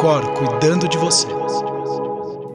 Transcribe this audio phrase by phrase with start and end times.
[0.00, 1.26] Cor cuidando de você.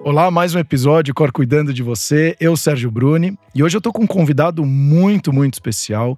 [0.03, 2.35] Olá, mais um episódio Cor Cuidando de Você.
[2.39, 6.17] Eu, Sérgio Bruni, e hoje eu tô com um convidado muito, muito especial.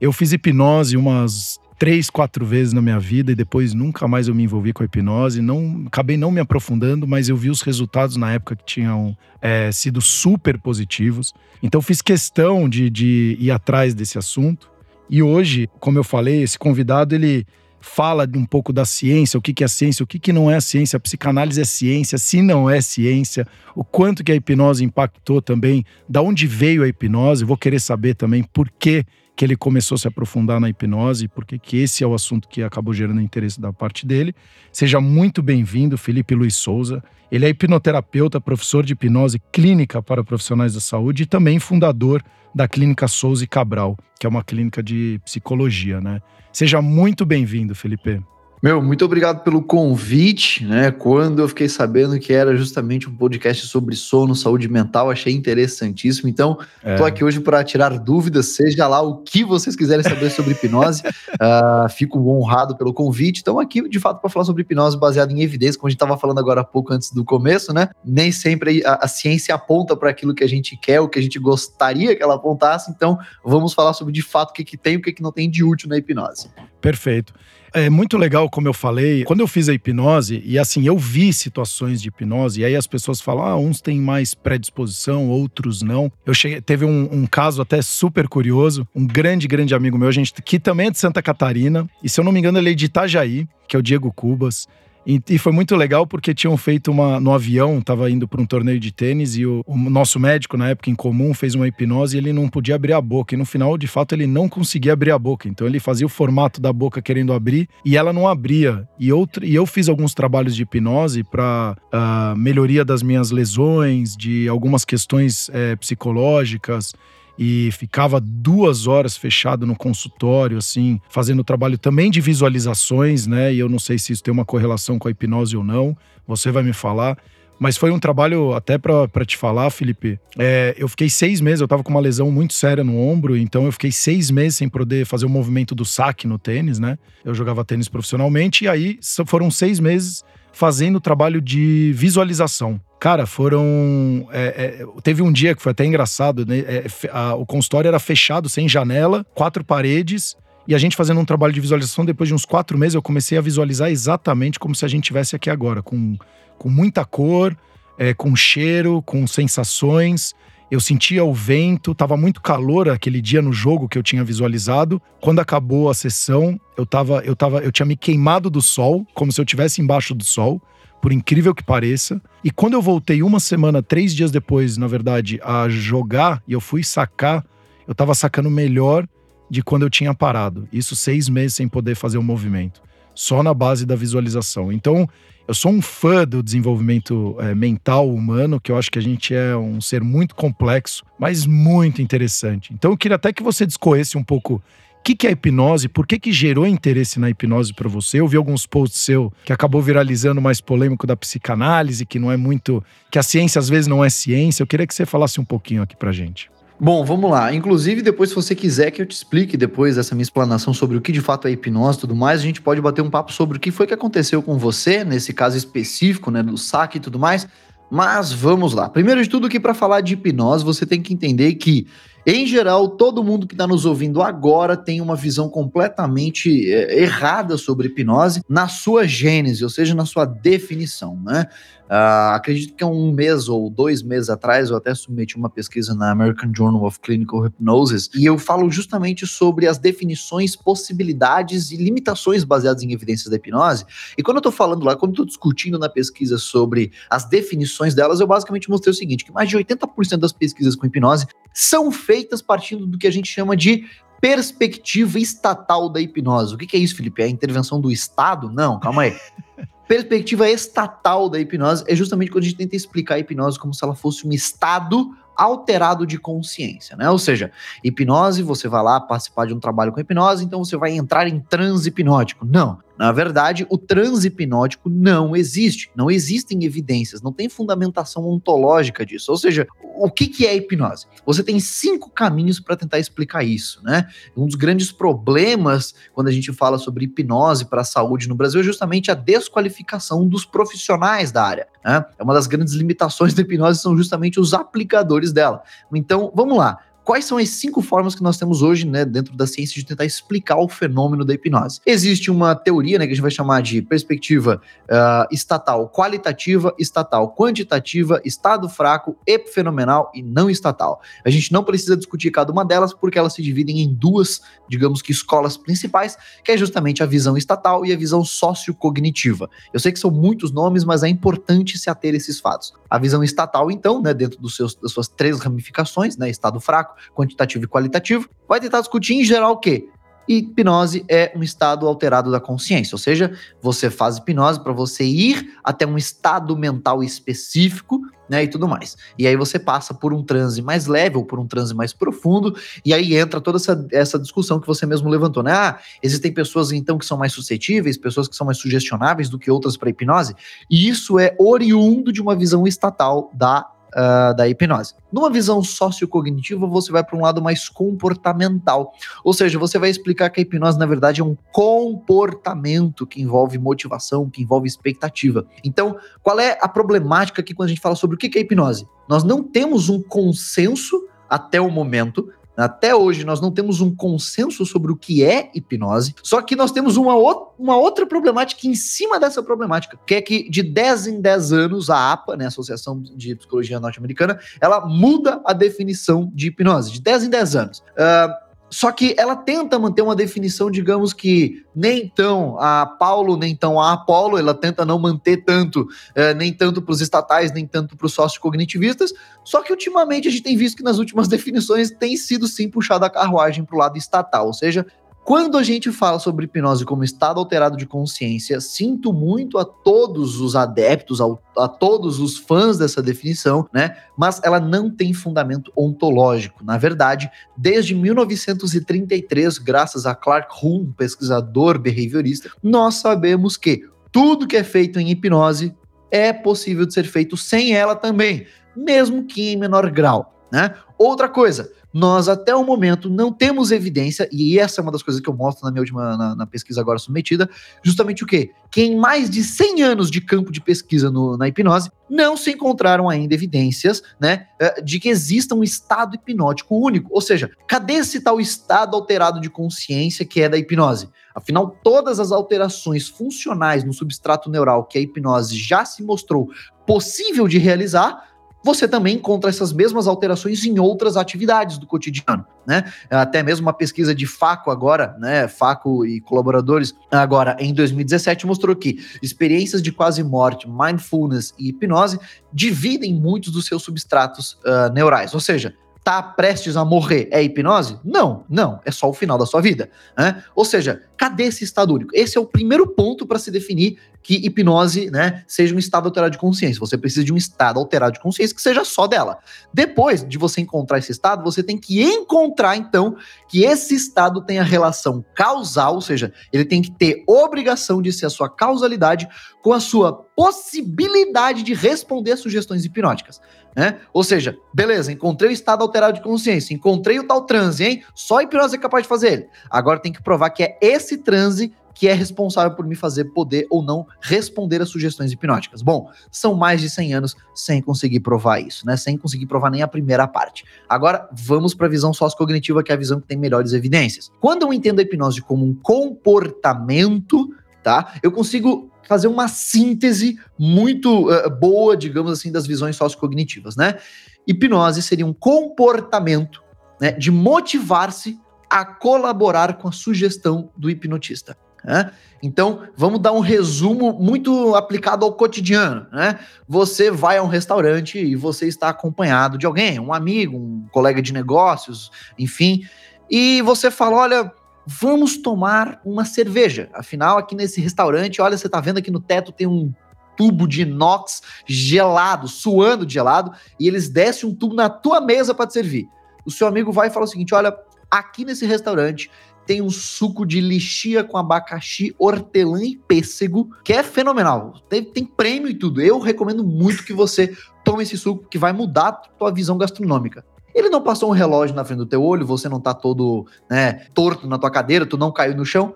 [0.00, 4.34] Eu fiz hipnose umas três, quatro vezes na minha vida e depois nunca mais eu
[4.36, 5.42] me envolvi com a hipnose.
[5.42, 9.72] Não, acabei não me aprofundando, mas eu vi os resultados na época que tinham é,
[9.72, 11.34] sido super positivos.
[11.60, 14.70] Então fiz questão de, de ir atrás desse assunto.
[15.10, 17.44] E hoje, como eu falei, esse convidado ele
[17.80, 20.60] fala um pouco da ciência, o que, que é ciência, o que, que não é
[20.60, 25.40] ciência, a psicanálise é ciência, se não é ciência, o quanto que a hipnose impactou
[25.40, 29.04] também, da onde veio a hipnose, vou querer saber também por que,
[29.38, 32.60] que ele começou a se aprofundar na hipnose, porque que esse é o assunto que
[32.60, 34.34] acabou gerando interesse da parte dele.
[34.72, 37.00] Seja muito bem-vindo, Felipe Luiz Souza.
[37.30, 42.20] Ele é hipnoterapeuta, professor de hipnose clínica para profissionais da saúde e também fundador
[42.52, 46.20] da Clínica Souza e Cabral, que é uma clínica de psicologia, né?
[46.52, 48.20] Seja muito bem-vindo, Felipe.
[48.60, 50.90] Meu, muito obrigado pelo convite, né?
[50.90, 56.28] Quando eu fiquei sabendo que era justamente um podcast sobre sono, saúde mental, achei interessantíssimo.
[56.28, 56.96] Então, é.
[56.96, 61.02] tô aqui hoje para tirar dúvidas, seja lá o que vocês quiserem saber sobre hipnose.
[61.06, 63.40] uh, fico honrado pelo convite.
[63.42, 66.18] Então, aqui, de fato, para falar sobre hipnose baseada em evidência, como a gente estava
[66.18, 67.90] falando agora há pouco antes do começo, né?
[68.04, 71.22] Nem sempre a, a ciência aponta para aquilo que a gente quer, o que a
[71.22, 72.90] gente gostaria que ela apontasse.
[72.90, 75.30] Então, vamos falar sobre de fato o que, que tem e o que, que não
[75.30, 76.50] tem de útil na hipnose.
[76.80, 77.32] Perfeito.
[77.72, 81.32] É muito legal, como eu falei, quando eu fiz a hipnose, e assim, eu vi
[81.32, 86.10] situações de hipnose, e aí as pessoas falam, ah, uns têm mais predisposição, outros não.
[86.24, 90.32] Eu cheguei, teve um, um caso até super curioso, um grande, grande amigo meu, gente,
[90.42, 92.86] que também é de Santa Catarina, e se eu não me engano, ele é de
[92.86, 94.66] Itajaí, que é o Diego Cubas.
[95.08, 97.18] E, e, foi muito legal porque tinham feito uma.
[97.18, 100.68] No avião, tava indo para um torneio de tênis e o, o, nosso médico, na
[100.68, 103.34] época em comum, fez uma hipnose e ele não podia abrir a boca.
[103.34, 105.48] E no final, de fato, ele não conseguia abrir a boca.
[105.48, 108.86] Então ele fazia o formato da boca querendo abrir e ela não abria.
[108.98, 113.30] E, outro, e eu fiz alguns trabalhos de hipnose para uh, ah, melhoria das minhas
[113.30, 116.92] lesões, de algumas questões é, psicológicas
[117.38, 123.54] e ficava duas horas fechado no consultório, assim, fazendo trabalho também de visualizações, né?
[123.54, 126.50] E eu não sei se isso tem uma correlação com a hipnose ou não, você
[126.50, 127.16] vai me falar.
[127.60, 130.18] Mas foi um trabalho, até para te falar, Felipe.
[130.38, 133.64] É, eu fiquei seis meses, eu tava com uma lesão muito séria no ombro, então
[133.64, 136.96] eu fiquei seis meses sem poder fazer o movimento do saque no tênis, né?
[137.24, 142.80] Eu jogava tênis profissionalmente, e aí foram seis meses fazendo trabalho de visualização.
[142.98, 144.28] Cara, foram.
[144.32, 146.58] É, é, teve um dia que foi até engraçado, né?
[146.58, 150.36] É, a, o consultório era fechado, sem janela, quatro paredes.
[150.66, 153.38] E a gente fazendo um trabalho de visualização, depois de uns quatro meses, eu comecei
[153.38, 156.16] a visualizar exatamente como se a gente tivesse aqui agora, com,
[156.58, 157.56] com muita cor,
[157.96, 160.34] é, com cheiro, com sensações.
[160.70, 165.00] Eu sentia o vento, tava muito calor aquele dia no jogo que eu tinha visualizado.
[165.22, 169.32] Quando acabou a sessão, eu tava, eu tava, eu tinha me queimado do sol, como
[169.32, 170.60] se eu estivesse embaixo do sol,
[171.00, 172.20] por incrível que pareça.
[172.42, 176.60] E quando eu voltei uma semana, três dias depois, na verdade, a jogar e eu
[176.60, 177.44] fui sacar,
[177.86, 179.06] eu tava sacando melhor
[179.50, 180.68] de quando eu tinha parado.
[180.72, 182.82] Isso seis meses sem poder fazer o um movimento,
[183.14, 184.72] só na base da visualização.
[184.72, 185.08] Então,
[185.48, 189.34] eu sou um fã do desenvolvimento é, mental humano, que eu acho que a gente
[189.34, 192.70] é um ser muito complexo, mas muito interessante.
[192.74, 194.62] Então eu queria até que você discorresse um pouco
[195.08, 198.20] que, que é a hipnose, por que, que gerou interesse na hipnose para você?
[198.20, 202.36] Eu vi alguns posts seu que acabou viralizando mais polêmico da psicanálise, que não é
[202.36, 202.84] muito.
[203.10, 204.62] que a ciência às vezes não é ciência.
[204.62, 206.50] Eu queria que você falasse um pouquinho aqui pra gente.
[206.78, 207.54] Bom, vamos lá.
[207.54, 211.00] Inclusive, depois, se você quiser que eu te explique depois dessa minha explanação sobre o
[211.00, 213.56] que de fato é hipnose e tudo mais, a gente pode bater um papo sobre
[213.56, 217.18] o que foi que aconteceu com você, nesse caso específico, né, do saque e tudo
[217.18, 217.48] mais.
[217.90, 218.90] Mas vamos lá.
[218.90, 221.86] Primeiro de tudo, que para falar de hipnose, você tem que entender que
[222.30, 227.56] em geral, todo mundo que está nos ouvindo agora tem uma visão completamente é, errada
[227.56, 231.46] sobre hipnose na sua gênese, ou seja, na sua definição, né?
[231.88, 235.94] Uh, acredito que é um mês ou dois meses atrás eu até submeti uma pesquisa
[235.94, 241.78] na American Journal of Clinical Hypnosis e eu falo justamente sobre as definições, possibilidades e
[241.78, 243.86] limitações baseadas em evidências da hipnose.
[244.18, 247.94] E quando eu estou falando lá, quando eu estou discutindo na pesquisa sobre as definições
[247.94, 251.90] delas, eu basicamente mostrei o seguinte: que mais de 80% das pesquisas com hipnose são
[251.90, 253.86] feitas partindo do que a gente chama de
[254.20, 256.54] perspectiva estatal da hipnose.
[256.54, 257.22] O que, que é isso, Felipe?
[257.22, 258.52] É a intervenção do Estado?
[258.52, 259.16] Não, calma aí.
[259.88, 263.82] perspectiva estatal da hipnose é justamente quando a gente tenta explicar a hipnose como se
[263.82, 267.08] ela fosse um estado alterado de consciência, né?
[267.08, 267.50] Ou seja,
[267.82, 271.40] hipnose, você vai lá participar de um trabalho com hipnose, então você vai entrar em
[271.40, 272.44] transe hipnótico.
[272.44, 272.78] Não.
[272.98, 275.90] Na verdade, o transe hipnótico não existe.
[275.94, 279.30] Não existem evidências, não tem fundamentação ontológica disso.
[279.30, 281.06] Ou seja, o que, que é hipnose?
[281.24, 284.08] Você tem cinco caminhos para tentar explicar isso, né?
[284.36, 288.60] Um dos grandes problemas quando a gente fala sobre hipnose para a saúde no Brasil
[288.60, 291.68] é justamente a desqualificação dos profissionais da área.
[291.84, 292.04] Né?
[292.18, 295.62] É uma das grandes limitações da hipnose são justamente os aplicadores dela.
[295.92, 296.78] Então, vamos lá
[297.08, 300.04] quais são as cinco formas que nós temos hoje, né, dentro da ciência de tentar
[300.04, 301.80] explicar o fenômeno da hipnose.
[301.86, 307.34] Existe uma teoria, né, que a gente vai chamar de perspectiva uh, estatal qualitativa, estatal
[307.34, 311.00] quantitativa, estado fraco, epifenomenal e não estatal.
[311.24, 315.00] A gente não precisa discutir cada uma delas porque elas se dividem em duas, digamos
[315.00, 316.14] que escolas principais,
[316.44, 319.48] que é justamente a visão estatal e a visão sociocognitiva.
[319.72, 322.74] Eu sei que são muitos nomes, mas é importante se ater a esses fatos.
[322.90, 326.97] A visão estatal, então, né, dentro dos seus, das suas três ramificações, né, estado fraco,
[327.14, 329.88] quantitativo e qualitativo, vai tentar discutir em geral o quê?
[330.28, 335.54] Hipnose é um estado alterado da consciência, ou seja, você faz hipnose para você ir
[335.64, 338.94] até um estado mental específico, né, e tudo mais.
[339.18, 342.54] E aí você passa por um transe mais leve ou por um transe mais profundo,
[342.84, 345.52] e aí entra toda essa, essa discussão que você mesmo levantou, né?
[345.52, 349.50] Ah, existem pessoas então que são mais suscetíveis, pessoas que são mais sugestionáveis do que
[349.50, 350.34] outras para hipnose,
[350.70, 354.94] e isso é oriundo de uma visão estatal da uh, da hipnose.
[355.12, 358.92] Numa visão sociocognitiva, você vai para um lado mais comportamental.
[359.24, 363.58] Ou seja, você vai explicar que a hipnose, na verdade, é um comportamento que envolve
[363.58, 365.46] motivação, que envolve expectativa.
[365.64, 368.86] Então, qual é a problemática aqui quando a gente fala sobre o que é hipnose?
[369.08, 372.30] Nós não temos um consenso até o momento
[372.64, 376.72] até hoje nós não temos um consenso sobre o que é hipnose, só que nós
[376.72, 377.14] temos uma,
[377.58, 381.90] uma outra problemática em cima dessa problemática, que é que de 10 em 10 anos
[381.90, 387.24] a APA, né, Associação de Psicologia Norte-Americana, ela muda a definição de hipnose, de 10
[387.24, 387.78] em 10 anos.
[387.78, 393.56] Uh, só que ela tenta manter uma definição, digamos que nem tão a Paulo, nem
[393.56, 397.66] tão a Apolo, ela tenta não manter tanto, é, nem tanto para os estatais, nem
[397.66, 399.12] tanto para os sócio-cognitivistas.
[399.44, 403.06] Só que ultimamente a gente tem visto que nas últimas definições tem sido sim puxada
[403.06, 404.86] a carruagem para o lado estatal, ou seja,
[405.28, 410.40] quando a gente fala sobre hipnose como estado alterado de consciência, sinto muito a todos
[410.40, 413.94] os adeptos, a, todos os fãs dessa definição, né?
[414.16, 416.64] Mas ela não tem fundamento ontológico.
[416.64, 424.56] Na verdade, desde 1933, graças a Clark Huhn, pesquisador behaviorista, nós sabemos que tudo que
[424.56, 425.76] é feito em hipnose
[426.10, 430.34] é possível de ser feito sem ela também, mesmo que em menor grau.
[430.50, 430.74] Né?
[430.96, 435.20] Outra coisa, nós até o momento não temos evidência, e essa é uma das coisas
[435.20, 437.50] que eu mostro na minha última na, na pesquisa agora submetida,
[437.82, 438.52] justamente o quê?
[438.70, 442.52] Que em mais de 100 anos de campo de pesquisa no, na hipnose, não se
[442.52, 447.08] encontraram ainda evidências, né, eh, de que exista um estado hipnótico único.
[447.12, 451.08] Ou seja, cadê esse tal estado alterado de consciência que é da hipnose?
[451.34, 456.48] Afinal, todas as alterações funcionais no substrato neural que a hipnose já se mostrou
[456.86, 458.27] possível de realizar
[458.62, 462.84] você também encontra essas mesmas alterações em outras atividades do cotidiano, né?
[463.08, 465.48] Até mesmo uma pesquisa de Faco agora, né?
[465.48, 472.18] Faco e colaboradores agora em 2017 mostrou que experiências de quase morte, mindfulness e hipnose
[472.52, 475.74] dividem muitos dos seus substratos uh, neurais, ou seja,
[476.08, 477.98] tá prestes a morrer é hipnose?
[478.02, 479.90] Não, não, é só o final da sua vida.
[480.16, 480.42] Né?
[480.54, 482.12] Ou seja, cadê esse estado único?
[482.14, 486.32] Esse é o primeiro ponto para se definir que hipnose né, seja um estado alterado
[486.32, 486.80] de consciência.
[486.80, 489.38] Você precisa de um estado alterado de consciência que seja só dela.
[489.72, 493.16] Depois de você encontrar esse estado, você tem que encontrar, então,
[493.48, 498.26] que esse estado tenha relação causal, ou seja, ele tem que ter obrigação de ser
[498.26, 499.28] a sua causalidade
[499.62, 503.40] com a sua possibilidade de responder sugestões hipnóticas.
[503.74, 504.00] Né?
[504.12, 508.02] Ou seja, beleza, encontrei o estado alterado de consciência, encontrei o tal transe, hein?
[508.14, 509.48] Só a hipnose é capaz de fazer ele.
[509.70, 513.66] Agora tem que provar que é esse transe que é responsável por me fazer poder
[513.68, 515.82] ou não responder às sugestões hipnóticas.
[515.82, 518.96] Bom, são mais de 100 anos sem conseguir provar isso, né?
[518.96, 520.64] Sem conseguir provar nem a primeira parte.
[520.88, 524.30] Agora, vamos para a visão sociocognitiva, que é a visão que tem melhores evidências.
[524.40, 527.52] Quando eu entendo a hipnose como um comportamento,
[527.82, 528.14] tá?
[528.22, 533.98] Eu consigo fazer uma síntese muito uh, boa, digamos assim, das visões sociocognitivas, né?
[534.46, 536.62] Hipnose seria um comportamento
[537.00, 538.38] né, de motivar-se
[538.70, 541.56] a colaborar com a sugestão do hipnotista.
[541.88, 542.10] Né?
[542.42, 546.06] Então, vamos dar um resumo muito aplicado ao cotidiano.
[546.12, 546.38] Né?
[546.68, 551.22] Você vai a um restaurante e você está acompanhado de alguém, um amigo, um colega
[551.22, 552.82] de negócios, enfim,
[553.30, 554.52] e você fala: olha,
[554.86, 556.90] vamos tomar uma cerveja.
[556.92, 559.90] Afinal, aqui nesse restaurante, olha, você tá vendo aqui no teto tem um
[560.36, 565.54] tubo de inox gelado, suando de gelado, e eles descem um tubo na tua mesa
[565.54, 566.06] para te servir.
[566.44, 567.74] O seu amigo vai e fala o seguinte: olha,
[568.10, 569.30] aqui nesse restaurante
[569.68, 574.72] tem um suco de lixia com abacaxi, hortelã e pêssego, que é fenomenal.
[574.88, 576.00] Tem, tem prêmio e tudo.
[576.00, 580.42] Eu recomendo muito que você tome esse suco, que vai mudar a tua visão gastronômica.
[580.74, 584.06] Ele não passou um relógio na frente do teu olho, você não tá todo, né,
[584.14, 585.92] torto na tua cadeira, tu não caiu no chão,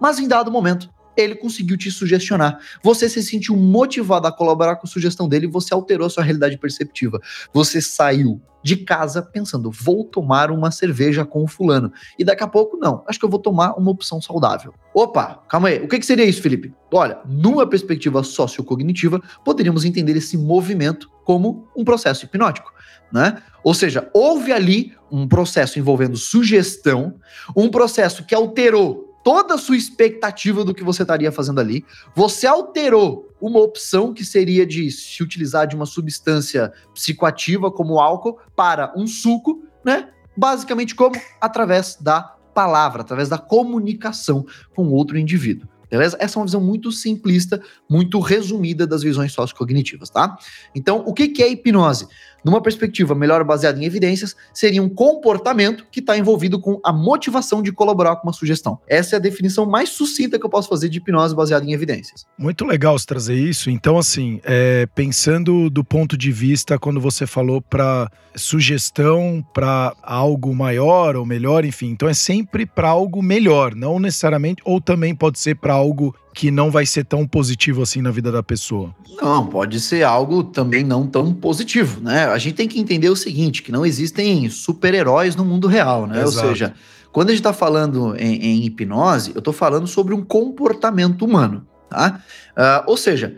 [0.00, 0.88] mas em dado momento
[1.24, 2.58] ele conseguiu te sugestionar.
[2.82, 6.22] Você se sentiu motivado a colaborar com a sugestão dele e você alterou a sua
[6.22, 7.20] realidade perceptiva.
[7.52, 11.92] Você saiu de casa pensando, vou tomar uma cerveja com o fulano.
[12.18, 14.74] E daqui a pouco, não, acho que eu vou tomar uma opção saudável.
[14.92, 16.74] Opa, calma aí, o que, que seria isso, Felipe?
[16.92, 22.72] Olha, numa perspectiva sociocognitiva, poderíamos entender esse movimento como um processo hipnótico.
[23.12, 23.40] Né?
[23.62, 27.14] Ou seja, houve ali um processo envolvendo sugestão,
[27.56, 31.84] um processo que alterou toda a sua expectativa do que você estaria fazendo ali.
[32.16, 38.38] Você alterou uma opção que seria de se utilizar de uma substância psicoativa como álcool
[38.56, 40.08] para um suco, né?
[40.34, 42.22] Basicamente como através da
[42.54, 45.68] palavra, através da comunicação com outro indivíduo.
[45.90, 46.16] Beleza?
[46.18, 50.38] Essa é uma visão muito simplista, muito resumida das visões sociocognitivas, tá?
[50.74, 52.08] Então, o que é hipnose?
[52.44, 57.62] Numa perspectiva melhor baseada em evidências, seria um comportamento que está envolvido com a motivação
[57.62, 58.78] de colaborar com uma sugestão.
[58.88, 62.26] Essa é a definição mais sucinta que eu posso fazer de hipnose baseada em evidências.
[62.38, 63.70] Muito legal você trazer isso.
[63.70, 70.54] Então, assim, é, pensando do ponto de vista, quando você falou para sugestão para algo
[70.54, 75.38] maior ou melhor, enfim, então é sempre para algo melhor, não necessariamente, ou também pode
[75.38, 78.94] ser para algo que não vai ser tão positivo assim na vida da pessoa?
[79.20, 82.26] Não, pode ser algo também não tão positivo, né?
[82.26, 86.22] A gente tem que entender o seguinte, que não existem super-heróis no mundo real, né?
[86.22, 86.46] Exato.
[86.46, 86.74] Ou seja,
[87.10, 91.66] quando a gente está falando em, em, hipnose, eu estou falando sobre um comportamento humano,
[91.90, 92.22] tá?
[92.56, 93.36] Uh, ou seja,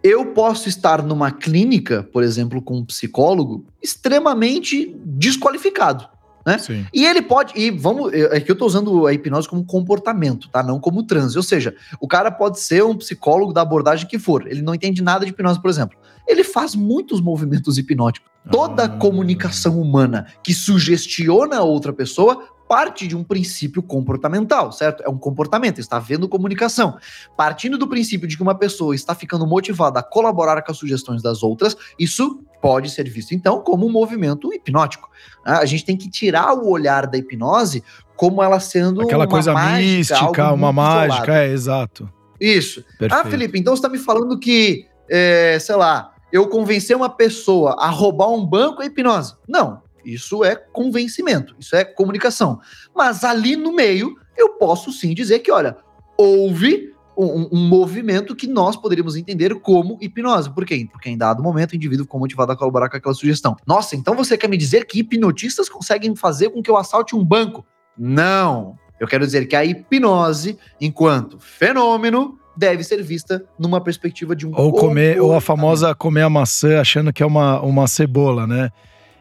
[0.00, 6.08] eu posso estar numa clínica, por exemplo, com um psicólogo, extremamente desqualificado.
[6.46, 6.58] Né?
[6.58, 6.86] Sim.
[6.94, 10.62] E ele pode, e vamos, é que eu tô usando a hipnose como comportamento, tá?
[10.62, 11.36] Não como transe.
[11.36, 15.02] Ou seja, o cara pode ser um psicólogo da abordagem que for, ele não entende
[15.02, 15.98] nada de hipnose, por exemplo.
[16.26, 18.30] Ele faz muitos movimentos hipnóticos.
[18.48, 18.88] Toda ah.
[18.88, 25.02] comunicação humana que sugestiona outra pessoa parte de um princípio comportamental, certo?
[25.02, 26.98] É um comportamento, está havendo comunicação.
[27.36, 31.22] Partindo do princípio de que uma pessoa está ficando motivada a colaborar com as sugestões
[31.22, 35.08] das outras, isso pode ser visto então como um movimento hipnótico.
[35.44, 37.82] Ah, a gente tem que tirar o olhar da hipnose
[38.16, 41.32] como ela sendo aquela coisa mágica, mística, uma mágica, isolado.
[41.32, 42.12] é exato.
[42.40, 42.80] Isso.
[42.80, 43.26] Ah, Perfeito.
[43.26, 47.76] Ah, Felipe, então você está me falando que, é, sei lá, eu convencer uma pessoa
[47.78, 49.34] a roubar um banco é hipnose?
[49.48, 52.60] Não, isso é convencimento, isso é comunicação.
[52.94, 55.76] Mas ali no meio, eu posso sim dizer que, olha,
[56.16, 60.50] houve um, um, movimento que nós poderíamos entender como hipnose.
[60.50, 60.86] Por quê?
[60.90, 63.56] Porque em dado momento o indivíduo ficou motivado a colaborar com aquela sugestão.
[63.66, 67.24] Nossa, então você quer me dizer que hipnotistas conseguem fazer com que eu assalte um
[67.24, 67.64] banco?
[67.98, 68.78] Não.
[69.00, 74.52] Eu quero dizer que a hipnose, enquanto fenômeno, deve ser vista numa perspectiva de um
[74.54, 78.70] ou comer ou a famosa comer a maçã achando que é uma, uma cebola, né?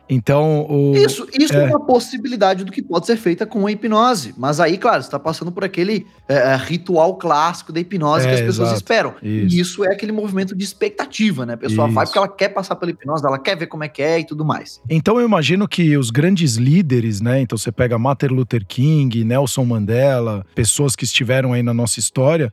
[0.10, 1.64] Então, o, isso, isso é...
[1.64, 1.68] é...
[1.68, 4.34] uma possibilidade do que pode ser feita com a hipnose.
[4.38, 8.30] Mas aí, claro, você está passando por aquele é, é, ritual clássico da hipnose é,
[8.30, 8.82] que as pessoas exato.
[8.82, 9.14] esperam.
[9.22, 9.56] Isso.
[9.56, 11.54] E isso é aquele movimento de expectativa, né?
[11.54, 11.96] A pessoa isso.
[11.96, 14.26] vai porque ela quer passar pela hipnose, ela quer ver como é que é e
[14.26, 14.82] tudo mais.
[14.90, 17.42] Então eu imagino que os grandes líderes, né?
[17.42, 22.52] Então você pega Martin Luther King, Nelson Mandela, pessoas que estiveram aí na nossa história,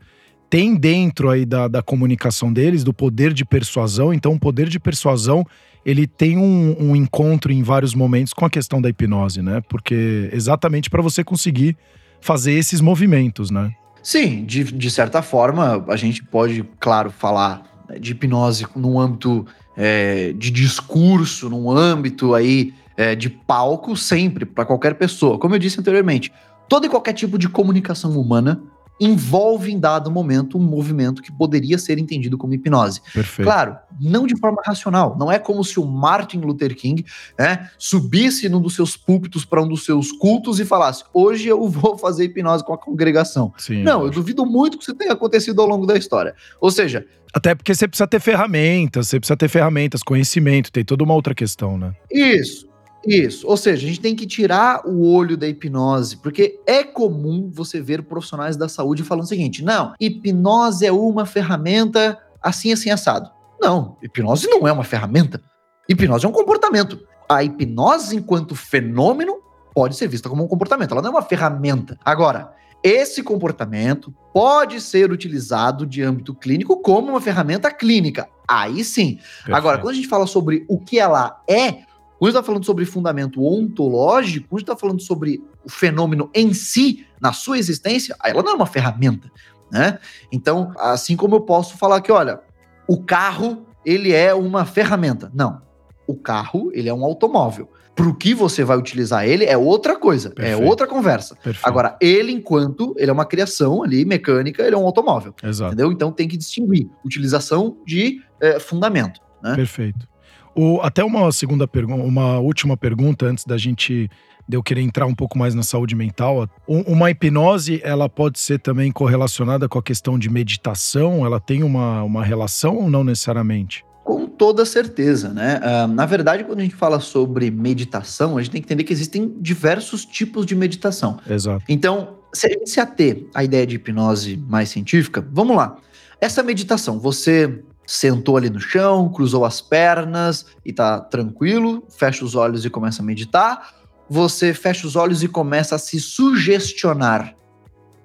[0.52, 4.12] tem dentro aí da, da comunicação deles, do poder de persuasão.
[4.12, 5.46] Então, o poder de persuasão
[5.84, 9.60] ele tem um, um, encontro em vários momentos com a questão da hipnose, né?
[9.68, 11.76] Porque exatamente para você conseguir
[12.20, 13.74] fazer esses movimentos, né?
[14.02, 17.62] Sim, de, de certa forma, a gente pode, claro, falar
[18.00, 19.46] de hipnose num âmbito
[19.76, 25.38] é, de discurso, num âmbito aí é, de palco, sempre, para qualquer pessoa.
[25.38, 26.32] Como eu disse anteriormente,
[26.68, 28.62] todo e qualquer tipo de comunicação humana
[29.00, 33.00] envolve em dado momento um movimento que poderia ser entendido como hipnose.
[33.12, 33.46] Perfeito.
[33.46, 35.16] Claro, não de forma racional.
[35.18, 37.04] Não é como se o Martin Luther King
[37.38, 41.68] né, subisse num dos seus púlpitos para um dos seus cultos e falasse: hoje eu
[41.68, 43.52] vou fazer hipnose com a congregação.
[43.58, 46.34] Sim, não, eu, eu duvido muito que isso tenha acontecido ao longo da história.
[46.60, 47.04] Ou seja.
[47.34, 51.34] Até porque você precisa ter ferramentas, você precisa ter ferramentas, conhecimento, tem toda uma outra
[51.34, 51.94] questão, né?
[52.10, 52.70] Isso.
[53.06, 57.50] Isso, ou seja, a gente tem que tirar o olho da hipnose, porque é comum
[57.52, 62.90] você ver profissionais da saúde falando o seguinte: não, hipnose é uma ferramenta assim, assim,
[62.90, 63.30] assado.
[63.60, 65.42] Não, hipnose não é uma ferramenta.
[65.88, 67.00] Hipnose é um comportamento.
[67.28, 69.38] A hipnose, enquanto fenômeno,
[69.74, 71.98] pode ser vista como um comportamento, ela não é uma ferramenta.
[72.04, 78.28] Agora, esse comportamento pode ser utilizado de âmbito clínico como uma ferramenta clínica.
[78.46, 79.16] Aí sim.
[79.16, 79.54] Perfeito.
[79.54, 81.84] Agora, quando a gente fala sobre o que ela é,
[82.22, 85.68] quando a gente está falando sobre fundamento ontológico, quando a gente está falando sobre o
[85.68, 89.28] fenômeno em si, na sua existência, ela não é uma ferramenta,
[89.72, 89.98] né?
[90.30, 92.38] Então, assim como eu posso falar que, olha,
[92.86, 95.32] o carro, ele é uma ferramenta.
[95.34, 95.62] Não.
[96.06, 97.68] O carro, ele é um automóvel.
[97.92, 100.62] Para o que você vai utilizar ele é outra coisa, é Perfeito.
[100.62, 101.34] é outra conversa.
[101.34, 101.66] Perfeito.
[101.66, 105.34] Agora, ele, enquanto ele é uma criação ali mecânica, ele é um automóvel.
[105.42, 105.72] Exato.
[105.72, 105.90] Entendeu?
[105.90, 109.20] Então tem que distinguir utilização de é, fundamento.
[109.42, 109.56] Né?
[109.56, 110.11] Perfeito.
[110.54, 114.10] O, até uma segunda pergunta, uma última pergunta antes da gente
[114.48, 116.48] de eu querer entrar um pouco mais na saúde mental.
[116.66, 121.24] Uma hipnose, ela pode ser também correlacionada com a questão de meditação?
[121.24, 123.84] Ela tem uma, uma relação ou não necessariamente?
[124.04, 125.60] Com toda certeza, né?
[125.62, 128.92] Uh, na verdade, quando a gente fala sobre meditação, a gente tem que entender que
[128.92, 131.18] existem diversos tipos de meditação.
[131.30, 131.64] Exato.
[131.68, 135.76] Então, se a gente se ater à ideia de hipnose mais científica, vamos lá.
[136.20, 142.34] Essa meditação, você sentou ali no chão, cruzou as pernas e tá tranquilo, fecha os
[142.34, 143.74] olhos e começa a meditar.
[144.08, 147.36] Você fecha os olhos e começa a se sugestionar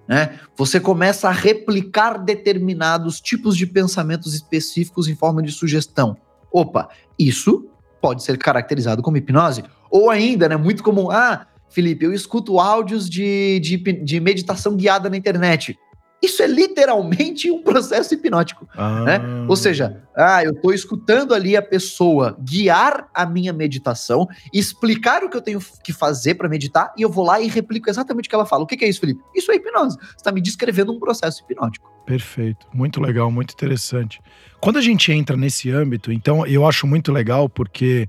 [0.08, 0.40] né?
[0.56, 6.16] Você começa a replicar determinados tipos de pensamentos específicos em forma de sugestão.
[6.52, 6.88] Opa,
[7.20, 7.68] isso
[8.02, 9.64] pode ser caracterizado como hipnose.
[9.92, 15.10] Ou ainda, né, muito comum, ah, Felipe, eu escuto áudios de, de, de meditação guiada
[15.10, 15.78] na internet.
[16.22, 19.04] Isso é literalmente um processo hipnótico, ah.
[19.04, 19.22] né?
[19.48, 25.30] Ou seja, ah, eu estou escutando ali a pessoa guiar a minha meditação, explicar o
[25.30, 28.30] que eu tenho que fazer para meditar e eu vou lá e replico exatamente o
[28.30, 28.64] que ela fala.
[28.64, 29.22] O que, que é isso, Felipe?
[29.36, 29.98] Isso é hipnose.
[29.98, 31.92] Você está me descrevendo um processo hipnótico.
[32.06, 34.20] Perfeito, muito legal, muito interessante.
[34.60, 38.08] Quando a gente entra nesse âmbito, então eu acho muito legal porque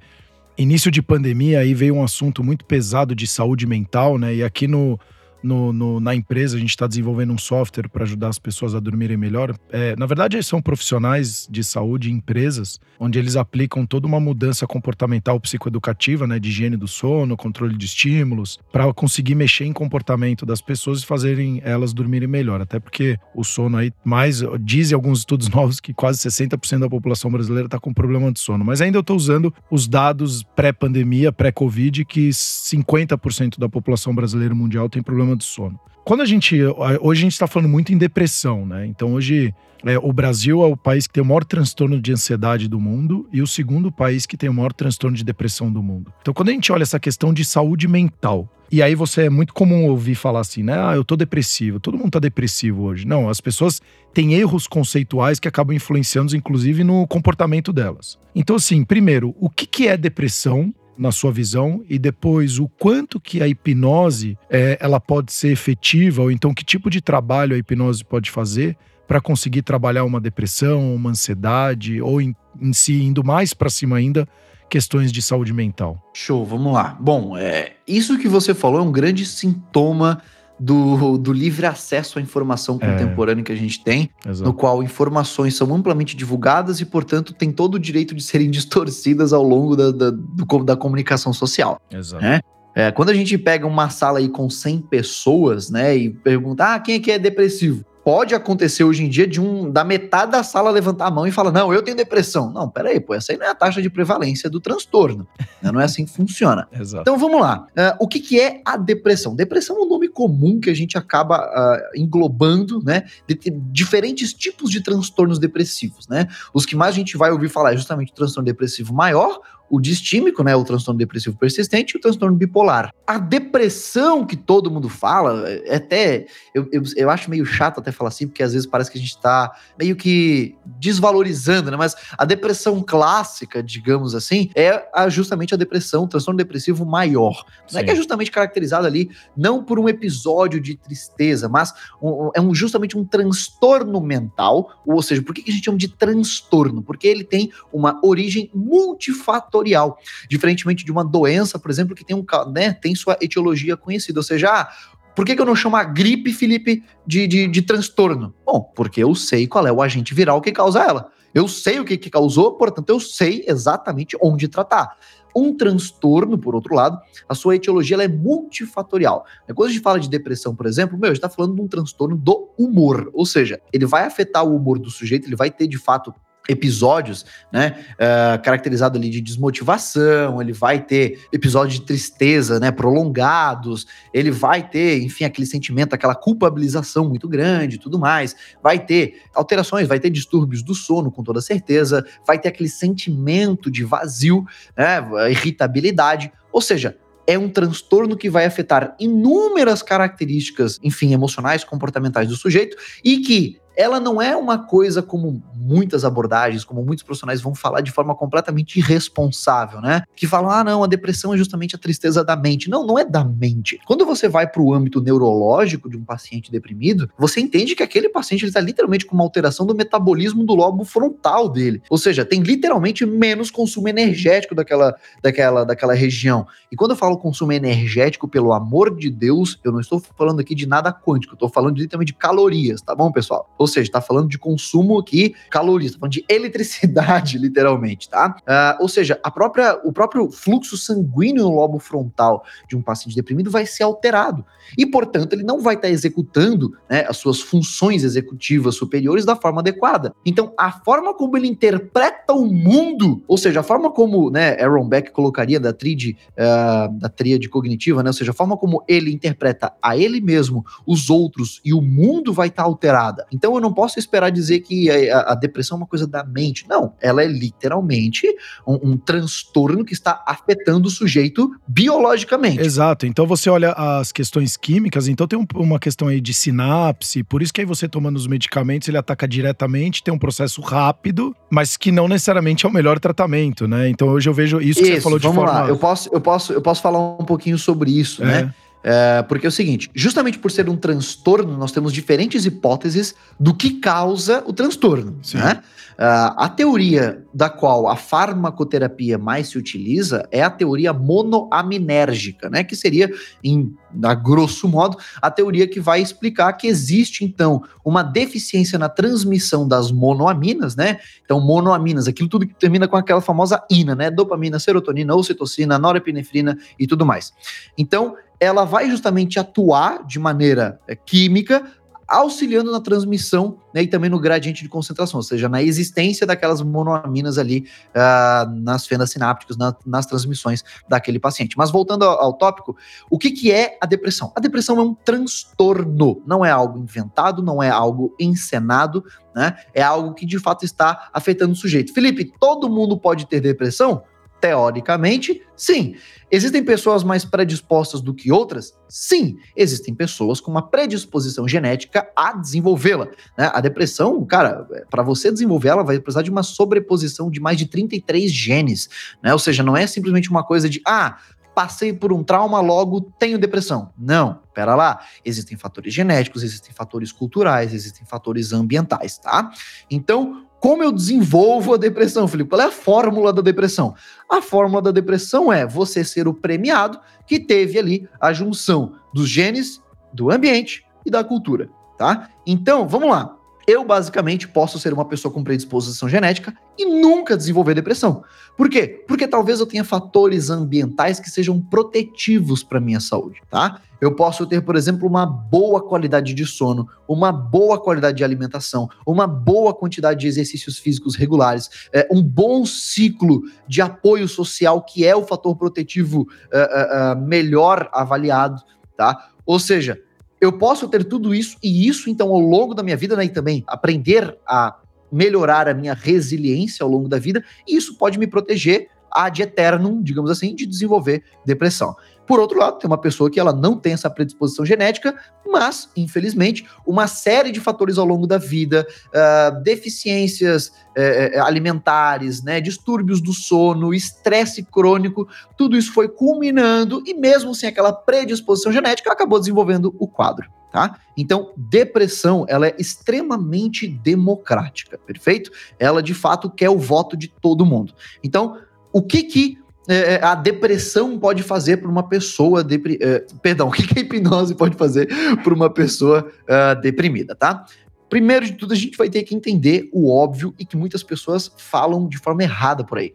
[0.57, 4.37] início de pandemia aí veio um assunto muito pesado de saúde mental, né?
[4.37, 4.99] E aqui no
[5.43, 8.81] no, no, na empresa, a gente está desenvolvendo um software para ajudar as pessoas a
[8.81, 9.55] dormirem melhor.
[9.71, 15.39] É, na verdade, são profissionais de saúde, empresas, onde eles aplicam toda uma mudança comportamental
[15.41, 20.61] psicoeducativa, né, de higiene do sono, controle de estímulos, para conseguir mexer em comportamento das
[20.61, 22.61] pessoas e fazerem elas dormirem melhor.
[22.61, 27.31] Até porque o sono aí, mais, dizem alguns estudos novos que quase 60% da população
[27.31, 28.65] brasileira está com problema de sono.
[28.65, 34.89] Mas ainda eu estou usando os dados pré-pandemia, pré-Covid, que 50% da população brasileira mundial
[34.89, 35.79] tem problema problema de sono.
[36.05, 36.59] Quando a gente.
[37.01, 38.87] Hoje a gente está falando muito em depressão, né?
[38.87, 42.67] Então hoje é, o Brasil é o país que tem o maior transtorno de ansiedade
[42.67, 46.13] do mundo e o segundo país que tem o maior transtorno de depressão do mundo.
[46.23, 49.53] Então quando a gente olha essa questão de saúde mental, e aí você é muito
[49.53, 50.79] comum ouvir falar assim, né?
[50.79, 51.81] Ah, eu tô depressivo.
[51.81, 53.07] Todo mundo tá depressivo hoje.
[53.07, 53.81] Não, as pessoas
[54.13, 58.19] têm erros conceituais que acabam influenciando, inclusive, no comportamento delas.
[58.35, 60.75] Então, assim, primeiro, o que, que é depressão?
[60.99, 66.23] Na sua visão e depois o quanto que a hipnose é, ela pode ser efetiva
[66.23, 70.95] ou então que tipo de trabalho a hipnose pode fazer para conseguir trabalhar uma depressão,
[70.95, 74.29] uma ansiedade ou em, em si indo mais para cima ainda
[74.69, 76.03] questões de saúde mental.
[76.13, 76.97] Show, vamos lá.
[77.01, 80.21] Bom, é, isso que você falou é um grande sintoma
[80.59, 82.87] do, do livre acesso à informação é.
[82.87, 83.45] contemporânea é.
[83.45, 84.49] que a gente tem, Exato.
[84.49, 89.33] no qual informações são amplamente divulgadas e, portanto, tem todo o direito de serem distorcidas
[89.33, 91.81] ao longo da, da, do, da comunicação social.
[91.91, 92.23] Exato.
[92.23, 92.41] Né?
[92.75, 96.79] É, quando a gente pega uma sala aí com 100 pessoas, né, e pergunta, ah,
[96.79, 97.85] quem é que é depressivo?
[98.05, 101.33] Pode acontecer hoje em dia de um da metade da sala levantar a mão e
[101.33, 102.51] falar: Não, eu tenho depressão.
[102.51, 105.27] Não, peraí, pô, essa aí não é a taxa de prevalência do transtorno.
[105.63, 105.71] Né?
[105.73, 106.69] Não é assim que funciona.
[106.73, 107.03] Exato.
[107.03, 107.67] Então vamos lá.
[107.71, 109.35] Uh, o que, que é a depressão?
[109.35, 113.05] Depressão é um nome comum que a gente acaba uh, englobando, né?
[113.27, 116.29] De diferentes tipos de transtornos depressivos, né?
[116.53, 119.81] Os que mais a gente vai ouvir falar é justamente o transtorno depressivo maior, o
[119.81, 122.93] distímico, né, o transtorno depressivo persistente, e o transtorno bipolar.
[123.07, 127.93] A depressão que todo mundo fala, é até eu, eu, eu acho meio chato até
[127.93, 131.77] falar assim, porque às vezes parece que a gente está meio que desvalorizando, né?
[131.77, 137.45] Mas a depressão clássica, digamos assim, é a, justamente a depressão, o transtorno depressivo maior.
[137.73, 142.31] Não é que é justamente caracterizado ali não por um episódio de tristeza, mas um,
[142.35, 145.89] é um, justamente um transtorno mental, ou seja, por que, que a gente chama de
[145.89, 146.83] transtorno?
[146.83, 152.17] Porque ele tem uma origem multifatorial fatorial, diferentemente de uma doença, por exemplo, que tem,
[152.17, 154.21] um, né, tem sua etiologia conhecida.
[154.21, 154.69] Ou seja, ah,
[155.15, 158.35] por que, que eu não chamo a gripe, Felipe, de, de, de, transtorno?
[158.47, 161.11] Bom, porque eu sei qual é o agente viral que causa ela.
[161.35, 164.97] Eu sei o que, que causou, portanto, eu sei exatamente onde tratar.
[165.37, 169.25] Um transtorno, por outro lado, a sua etiologia é multifatorial.
[169.55, 171.69] Quando a gente fala de depressão, por exemplo, meu, a gente está falando de um
[171.69, 175.67] transtorno do humor, ou seja, ele vai afetar o humor do sujeito, ele vai ter
[175.67, 176.15] de fato
[176.49, 183.87] episódios, né, uh, caracterizado ali de desmotivação, ele vai ter episódios de tristeza, né, prolongados,
[184.15, 189.87] ele vai ter, enfim, aquele sentimento, aquela culpabilização muito grande, tudo mais, vai ter alterações,
[189.87, 195.31] vai ter distúrbios do sono, com toda certeza, vai ter aquele sentimento de vazio, né,
[195.31, 196.97] irritabilidade, ou seja,
[197.29, 203.61] é um transtorno que vai afetar inúmeras características, enfim, emocionais, comportamentais do sujeito e que
[203.79, 208.13] ela não é uma coisa como muitas abordagens, como muitos profissionais vão falar de forma
[208.13, 210.03] completamente irresponsável, né?
[210.17, 212.69] Que falam, ah, não, a depressão é justamente a tristeza da mente.
[212.69, 213.79] Não, não é da mente.
[213.87, 218.09] Quando você vai para o âmbito neurológico de um paciente deprimido, você entende que aquele
[218.09, 221.81] paciente está literalmente com uma alteração do metabolismo do lobo frontal dele.
[221.89, 226.49] Ou seja, tem literalmente menos consumo energético daquela, daquela, daquela região.
[226.73, 230.53] E quando eu falo consumo energético, pelo amor de Deus, eu não estou falando aqui
[230.53, 233.49] de nada quântico, eu estou falando literalmente de calorias, tá bom, pessoal?
[233.57, 238.37] Ou seja, está falando de consumo aqui calorias, está falando de eletricidade, literalmente, tá?
[238.41, 243.15] Uh, ou seja, a própria, o próprio fluxo sanguíneo no lobo frontal de um paciente
[243.15, 244.45] deprimido vai ser alterado.
[244.77, 249.37] E, portanto, ele não vai estar tá executando né, as suas funções executivas superiores da
[249.37, 250.15] forma adequada.
[250.25, 254.89] Então, a forma como ele interpreta o mundo, ou seja, a forma como né, Aaron
[254.89, 259.13] Beck colocaria da tríade, uh, da tríade cognitiva, né, ou seja, a forma como ele
[259.13, 263.27] interpreta a ele mesmo, os outros e o mundo vai estar tá alterada.
[263.33, 266.67] Então, eu não posso esperar dizer que a, a, depressão é uma coisa da mente.
[266.69, 268.27] Não, ela é literalmente
[268.67, 272.61] um, um transtorno que está afetando o sujeito biologicamente.
[272.61, 273.07] Exato.
[273.07, 277.43] Então você olha as questões químicas, então tem um, uma questão aí de sinapse, por
[277.43, 281.77] isso que aí você tomando os medicamentos, ele ataca diretamente, tem um processo rápido, mas
[281.77, 283.89] que não necessariamente é o melhor tratamento, né?
[283.89, 285.61] Então hoje eu vejo isso, isso que você falou de vamos forma...
[285.61, 285.69] Lá.
[285.69, 288.27] Eu posso, eu posso, eu posso falar um pouquinho sobre isso, é.
[288.27, 288.55] né?
[288.83, 293.53] É, porque é o seguinte, justamente por ser um transtorno, nós temos diferentes hipóteses do
[293.53, 295.19] que causa o transtorno.
[295.35, 295.61] Né?
[295.99, 302.63] Uh, a teoria da qual a farmacoterapia mais se utiliza é a teoria monoaminérgica, né?
[302.63, 303.11] Que seria,
[303.43, 308.89] em, a grosso modo, a teoria que vai explicar que existe, então, uma deficiência na
[308.89, 311.01] transmissão das monoaminas, né?
[311.25, 314.09] Então, monoaminas, aquilo tudo que termina com aquela famosa ina, né?
[314.09, 317.33] Dopamina, serotonina, ocitocina, norepinefrina e tudo mais.
[317.77, 321.65] Então, ela vai justamente atuar de maneira é, química,
[322.09, 326.63] auxiliando na transmissão né, e também no gradiente de concentração, ou seja, na existência daquelas
[326.63, 331.59] monoaminas ali uh, nas fendas sinápticas, na, nas transmissões daquele paciente.
[331.59, 332.75] Mas voltando ao, ao tópico,
[333.11, 334.33] o que, que é a depressão?
[334.35, 339.05] A depressão é um transtorno, não é algo inventado, não é algo encenado,
[339.37, 339.57] né?
[339.75, 341.93] É algo que de fato está afetando o sujeito.
[341.93, 344.03] Felipe, todo mundo pode ter depressão?
[344.41, 345.97] Teoricamente, sim.
[346.31, 348.75] Existem pessoas mais predispostas do que outras?
[348.89, 349.39] Sim.
[349.57, 353.07] Existem pessoas com uma predisposição genética a desenvolvê-la.
[353.37, 353.51] Né?
[353.53, 357.67] A depressão, cara, para você desenvolver ela, vai precisar de uma sobreposição de mais de
[357.67, 358.89] 33 genes.
[359.23, 359.33] Né?
[359.33, 361.19] Ou seja, não é simplesmente uma coisa de, ah,
[361.59, 363.93] passei por um trauma, logo tenho depressão.
[363.99, 365.01] Não, pera lá.
[365.25, 369.51] Existem fatores genéticos, existem fatores culturais, existem fatores ambientais, tá?
[369.91, 372.51] Então, como eu desenvolvo a depressão, Felipe?
[372.51, 373.95] Qual é a fórmula da depressão?
[374.29, 379.29] A fórmula da depressão é você ser o premiado que teve ali a junção dos
[379.29, 379.81] genes,
[380.13, 382.29] do ambiente e da cultura, tá?
[382.47, 383.38] Então, vamos lá
[383.69, 388.25] eu basicamente posso ser uma pessoa com predisposição genética e nunca desenvolver depressão.
[388.57, 389.05] Por quê?
[389.07, 393.83] Porque talvez eu tenha fatores ambientais que sejam protetivos para minha saúde, tá?
[394.01, 398.89] Eu posso ter, por exemplo, uma boa qualidade de sono, uma boa qualidade de alimentação,
[399.07, 405.05] uma boa quantidade de exercícios físicos regulares, é, um bom ciclo de apoio social, que
[405.05, 408.63] é o fator protetivo uh, uh, uh, melhor avaliado,
[408.97, 409.31] tá?
[409.45, 410.01] Ou seja,
[410.41, 413.29] eu posso ter tudo isso e isso, então, ao longo da minha vida, né, e
[413.29, 414.77] também aprender a
[415.11, 420.03] melhorar a minha resiliência ao longo da vida, e isso pode me proteger ad eternum,
[420.03, 421.97] digamos assim, de desenvolver depressão.
[422.29, 426.69] Por outro lado, tem uma pessoa que ela não tem essa predisposição genética, mas, infelizmente,
[426.87, 433.33] uma série de fatores ao longo da vida, uh, deficiências uh, alimentares, né, distúrbios do
[433.33, 439.97] sono, estresse crônico, tudo isso foi culminando e mesmo sem aquela predisposição genética, acabou desenvolvendo
[439.99, 440.51] o quadro.
[440.71, 440.99] Tá?
[441.17, 445.51] Então, depressão, ela é extremamente democrática, perfeito?
[445.79, 447.95] Ela de fato quer o voto de todo mundo.
[448.23, 448.59] Então,
[448.93, 452.99] o que que é, é, a depressão pode fazer para uma pessoa depri...
[453.01, 455.09] É, perdão, o que, a hipnose pode fazer
[455.43, 457.65] para uma pessoa uh, deprimida, tá?
[458.11, 461.51] Primeiro de tudo, a gente vai ter que entender o óbvio e que muitas pessoas
[461.57, 463.13] falam de forma errada por aí.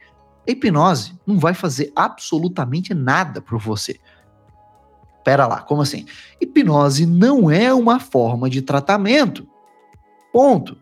[0.47, 3.99] A hipnose não vai fazer absolutamente nada por você.
[5.23, 6.05] Pera lá, como assim?
[6.41, 9.47] Hipnose não é uma forma de tratamento.
[10.31, 10.77] Ponto.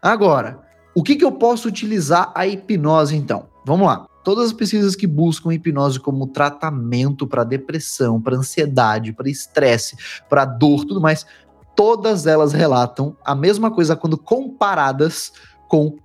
[0.00, 0.60] Agora,
[0.94, 3.48] o que, que eu posso utilizar a hipnose então?
[3.66, 4.06] Vamos lá.
[4.24, 9.96] Todas as pesquisas que buscam hipnose como tratamento para depressão, para ansiedade, para estresse,
[10.28, 11.26] para dor, tudo mais,
[11.74, 15.32] todas elas relatam a mesma coisa quando comparadas
[15.68, 15.98] com uh,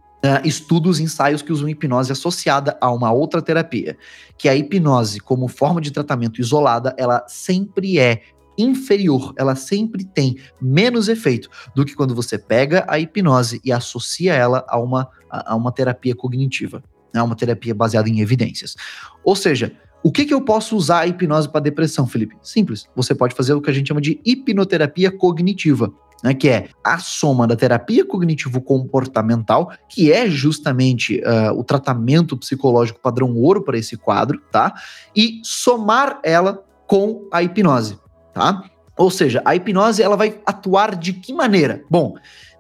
[0.44, 3.98] estudos, ensaios que usam hipnose associada a uma outra terapia,
[4.38, 8.24] que a hipnose como forma de tratamento isolada, ela sempre é
[8.58, 14.34] inferior, ela sempre tem menos efeito do que quando você pega a hipnose e associa
[14.34, 16.82] ela a uma, a uma terapia cognitiva
[17.14, 18.76] né, uma terapia baseada em evidências.
[19.24, 22.38] Ou seja, o que, que eu posso usar a hipnose para depressão, Felipe?
[22.42, 22.88] Simples.
[22.96, 25.92] Você pode fazer o que a gente chama de hipnoterapia cognitiva.
[26.24, 33.00] Né, que é a soma da terapia cognitivo-comportamental, que é justamente uh, o tratamento psicológico
[33.00, 34.74] padrão ouro para esse quadro, tá?
[35.16, 38.00] E somar ela com a hipnose,
[38.34, 38.64] tá?
[38.98, 41.84] Ou seja, a hipnose ela vai atuar de que maneira?
[41.88, 42.16] Bom,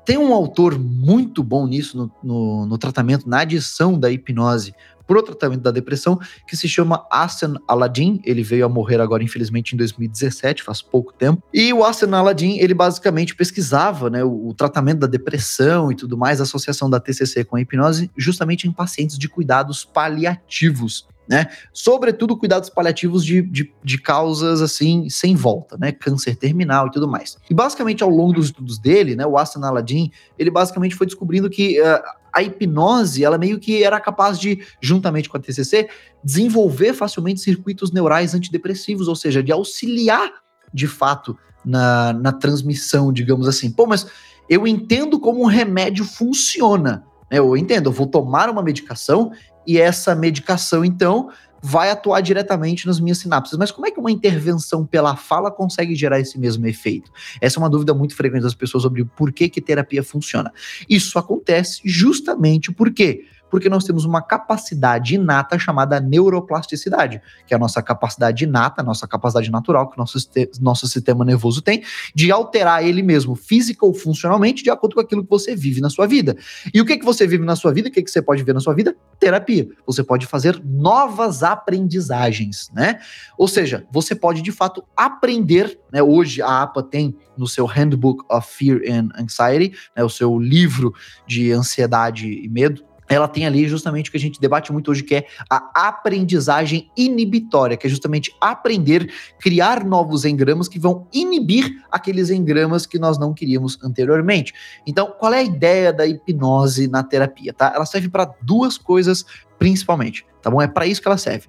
[0.07, 4.73] tem um autor muito bom nisso, no, no, no tratamento, na adição da hipnose
[5.05, 6.17] para o tratamento da depressão,
[6.47, 8.21] que se chama Hassan Aladdin.
[8.23, 11.43] Ele veio a morrer agora, infelizmente, em 2017, faz pouco tempo.
[11.53, 16.17] E o Hassan Aladdin, ele basicamente pesquisava né, o, o, tratamento da depressão e tudo
[16.17, 21.47] mais, a associação da TCC com a hipnose, justamente em pacientes de cuidados paliativos né?
[21.73, 25.91] Sobretudo cuidados paliativos de, de, de, causas assim, sem volta, né?
[25.91, 27.37] Câncer terminal e tudo mais.
[27.49, 31.49] E basicamente, ao longo dos estudos dele, né, o Aston Aladdin, ele basicamente foi descobrindo
[31.49, 31.99] que uh,
[32.33, 35.89] a hipnose, ela meio que era capaz de, juntamente com a TCC,
[36.23, 40.31] desenvolver facilmente circuitos neurais antidepressivos, ou seja, de auxiliar
[40.73, 43.71] de fato na, na transmissão, digamos assim.
[43.71, 44.07] Pô, mas
[44.49, 47.03] eu entendo como um remédio funciona.
[47.29, 47.39] Né?
[47.39, 49.31] Eu entendo, eu vou tomar uma medicação
[49.67, 51.29] e essa medicação, então,
[51.61, 53.57] vai atuar diretamente nas minhas sinapses.
[53.57, 57.11] Mas como é que uma intervenção pela fala consegue gerar esse mesmo efeito?
[57.41, 60.51] Essa é uma dúvida muito frequente das pessoas sobre por que, que terapia funciona.
[60.89, 67.59] Isso acontece justamente porque porque nós temos uma capacidade inata chamada neuroplasticidade, que é a
[67.59, 70.17] nossa capacidade inata, a nossa capacidade natural que o nosso,
[70.59, 71.83] nosso sistema nervoso tem,
[72.13, 75.89] de alterar ele mesmo, física ou funcionalmente, de acordo com aquilo que você vive na
[75.89, 76.37] sua vida.
[76.73, 77.89] E o que, que você vive na sua vida?
[77.89, 78.95] O que, que você pode ver na sua vida?
[79.19, 79.67] Terapia.
[79.85, 82.99] Você pode fazer novas aprendizagens, né?
[83.37, 86.01] Ou seja, você pode de fato aprender, né?
[86.01, 90.03] Hoje a APA tem no seu Handbook of Fear and Anxiety, né?
[90.03, 90.93] o seu livro
[91.25, 95.03] de ansiedade e medo, ela tem ali justamente o que a gente debate muito hoje,
[95.03, 101.83] que é a aprendizagem inibitória, que é justamente aprender, criar novos engramas que vão inibir
[101.91, 104.53] aqueles engramas que nós não queríamos anteriormente.
[104.85, 107.71] Então, qual é a ideia da hipnose na terapia, tá?
[107.73, 109.25] Ela serve para duas coisas
[109.57, 110.61] principalmente, tá bom?
[110.61, 111.47] É para isso que ela serve.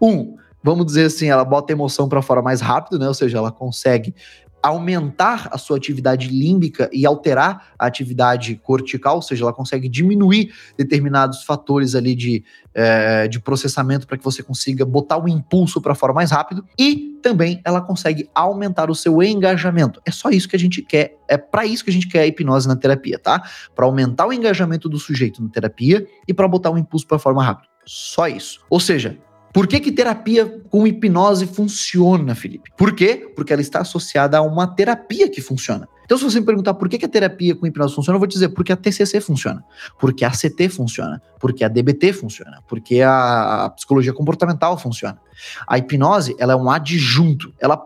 [0.00, 3.06] Um, vamos dizer assim, ela bota a emoção para fora mais rápido, né?
[3.06, 4.14] Ou seja, ela consegue
[4.62, 10.52] aumentar a sua atividade límbica e alterar a atividade cortical, ou seja, ela consegue diminuir
[10.76, 12.44] determinados fatores ali de,
[12.74, 17.18] é, de processamento para que você consiga botar o impulso para fora mais rápido e
[17.22, 20.00] também ela consegue aumentar o seu engajamento.
[20.04, 22.26] É só isso que a gente quer, é para isso que a gente quer a
[22.26, 23.42] hipnose na terapia, tá?
[23.74, 27.34] Para aumentar o engajamento do sujeito na terapia e para botar o impulso para fora
[27.34, 27.70] mais rápido.
[27.86, 28.60] Só isso.
[28.68, 29.18] Ou seja,
[29.52, 32.70] por que, que terapia com hipnose funciona, Felipe?
[32.76, 33.30] Por quê?
[33.34, 35.88] Porque ela está associada a uma terapia que funciona.
[36.04, 38.28] Então, se você me perguntar por que, que a terapia com hipnose funciona, eu vou
[38.28, 39.64] te dizer porque a TCC funciona,
[39.98, 45.20] porque a CT funciona, porque a DBT funciona, porque a psicologia comportamental funciona.
[45.66, 47.76] A hipnose, ela é um adjunto, ela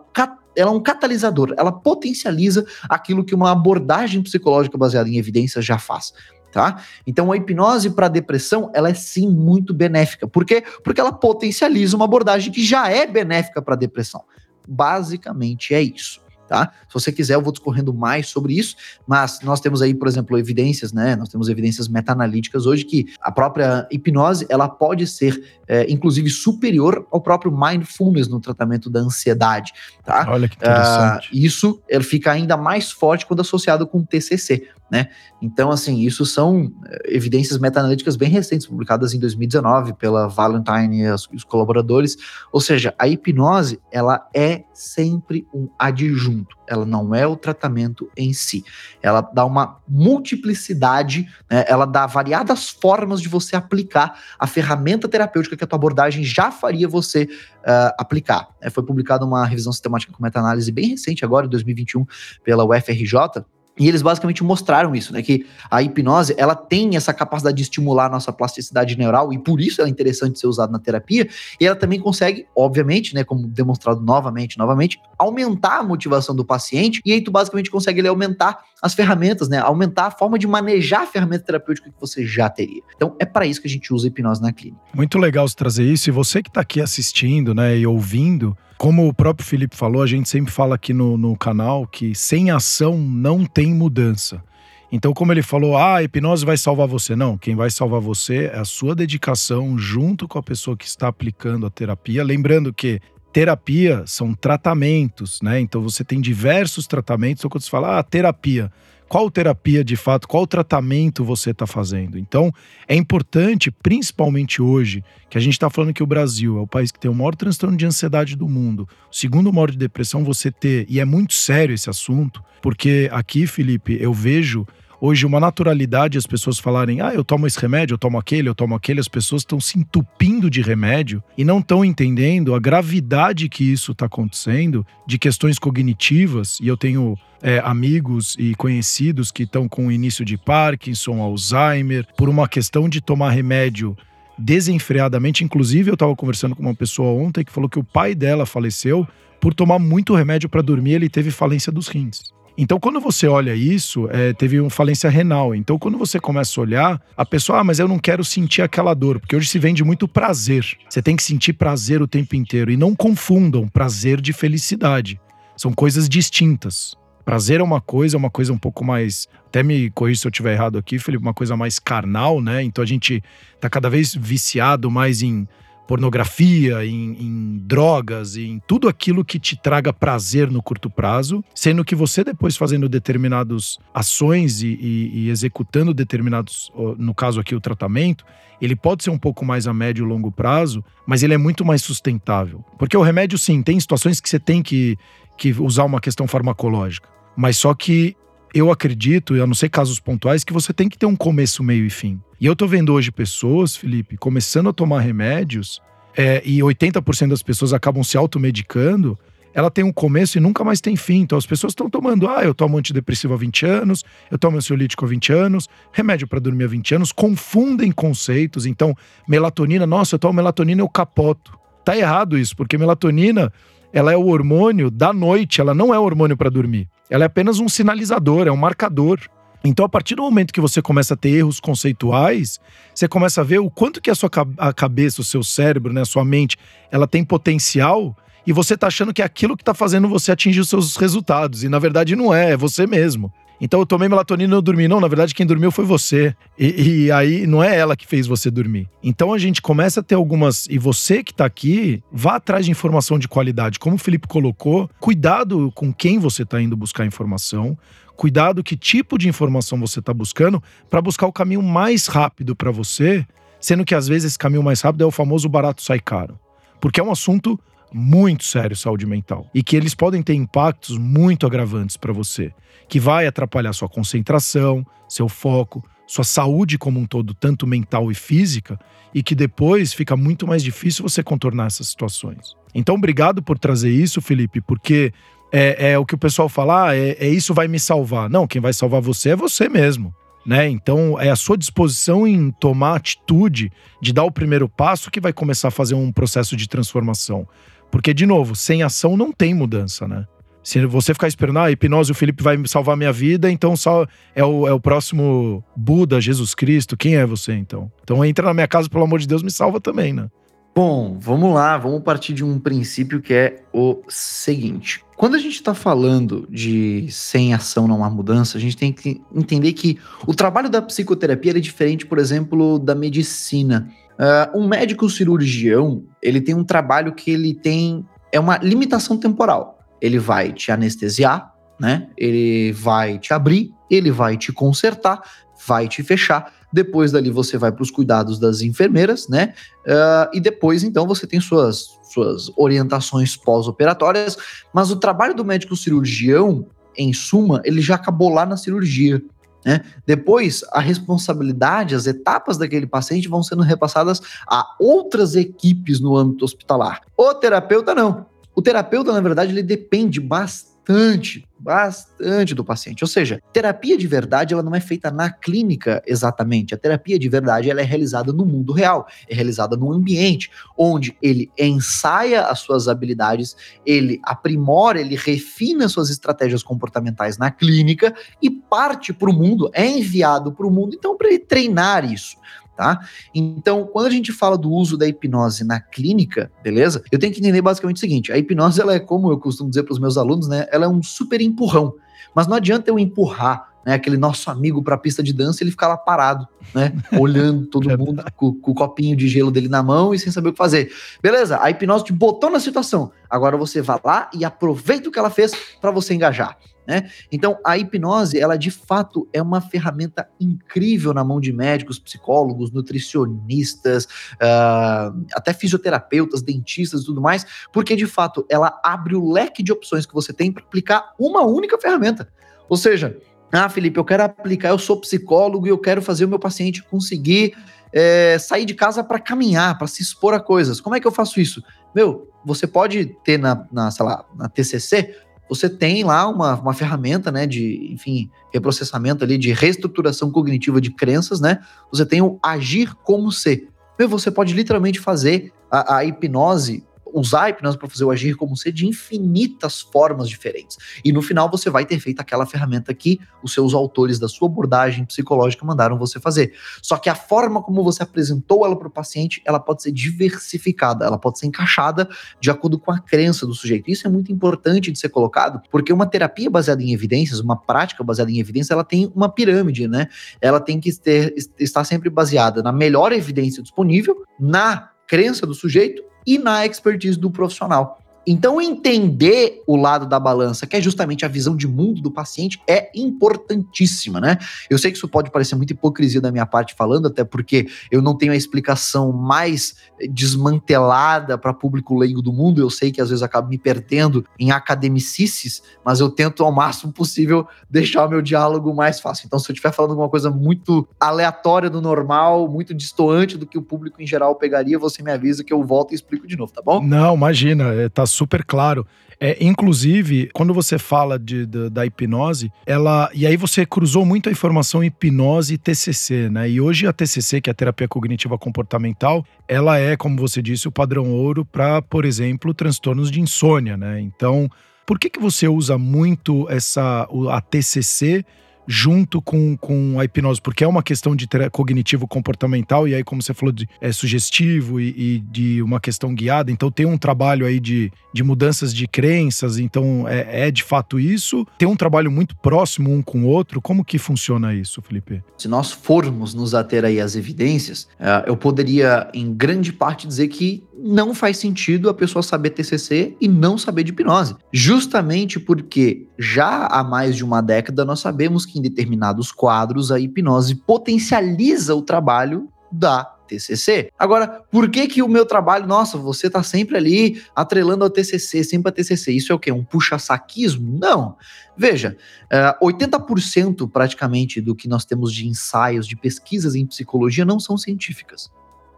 [0.56, 5.78] ela é um catalisador, ela potencializa aquilo que uma abordagem psicológica baseada em evidências já
[5.78, 6.12] faz
[6.54, 6.80] tá?
[7.04, 10.28] Então a hipnose para depressão, ela é sim muito benéfica.
[10.28, 10.62] Por quê?
[10.84, 14.22] Porque ela potencializa uma abordagem que já é benéfica para depressão.
[14.66, 16.72] Basicamente é isso tá?
[16.88, 20.38] Se você quiser, eu vou discorrendo mais sobre isso, mas nós temos aí, por exemplo,
[20.38, 21.16] evidências, né?
[21.16, 27.06] Nós temos evidências meta-analíticas hoje que a própria hipnose, ela pode ser, é, inclusive, superior
[27.10, 29.72] ao próprio mindfulness no tratamento da ansiedade,
[30.04, 30.26] tá?
[30.28, 31.32] Olha que interessante.
[31.32, 35.08] Uh, isso ele fica ainda mais forte quando associado com TCC, né?
[35.40, 41.10] Então, assim, isso são é, evidências meta-analíticas bem recentes, publicadas em 2019 pela Valentine e
[41.10, 42.16] os colaboradores.
[42.52, 48.10] Ou seja, a hipnose, ela é sempre um adjunto junto, ela não é o tratamento
[48.16, 48.64] em si.
[49.02, 51.64] Ela dá uma multiplicidade, né?
[51.68, 56.50] ela dá variadas formas de você aplicar a ferramenta terapêutica que a tua abordagem já
[56.50, 58.48] faria você uh, aplicar.
[58.60, 62.06] É, foi publicada uma revisão sistemática com meta-análise bem recente agora, em 2021,
[62.42, 63.44] pela UFRJ,
[63.78, 65.20] E eles basicamente mostraram isso, né?
[65.20, 69.60] Que a hipnose ela tem essa capacidade de estimular a nossa plasticidade neural e por
[69.60, 71.28] isso é interessante ser usada na terapia.
[71.60, 73.24] E ela também consegue, obviamente, né?
[73.24, 77.00] Como demonstrado novamente, novamente, aumentar a motivação do paciente.
[77.04, 79.58] E aí tu basicamente consegue ele, aumentar as ferramentas, né?
[79.58, 82.82] Aumentar a forma de manejar a ferramenta terapêutica que você já teria.
[82.94, 84.80] Então é para isso que a gente usa a hipnose na clínica.
[84.94, 86.08] Muito legal você trazer isso.
[86.08, 87.76] E você que está aqui assistindo, né?
[87.76, 91.86] E ouvindo, como o próprio Felipe falou, a gente sempre fala aqui no, no canal
[91.86, 94.44] que sem ação não tem mudança.
[94.92, 97.16] Então, como ele falou, ah, a hipnose vai salvar você.
[97.16, 101.08] Não, quem vai salvar você é a sua dedicação junto com a pessoa que está
[101.08, 102.22] aplicando a terapia.
[102.22, 103.00] Lembrando que
[103.32, 105.58] terapia são tratamentos, né?
[105.60, 107.40] Então você tem diversos tratamentos.
[107.40, 108.70] Então, quando você fala, ah, terapia,
[109.08, 112.18] qual terapia de fato, qual tratamento você está fazendo.
[112.18, 112.52] Então,
[112.88, 116.90] é importante, principalmente hoje, que a gente está falando que o Brasil é o país
[116.90, 120.50] que tem o maior transtorno de ansiedade do mundo, o segundo maior de depressão, você
[120.50, 124.66] ter, e é muito sério esse assunto, porque aqui, Felipe, eu vejo
[125.00, 128.54] hoje uma naturalidade as pessoas falarem: ah, eu tomo esse remédio, eu tomo aquele, eu
[128.54, 129.00] tomo aquele.
[129.00, 133.92] As pessoas estão se entupindo de remédio e não estão entendendo a gravidade que isso
[133.92, 136.58] está acontecendo de questões cognitivas.
[136.60, 142.28] E eu tenho é, amigos e conhecidos que estão com início de Parkinson, Alzheimer, por
[142.28, 143.96] uma questão de tomar remédio
[144.38, 145.44] desenfreadamente.
[145.44, 149.06] Inclusive, eu estava conversando com uma pessoa ontem que falou que o pai dela faleceu
[149.40, 152.33] por tomar muito remédio para dormir, ele teve falência dos rins.
[152.56, 155.54] Então, quando você olha isso, é, teve uma falência renal.
[155.54, 158.94] Então, quando você começa a olhar, a pessoa, ah, mas eu não quero sentir aquela
[158.94, 160.64] dor, porque hoje se vende muito prazer.
[160.88, 162.70] Você tem que sentir prazer o tempo inteiro.
[162.70, 165.20] E não confundam prazer de felicidade.
[165.56, 166.96] São coisas distintas.
[167.24, 169.26] Prazer é uma coisa, é uma coisa um pouco mais.
[169.46, 172.62] Até me corrija se eu estiver errado aqui, Felipe, uma coisa mais carnal, né?
[172.62, 173.22] Então a gente
[173.60, 175.48] tá cada vez viciado mais em
[175.86, 181.84] pornografia, em, em, drogas, em tudo aquilo que te traga prazer no curto prazo, sendo
[181.84, 187.60] que você depois fazendo determinadas ações e, e, e, executando determinados, no caso aqui o
[187.60, 188.24] tratamento,
[188.60, 191.64] ele pode ser um pouco mais a médio e longo prazo, mas ele é muito
[191.64, 192.64] mais sustentável.
[192.78, 194.96] Porque o remédio, sim, tem situações que você tem que,
[195.36, 198.16] que usar uma questão farmacológica, mas só que
[198.54, 201.84] eu acredito, a não ser casos pontuais, que você tem que ter um começo, meio
[201.84, 202.20] e fim.
[202.44, 205.80] E eu tô vendo hoje pessoas, Felipe, começando a tomar remédios,
[206.14, 209.18] é, e 80% das pessoas acabam se automedicando,
[209.54, 211.20] ela tem um começo e nunca mais tem fim.
[211.20, 215.06] Então as pessoas estão tomando, ah, eu tomo antidepressivo há 20 anos, eu tomo ansiolítico
[215.06, 218.66] há 20 anos, remédio para dormir há 20 anos, confundem conceitos.
[218.66, 218.94] Então,
[219.26, 221.58] melatonina, nossa, eu tomo melatonina, eu capoto.
[221.82, 223.50] Tá errado isso, porque melatonina,
[223.90, 226.90] ela é o hormônio da noite, ela não é hormônio para dormir.
[227.08, 229.18] Ela é apenas um sinalizador, é um marcador.
[229.64, 232.60] Então, a partir do momento que você começa a ter erros conceituais,
[232.94, 236.02] você começa a ver o quanto que a sua a cabeça, o seu cérebro, né,
[236.02, 236.58] a sua mente,
[236.90, 238.14] ela tem potencial
[238.46, 241.64] e você tá achando que é aquilo que tá fazendo você atingir os seus resultados.
[241.64, 243.32] E na verdade não é, é você mesmo.
[243.60, 244.86] Então eu tomei melatonina e eu dormi.
[244.86, 246.34] Não, na verdade quem dormiu foi você.
[246.58, 248.88] E, e, aí não é ela que fez você dormir.
[249.02, 250.66] Então a gente começa a ter algumas.
[250.68, 253.78] E você que tá aqui, vá atrás de informação de qualidade.
[253.78, 257.78] Como o Felipe colocou, cuidado com quem você tá indo buscar informação.
[258.16, 262.70] Cuidado que tipo de informação você está buscando para buscar o caminho mais rápido para
[262.70, 263.26] você,
[263.60, 266.38] sendo que às vezes esse caminho mais rápido é o famoso barato sai caro.
[266.80, 267.58] Porque é um assunto
[267.92, 272.52] muito sério saúde mental e que eles podem ter impactos muito agravantes para você,
[272.88, 278.14] que vai atrapalhar sua concentração, seu foco, sua saúde como um todo, tanto mental e
[278.14, 278.78] física,
[279.14, 282.56] e que depois fica muito mais difícil você contornar essas situações.
[282.74, 285.12] Então, obrigado por trazer isso, Felipe, porque
[285.56, 288.28] é, é o que o pessoal fala, ah, é, é isso vai me salvar.
[288.28, 290.12] Não, quem vai salvar você é você mesmo.
[290.44, 290.68] Né?
[290.68, 293.70] Então, é a sua disposição em tomar atitude
[294.02, 297.46] de dar o primeiro passo que vai começar a fazer um processo de transformação.
[297.88, 300.26] Porque, de novo, sem ação não tem mudança, né?
[300.60, 304.42] Se você ficar esperando, ah, hipnose, o Felipe vai salvar minha vida, então só é
[304.42, 306.96] o, é o próximo Buda, Jesus Cristo.
[306.96, 307.92] Quem é você, então?
[308.02, 310.26] Então entra na minha casa, pelo amor de Deus, me salva também, né?
[310.74, 315.04] Bom, vamos lá, vamos partir de um princípio que é o seguinte.
[315.16, 319.22] Quando a gente está falando de sem ação não há mudança, a gente tem que
[319.32, 323.88] entender que o trabalho da psicoterapia é diferente, por exemplo, da medicina.
[324.14, 329.78] Uh, um médico cirurgião, ele tem um trabalho que ele tem é uma limitação temporal.
[330.00, 332.08] Ele vai te anestesiar, né?
[332.18, 335.22] Ele vai te abrir, ele vai te consertar,
[335.66, 336.52] vai te fechar.
[336.74, 339.54] Depois dali você vai para os cuidados das enfermeiras, né?
[339.86, 344.36] Uh, e depois então você tem suas, suas orientações pós-operatórias.
[344.72, 349.22] Mas o trabalho do médico cirurgião, em suma, ele já acabou lá na cirurgia.
[349.64, 349.82] Né?
[350.04, 356.44] Depois, a responsabilidade, as etapas daquele paciente vão sendo repassadas a outras equipes no âmbito
[356.44, 357.02] hospitalar.
[357.16, 358.26] O terapeuta não.
[358.52, 363.02] O terapeuta, na verdade, ele depende bastante bastante, bastante do paciente.
[363.02, 366.74] Ou seja, terapia de verdade ela não é feita na clínica exatamente.
[366.74, 371.16] A terapia de verdade ela é realizada no mundo real, é realizada num ambiente onde
[371.22, 373.56] ele ensaia as suas habilidades,
[373.86, 379.86] ele aprimora, ele refina suas estratégias comportamentais na clínica e parte para o mundo, é
[379.86, 382.36] enviado para o mundo, então para ele treinar isso
[382.76, 383.00] tá?
[383.34, 387.02] Então, quando a gente fala do uso da hipnose na clínica, beleza?
[387.10, 389.82] Eu tenho que entender basicamente o seguinte: a hipnose, ela é como eu costumo dizer
[389.82, 390.66] para os meus alunos, né?
[390.70, 391.94] Ela é um super empurrão.
[392.34, 395.70] Mas não adianta eu empurrar né, aquele nosso amigo para a pista de dança, ele
[395.70, 399.82] ficar lá parado, né, olhando todo mundo com, com, o copinho de gelo dele na
[399.82, 400.90] mão e sem saber o que fazer.
[401.22, 401.60] Beleza?
[401.60, 403.12] A hipnose te botou na situação.
[403.28, 406.56] Agora você vai lá e aproveita o que ela fez para você engajar.
[406.86, 407.10] Né?
[407.32, 412.70] Então, a hipnose, ela de fato é uma ferramenta incrível na mão de médicos, psicólogos,
[412.70, 414.04] nutricionistas,
[414.34, 419.72] uh, até fisioterapeutas, dentistas e tudo mais, porque de fato ela abre o leque de
[419.72, 422.28] opções que você tem para aplicar uma única ferramenta.
[422.68, 423.16] Ou seja,
[423.52, 426.82] ah, Felipe, eu quero aplicar, eu sou psicólogo e eu quero fazer o meu paciente
[426.82, 427.54] conseguir
[427.92, 430.80] é, sair de casa para caminhar, para se expor a coisas.
[430.80, 431.62] Como é que eu faço isso?
[431.94, 435.14] Meu, você pode ter na, na sei lá, na TCC
[435.48, 440.90] você tem lá uma, uma ferramenta, né, de, enfim, reprocessamento ali, de reestruturação cognitiva de
[440.90, 441.60] crenças, né?
[441.92, 443.68] Você tem o agir como ser.
[443.98, 446.84] Você pode literalmente fazer a, a hipnose
[447.14, 450.76] usar a hipnose para fazer o agir como ser de infinitas formas diferentes.
[451.04, 454.48] E no final você vai ter feito aquela ferramenta que os seus autores da sua
[454.48, 456.52] abordagem psicológica mandaram você fazer.
[456.82, 461.04] Só que a forma como você apresentou ela para o paciente, ela pode ser diversificada,
[461.04, 462.08] ela pode ser encaixada
[462.40, 463.90] de acordo com a crença do sujeito.
[463.90, 468.02] Isso é muito importante de ser colocado, porque uma terapia baseada em evidências, uma prática
[468.02, 470.08] baseada em evidências, ela tem uma pirâmide, né?
[470.40, 476.02] Ela tem que ter, estar sempre baseada na melhor evidência disponível, na crença do sujeito
[476.26, 478.03] e na expertise do profissional.
[478.26, 482.60] Então, entender o lado da balança, que é justamente a visão de mundo do paciente,
[482.68, 484.38] é importantíssima, né?
[484.70, 488.00] Eu sei que isso pode parecer muita hipocrisia da minha parte falando, até porque eu
[488.00, 489.76] não tenho a explicação mais
[490.10, 492.60] desmantelada para público leigo do mundo.
[492.60, 496.92] Eu sei que às vezes acabo me perdendo em academicices, mas eu tento ao máximo
[496.92, 499.26] possível deixar o meu diálogo mais fácil.
[499.26, 503.58] Então, se eu estiver falando alguma coisa muito aleatória do normal, muito distoante do que
[503.58, 506.52] o público em geral pegaria, você me avisa que eu volto e explico de novo,
[506.52, 506.82] tá bom?
[506.82, 508.86] Não, imagina, é, tá super claro.
[509.20, 513.08] É, inclusive, quando você fala de, de, da hipnose, ela.
[513.14, 516.48] E aí você cruzou muito a informação hipnose e TCC, né?
[516.48, 520.68] E hoje a TCC, que é a terapia cognitiva comportamental, ela é, como você disse,
[520.68, 524.00] o padrão ouro para, por exemplo, transtornos de insônia, né?
[524.00, 524.50] Então,
[524.84, 528.24] por que, que você usa muito essa a TCC
[528.66, 533.22] junto com, com a hipnose, porque é uma questão de cognitivo comportamental, e aí, como
[533.22, 537.46] você falou, de, é sugestivo e, e, de uma questão guiada, então tem um trabalho
[537.46, 541.46] aí de, de mudanças de crenças, então é, é de fato isso.
[541.58, 543.60] Tem um trabalho muito próximo um com o outro.
[543.60, 545.22] Como que funciona isso, Felipe?
[545.38, 550.28] Se nós formos nos ater aí às evidências, é, eu poderia, em grande parte, dizer
[550.28, 554.36] que não faz sentido a pessoa saber TCC e não saber de hipnose.
[554.52, 559.98] Justamente porque já há mais de uma década nós sabemos que em determinados quadros a
[559.98, 563.90] hipnose potencializa o trabalho da TCC.
[563.98, 568.44] Agora, por que que o meu trabalho, nossa, você tá sempre ali atrelando ao TCC,
[568.44, 569.50] sempre a TCC, isso é o quê?
[569.50, 570.78] Um puxa-saquismo?
[570.78, 571.16] Não.
[571.56, 577.24] Veja, uh, eh, 80% praticamente do que nós temos de ensaios, de pesquisas em psicologia
[577.24, 578.30] não são científicas.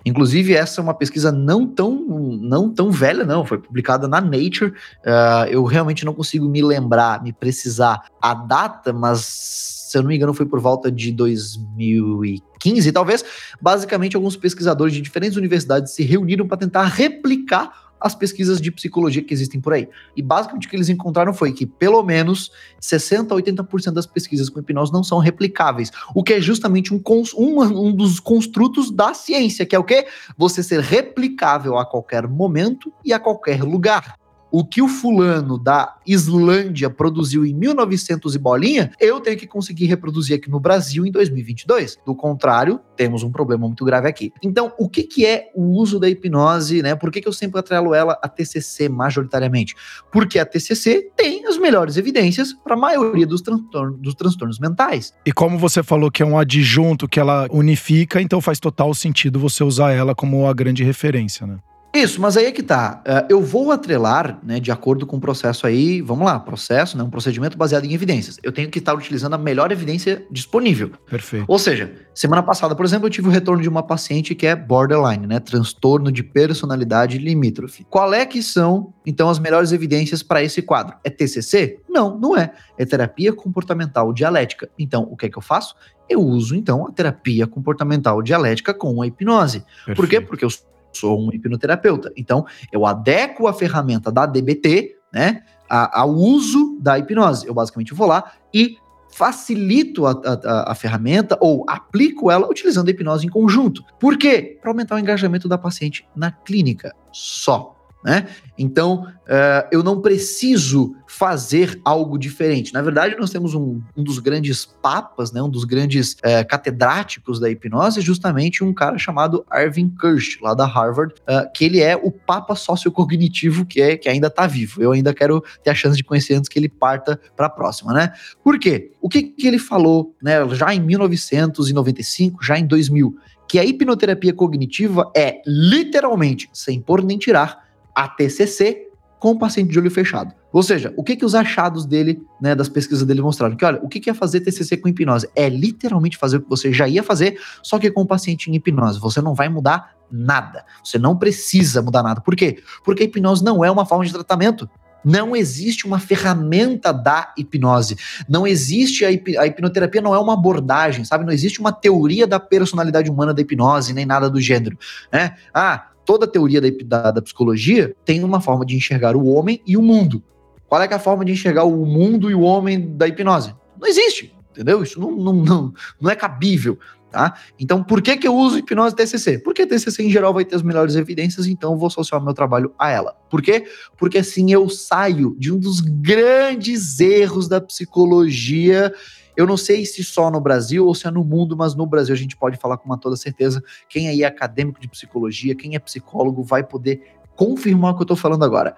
[0.06, 1.92] Inclusive, essa é uma pesquisa não tão,
[2.40, 3.44] não tão velha, não.
[3.44, 4.72] Foi publicada na Nature.
[5.04, 10.08] Uh, eu realmente não consigo me lembrar, me precisar a data, mas se eu não
[10.08, 13.24] me engano, foi por volta de 2015, talvez.
[13.60, 19.22] Basicamente, alguns pesquisadores de diferentes universidades se reuniram para tentar replicar as pesquisas de psicologia
[19.22, 19.88] que existem por aí.
[20.16, 24.48] E basicamente o que eles encontraram foi que pelo menos 60 a 80% das pesquisas
[24.48, 27.02] com hipnose não são replicáveis, o que é justamente um,
[27.36, 30.06] um, um dos construtos da ciência, que é o quê?
[30.36, 34.16] Você ser replicável a qualquer momento e a qualquer lugar
[34.50, 39.86] o que o fulano da Islândia produziu em 1900 e bolinha, eu tenho que conseguir
[39.86, 41.98] reproduzir aqui no Brasil em 2022.
[42.06, 44.32] Do contrário, temos um problema muito grave aqui.
[44.42, 46.94] Então, o que, que é o uso da hipnose, né?
[46.94, 49.74] Por que, que eu sempre atrelo ela a TCC majoritariamente?
[50.10, 55.12] Porque a TCC tem as melhores evidências para a maioria dos, dos transtornos mentais.
[55.24, 59.38] E como você falou que é um adjunto que ela unifica, então faz total sentido
[59.38, 61.58] você usar ela como a grande referência, né?
[61.96, 63.02] Isso, mas aí é que tá.
[63.06, 67.02] Uh, eu vou atrelar, né, de acordo com o processo aí, vamos lá, processo, né,
[67.02, 68.38] um procedimento baseado em evidências.
[68.42, 70.90] Eu tenho que estar utilizando a melhor evidência disponível.
[71.08, 71.46] Perfeito.
[71.48, 74.54] Ou seja, semana passada, por exemplo, eu tive o retorno de uma paciente que é
[74.54, 77.86] borderline, né, transtorno de personalidade limítrofe.
[77.88, 80.96] Qual é que são, então, as melhores evidências para esse quadro?
[81.02, 81.80] É TCC?
[81.88, 82.52] Não, não é.
[82.76, 84.68] É terapia comportamental dialética.
[84.78, 85.74] Então, o que é que eu faço?
[86.10, 89.60] Eu uso, então, a terapia comportamental dialética com a hipnose.
[89.60, 89.96] Perfeito.
[89.96, 90.20] Por quê?
[90.20, 90.50] Porque eu
[90.98, 92.12] sou um hipnoterapeuta.
[92.16, 97.46] Então, eu adequo a ferramenta da DBT, né, ao uso da hipnose.
[97.46, 98.76] Eu basicamente vou lá e
[99.10, 103.82] facilito a, a, a, ferramenta ou aplico ela utilizando a hipnose em conjunto.
[103.98, 104.58] Por quê?
[104.60, 107.75] Para aumentar o engajamento da paciente na clínica só
[108.06, 108.28] né?
[108.56, 112.72] Então, uh, eu não preciso fazer algo diferente.
[112.72, 115.42] Na verdade, nós temos um, um dos grandes papas, né?
[115.42, 120.66] um dos grandes uh, catedráticos da hipnose, justamente um cara chamado Arvin Kirsch, lá da
[120.66, 124.80] Harvard, uh, que ele é o papa sociocognitivo que, é, que ainda está vivo.
[124.80, 127.92] Eu ainda quero ter a chance de conhecer antes que ele parta para a próxima,
[127.92, 128.12] né?
[128.44, 128.92] Por quê?
[129.00, 133.16] O que, que ele falou né, já em 1995, já em 2000?
[133.48, 137.65] Que a hipnoterapia cognitiva é literalmente, sem pôr nem tirar,
[137.96, 138.88] a TCC
[139.18, 140.34] com o paciente de olho fechado.
[140.52, 143.56] Ou seja, o que que os achados dele, né, das pesquisas dele mostraram?
[143.56, 145.28] Que olha, o que que é fazer TCC com hipnose?
[145.34, 148.54] É literalmente fazer o que você já ia fazer, só que com o paciente em
[148.54, 149.00] hipnose.
[149.00, 150.64] Você não vai mudar nada.
[150.84, 152.20] Você não precisa mudar nada.
[152.20, 152.62] Por quê?
[152.84, 154.68] Porque a hipnose não é uma forma de tratamento.
[155.04, 157.96] Não existe uma ferramenta da hipnose.
[158.28, 161.24] Não existe a, hip, a, hipnoterapia, não é uma abordagem, sabe?
[161.24, 164.76] Não existe uma teoria da personalidade humana da hipnose, nem nada do gênero.
[165.12, 165.36] Né?
[165.54, 169.60] Ah, toda a teoria da, da, da, psicologia tem uma forma de enxergar o homem
[169.66, 170.22] e o mundo.
[170.68, 173.54] Qual é, é a forma de enxergar o mundo e o homem da hipnose?
[173.78, 174.82] Não existe, entendeu?
[174.82, 176.78] Isso não, não, não, não é cabível.
[177.10, 177.34] Tá?
[177.58, 179.38] Então, por que, que eu uso hipnose TCC?
[179.38, 182.72] Porque TCC em geral vai ter as melhores evidências, então eu vou associar meu trabalho
[182.78, 183.14] a ela.
[183.30, 183.64] Por quê?
[183.96, 188.92] Porque assim eu saio de um dos grandes erros da psicologia
[189.36, 192.14] eu não sei se só no Brasil ou se é no mundo, mas no Brasil
[192.14, 193.62] a gente pode falar com uma toda certeza.
[193.88, 197.02] Quem aí é acadêmico de psicologia, quem é psicólogo, vai poder
[197.34, 198.74] confirmar o que eu estou falando agora.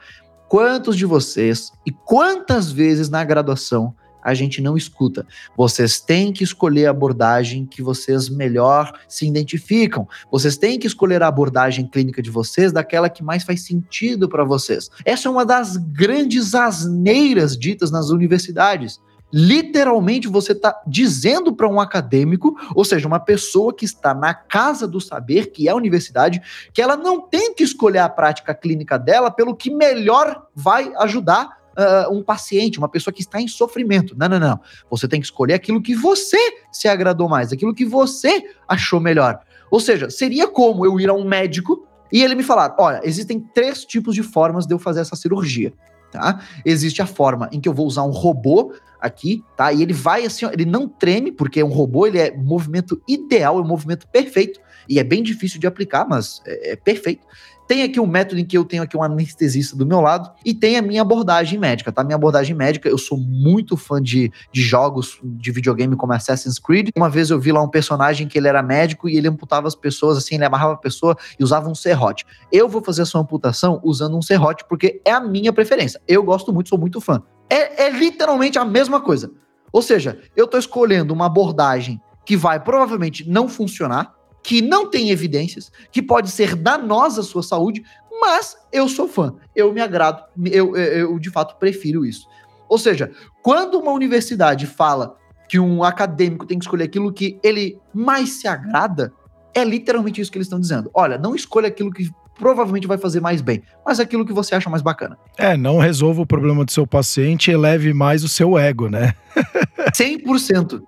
[0.49, 5.27] Quantos de vocês e quantas vezes na graduação a gente não escuta.
[5.57, 10.07] Vocês têm que escolher a abordagem que vocês melhor se identificam.
[10.31, 14.45] Vocês têm que escolher a abordagem clínica de vocês daquela que mais faz sentido para
[14.45, 14.91] vocês.
[15.05, 19.01] Essa é uma das grandes asneiras ditas nas universidades.
[19.33, 24.89] Literalmente você está dizendo para um acadêmico, ou seja, uma pessoa que está na casa
[24.89, 26.41] do saber, que é a universidade,
[26.73, 31.59] que ela não tem que escolher a prática clínica dela pelo que melhor vai ajudar
[31.79, 34.17] uh, um paciente, uma pessoa que está em sofrimento.
[34.17, 34.61] Não, não, não.
[34.91, 36.39] Você tem que escolher aquilo que você
[36.73, 39.41] se agradou mais, aquilo que você achou melhor.
[39.71, 43.39] Ou seja, seria como eu ir a um médico e ele me falar: olha, existem
[43.39, 45.73] três tipos de formas de eu fazer essa cirurgia.
[46.11, 46.43] Tá?
[46.65, 49.73] Existe a forma em que eu vou usar um robô aqui, tá?
[49.73, 53.59] E ele vai assim, ele não treme, porque é um robô, ele é movimento ideal,
[53.59, 57.27] é um movimento perfeito, e é bem difícil de aplicar, mas é, é perfeito.
[57.69, 60.55] Tem aqui um método em que eu tenho aqui um anestesista do meu lado e
[60.55, 62.03] tem a minha abordagem médica, tá?
[62.03, 66.89] Minha abordagem médica, eu sou muito fã de, de jogos de videogame como Assassin's Creed.
[66.97, 69.75] Uma vez eu vi lá um personagem que ele era médico e ele amputava as
[69.75, 72.25] pessoas assim, ele amarrava a pessoa e usava um serrote.
[72.51, 76.01] Eu vou fazer a sua amputação usando um serrote porque é a minha preferência.
[76.09, 77.23] Eu gosto muito, sou muito fã.
[77.51, 79.31] É, é literalmente a mesma coisa.
[79.71, 85.11] Ou seja, eu estou escolhendo uma abordagem que vai provavelmente não funcionar, que não tem
[85.11, 87.83] evidências, que pode ser danosa à sua saúde,
[88.21, 92.27] mas eu sou fã, eu me agrado, eu, eu, eu de fato prefiro isso.
[92.69, 93.11] Ou seja,
[93.43, 95.17] quando uma universidade fala
[95.49, 99.13] que um acadêmico tem que escolher aquilo que ele mais se agrada,
[99.55, 100.91] é literalmente isso que eles estão dizendo.
[100.93, 104.71] Olha, não escolha aquilo que provavelmente vai fazer mais bem, mas aquilo que você acha
[104.71, 105.19] mais bacana.
[105.37, 109.15] É, não resolva o problema do seu paciente, eleve mais o seu ego, né?
[109.93, 110.83] 100%.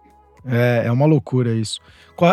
[0.44, 1.80] É, é uma loucura isso.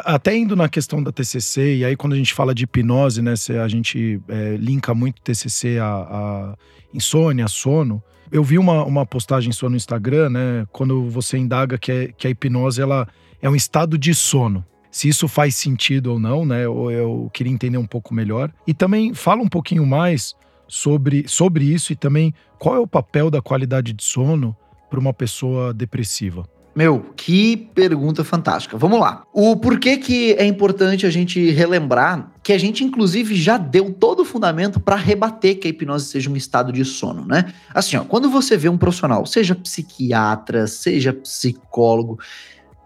[0.05, 3.33] Até indo na questão da TCC, e aí quando a gente fala de hipnose, né,
[3.63, 6.55] a gente é, linka muito TCC a, a
[6.93, 8.03] insônia, sono.
[8.31, 12.27] Eu vi uma, uma postagem sua no Instagram, né, quando você indaga que, é, que
[12.27, 13.07] a hipnose ela
[13.41, 14.65] é um estado de sono
[14.97, 16.65] se isso faz sentido ou não, né?
[16.65, 18.51] Eu, eu queria entender um pouco melhor.
[18.65, 20.35] E também fala um pouquinho mais
[20.67, 24.55] sobre, sobre isso e também qual é o papel da qualidade de sono
[24.89, 26.49] para uma pessoa depressiva.
[26.77, 28.77] Meu, que pergunta fantástica.
[28.77, 29.23] Vamos lá.
[29.33, 34.19] O porquê que é importante a gente relembrar que a gente, inclusive, já deu todo
[34.19, 37.51] o fundamento para rebater que a hipnose seja um estado de sono, né?
[37.73, 42.19] Assim, ó, quando você vê um profissional, seja psiquiatra, seja psicólogo,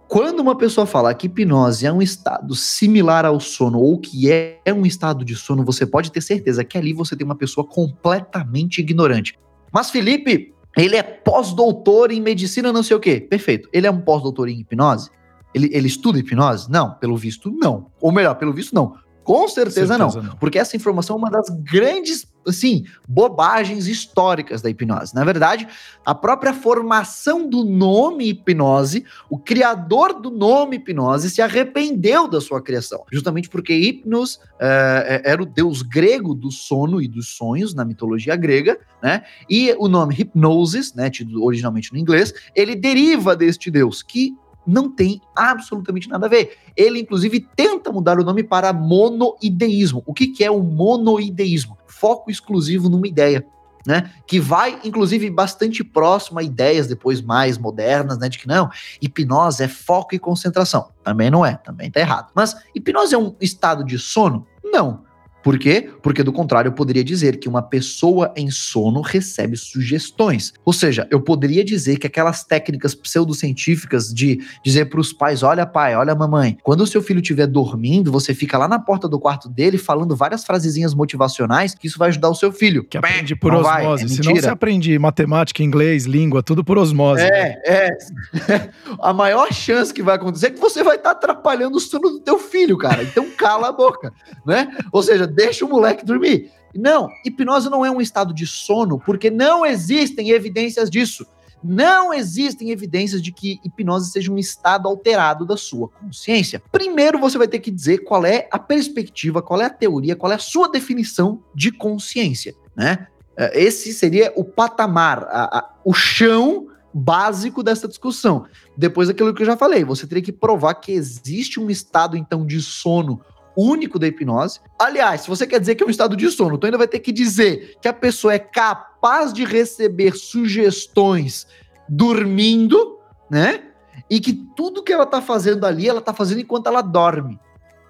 [0.08, 4.74] quando uma pessoa fala que hipnose é um estado similar ao sono ou que é,
[4.74, 8.80] um estado de sono, você pode ter certeza que ali você tem uma pessoa completamente
[8.80, 9.38] ignorante.
[9.70, 13.20] Mas Felipe, ele é pós-doutor em medicina, não sei o quê.
[13.20, 13.70] Perfeito.
[13.74, 15.10] Ele é um pós-doutor em hipnose?
[15.54, 16.70] Ele, ele estuda hipnose?
[16.72, 17.88] Não, pelo visto, não.
[18.00, 18.96] Ou melhor, pelo visto, não.
[19.32, 24.62] Com certeza, certeza não, não, porque essa informação é uma das grandes, assim, bobagens históricas
[24.62, 25.16] da hipnose.
[25.16, 25.66] Na verdade,
[26.06, 32.62] a própria formação do nome hipnose, o criador do nome hipnose se arrependeu da sua
[32.62, 37.86] criação, justamente porque Hipnos é, era o deus grego do sono e dos sonhos na
[37.86, 39.24] mitologia grega, né?
[39.50, 44.36] E o nome hipnosis, né, tido originalmente no inglês, ele deriva deste deus que
[44.66, 46.58] não tem absolutamente nada a ver.
[46.76, 50.04] Ele, inclusive, tenta mudar o nome para monoideísmo.
[50.06, 51.78] O que, que é o monoideísmo?
[51.88, 53.46] Foco exclusivo numa ideia.
[53.84, 58.70] Né, que vai, inclusive, bastante próximo a ideias depois mais modernas, né, de que não,
[59.02, 60.92] hipnose é foco e concentração.
[61.04, 62.30] Também não é, também tá errado.
[62.36, 64.46] Mas hipnose é um estado de sono?
[64.64, 65.04] Não.
[65.44, 65.90] Por quê?
[66.02, 70.54] Porque do contrário, eu poderia dizer que uma pessoa em sono recebe sugestões.
[70.64, 75.66] Ou seja, eu poderia dizer que aquelas técnicas pseudocientíficas de dizer para os pais: olha,
[75.66, 79.20] pai, olha, mamãe, quando o seu filho estiver dormindo, você fica lá na porta do
[79.20, 82.84] quarto dele falando várias frasezinhas motivacionais que isso vai ajudar o seu filho.
[82.84, 84.04] Que aprende por não osmose.
[84.04, 87.24] Vai, é Se não você aprende matemática, inglês, língua, tudo por osmose.
[87.24, 87.62] É, né?
[87.66, 88.70] é.
[89.02, 92.10] a maior chance que vai acontecer é que você vai estar tá atrapalhando o sono
[92.10, 93.04] do teu filho, cara.
[93.04, 94.14] Então cala a boca,
[94.46, 94.68] né?
[94.92, 96.52] Ou seja, deixa o moleque dormir.
[96.76, 101.26] Não, hipnose não é um estado de sono, porque não existem evidências disso.
[101.64, 106.62] Não existem evidências de que hipnose seja um estado alterado da sua consciência.
[106.72, 110.32] Primeiro, você vai ter que dizer qual é a perspectiva, qual é a teoria, qual
[110.32, 113.08] é a sua definição de consciência, né?
[113.38, 118.46] É, esse seria o patamar, a, a, o chão básico dessa discussão.
[118.76, 122.46] Depois daquilo que eu já falei, você teria que provar que existe um estado então
[122.46, 123.22] de sono
[123.56, 124.60] único da hipnose.
[124.78, 127.00] Aliás, se você quer dizer que é um estado de sono, tu ainda vai ter
[127.00, 131.48] que dizer que a pessoa é capaz de receber sugestões
[131.88, 133.00] dormindo,
[133.30, 133.64] né?
[134.10, 137.40] E que tudo que ela tá fazendo ali, ela tá fazendo enquanto ela dorme.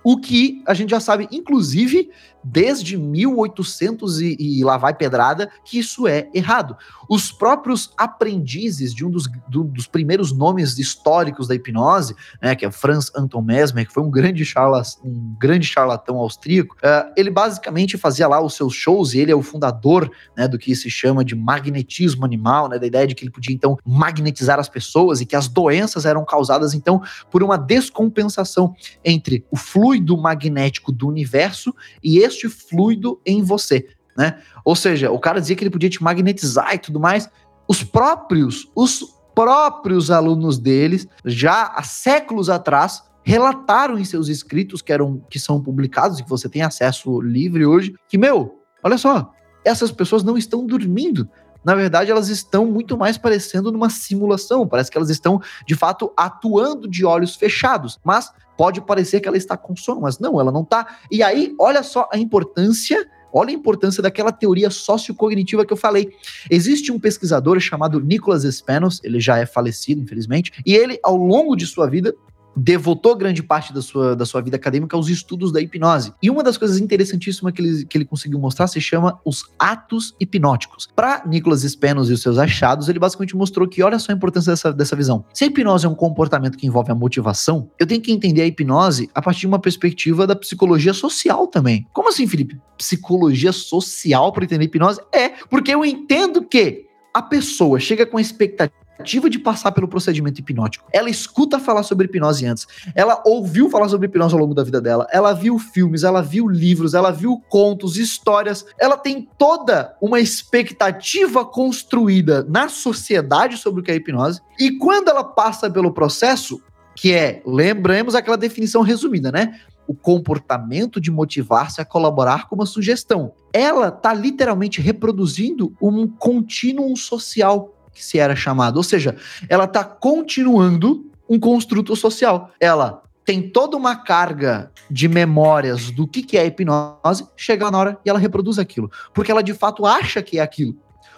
[0.04, 2.10] O que a gente já sabe, inclusive,
[2.44, 6.76] desde 1800 e, e, lá vai pedrada, que isso é errado.
[7.10, 12.66] Os próprios aprendizes de um dos, do, dos primeiros nomes históricos da hipnose, né, que
[12.66, 17.30] é Franz Anton Mesmer, que foi um grande, charla, um grande charlatão austríaco, uh, ele
[17.30, 20.90] basicamente fazia lá os seus shows, e ele é o fundador né, do que se
[20.90, 25.22] chama de magnetismo animal, né, da ideia de que ele podia, então, magnetizar as pessoas
[25.22, 31.08] e que as doenças eram causadas, então, por uma descompensação entre o fluido magnético do
[31.08, 31.74] universo
[32.04, 34.40] e este fluido em você, né?
[34.66, 37.30] Ou seja, o cara dizia que ele podia te magnetizar e tudo mais.
[37.68, 39.04] Os próprios, os
[39.34, 45.62] próprios alunos deles, já há séculos atrás, relataram em seus escritos que eram que são
[45.62, 49.32] publicados e que você tem acesso livre hoje, que meu, olha só,
[49.64, 51.30] essas pessoas não estão dormindo.
[51.64, 54.68] Na verdade, elas estão muito mais parecendo numa simulação.
[54.68, 58.00] Parece que elas estão, de fato, atuando de olhos fechados.
[58.04, 58.32] Mas
[58.62, 61.00] pode parecer que ela está com sono, mas não, ela não está.
[61.10, 66.10] E aí, olha só a importância Olha a importância daquela teoria sociocognitiva que eu falei.
[66.50, 71.56] Existe um pesquisador chamado Nicholas Spanos, ele já é falecido, infelizmente, e ele, ao longo
[71.56, 72.14] de sua vida,
[72.56, 76.14] devotou grande parte da sua, da sua vida acadêmica aos estudos da hipnose.
[76.22, 80.16] E uma das coisas interessantíssimas que ele, que ele conseguiu mostrar se chama os atos
[80.20, 80.88] hipnóticos.
[80.96, 84.52] Para Nicholas Spenos e os seus achados, ele basicamente mostrou que olha só a importância
[84.52, 85.26] dessa, dessa visão.
[85.34, 88.46] Se a hipnose é um comportamento que envolve a motivação, eu tenho que entender a
[88.46, 91.88] hipnose a partir de uma perspectiva da psicologia social também.
[91.94, 92.60] Como assim, Felipe?
[92.78, 95.00] Psicologia social para entender hipnose?
[95.14, 99.88] É, porque eu entendo que a pessoa chega com a expectativa expectativa de passar pelo
[99.88, 100.86] procedimento hipnótico.
[100.94, 102.68] Ela escuta falar sobre hipnose antes.
[102.96, 105.08] Ela ouviu falar sobre hipnose ao longo da vida dela.
[105.12, 108.66] Ela viu filmes, ela viu livros, ela viu contos, histórias.
[108.80, 114.40] Ela tem toda uma expectativa construída na sociedade sobre o que é hipnose.
[114.60, 116.62] E quando ela passa pelo processo,
[116.96, 119.60] que é, lembramos aquela definição resumida, né?
[119.88, 123.34] o comportamento de motivar-se a colaborar com uma sugestão.
[123.52, 128.78] Ela está literalmente reproduzindo um contínuo social que se era chamado.
[128.78, 129.16] Ou seja,
[129.50, 132.52] ela está continuando um construto social.
[132.60, 138.00] Ela tem toda uma carga de memórias do que, que é hipnose, chega na hora
[138.06, 138.92] e ela reproduz aquilo.
[139.14, 140.76] Porque ela de fato acha que é aquilo.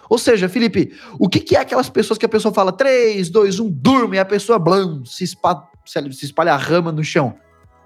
[0.08, 3.58] Ou seja, Felipe, o que, que é aquelas pessoas que a pessoa fala 3, 2,
[3.58, 7.34] 1, durma e a pessoa blam, se, se espalha a rama no chão?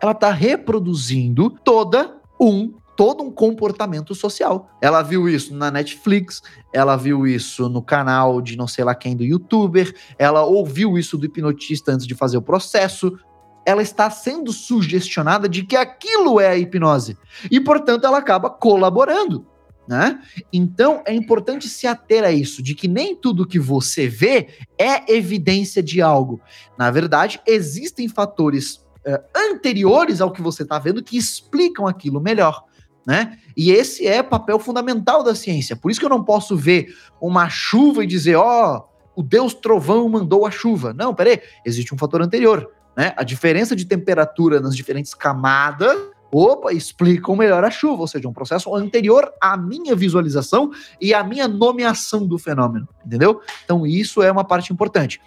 [0.00, 4.68] Ela está reproduzindo toda um todo um comportamento social.
[4.82, 6.42] Ela viu isso na Netflix,
[6.72, 11.16] ela viu isso no canal de não sei lá quem do youtuber, ela ouviu isso
[11.16, 13.16] do hipnotista antes de fazer o processo.
[13.64, 17.16] Ela está sendo sugestionada de que aquilo é a hipnose.
[17.48, 19.46] E, portanto, ela acaba colaborando.
[19.86, 20.20] Né?
[20.52, 25.14] Então é importante se ater a isso, de que nem tudo que você vê é
[25.14, 26.40] evidência de algo.
[26.76, 32.66] Na verdade, existem fatores uh, anteriores ao que você está vendo que explicam aquilo melhor.
[33.08, 33.38] Né?
[33.56, 35.74] E esse é papel fundamental da ciência.
[35.74, 38.76] Por isso que eu não posso ver uma chuva e dizer, ó,
[39.16, 40.92] oh, o Deus trovão mandou a chuva.
[40.92, 42.70] Não, peraí, existe um fator anterior.
[42.94, 43.14] Né?
[43.16, 45.98] A diferença de temperatura nas diferentes camadas
[46.30, 51.24] opa, explicam melhor a chuva, ou seja, um processo anterior à minha visualização e à
[51.24, 53.40] minha nomeação do fenômeno, entendeu?
[53.64, 55.22] Então isso é uma parte importante.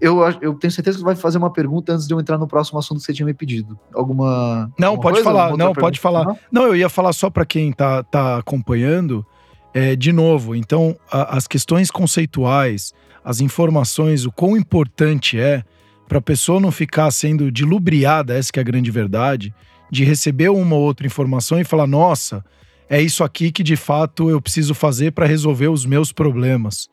[0.00, 2.46] Eu, eu tenho certeza que você vai fazer uma pergunta antes de eu entrar no
[2.46, 3.78] próximo assunto que você tinha me pedido.
[3.94, 4.70] Alguma.
[4.78, 5.24] Não, alguma pode coisa?
[5.30, 5.42] falar.
[5.44, 6.00] Alguma Não, pode pergunta?
[6.00, 6.24] falar.
[6.24, 6.38] Não?
[6.52, 9.24] Não, eu ia falar só para quem tá, tá acompanhando.
[9.72, 12.92] É, de novo, então, a- as questões conceituais,
[13.24, 15.62] as informações, o quão importante é
[16.08, 19.52] para a pessoa não ficar sendo dilubriada, essa que é a grande verdade,
[19.90, 22.44] de receber uma ou outra informação e falar: nossa,
[22.88, 26.88] é isso aqui que de fato eu preciso fazer para resolver os meus problemas.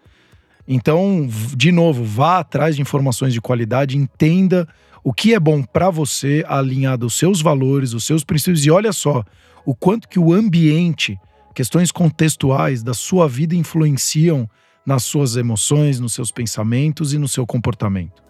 [0.68, 4.68] Então, de novo, vá atrás de informações de qualidade, entenda
[5.04, 8.66] o que é bom para você, alinhado aos seus valores, os seus princípios.
[8.66, 9.24] E olha só,
[9.66, 11.20] o quanto que o ambiente,
[11.54, 14.50] questões contextuais da sua vida influenciam
[14.86, 18.24] nas suas emoções, nos seus pensamentos e no seu comportamento.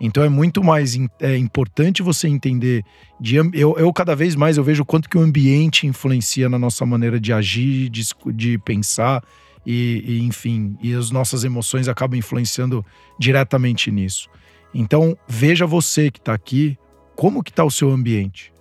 [0.00, 2.82] Então é muito mais é, importante você entender.
[3.20, 6.58] De, eu, eu cada vez mais eu vejo o quanto que o ambiente influencia na
[6.58, 8.02] nossa maneira de agir, de,
[8.34, 9.22] de pensar
[9.66, 12.84] e, e, enfim, e as nossas emoções acabam influenciando
[13.18, 14.28] diretamente nisso.
[14.74, 16.76] Então veja você que está aqui,
[17.14, 18.52] como que está o seu ambiente,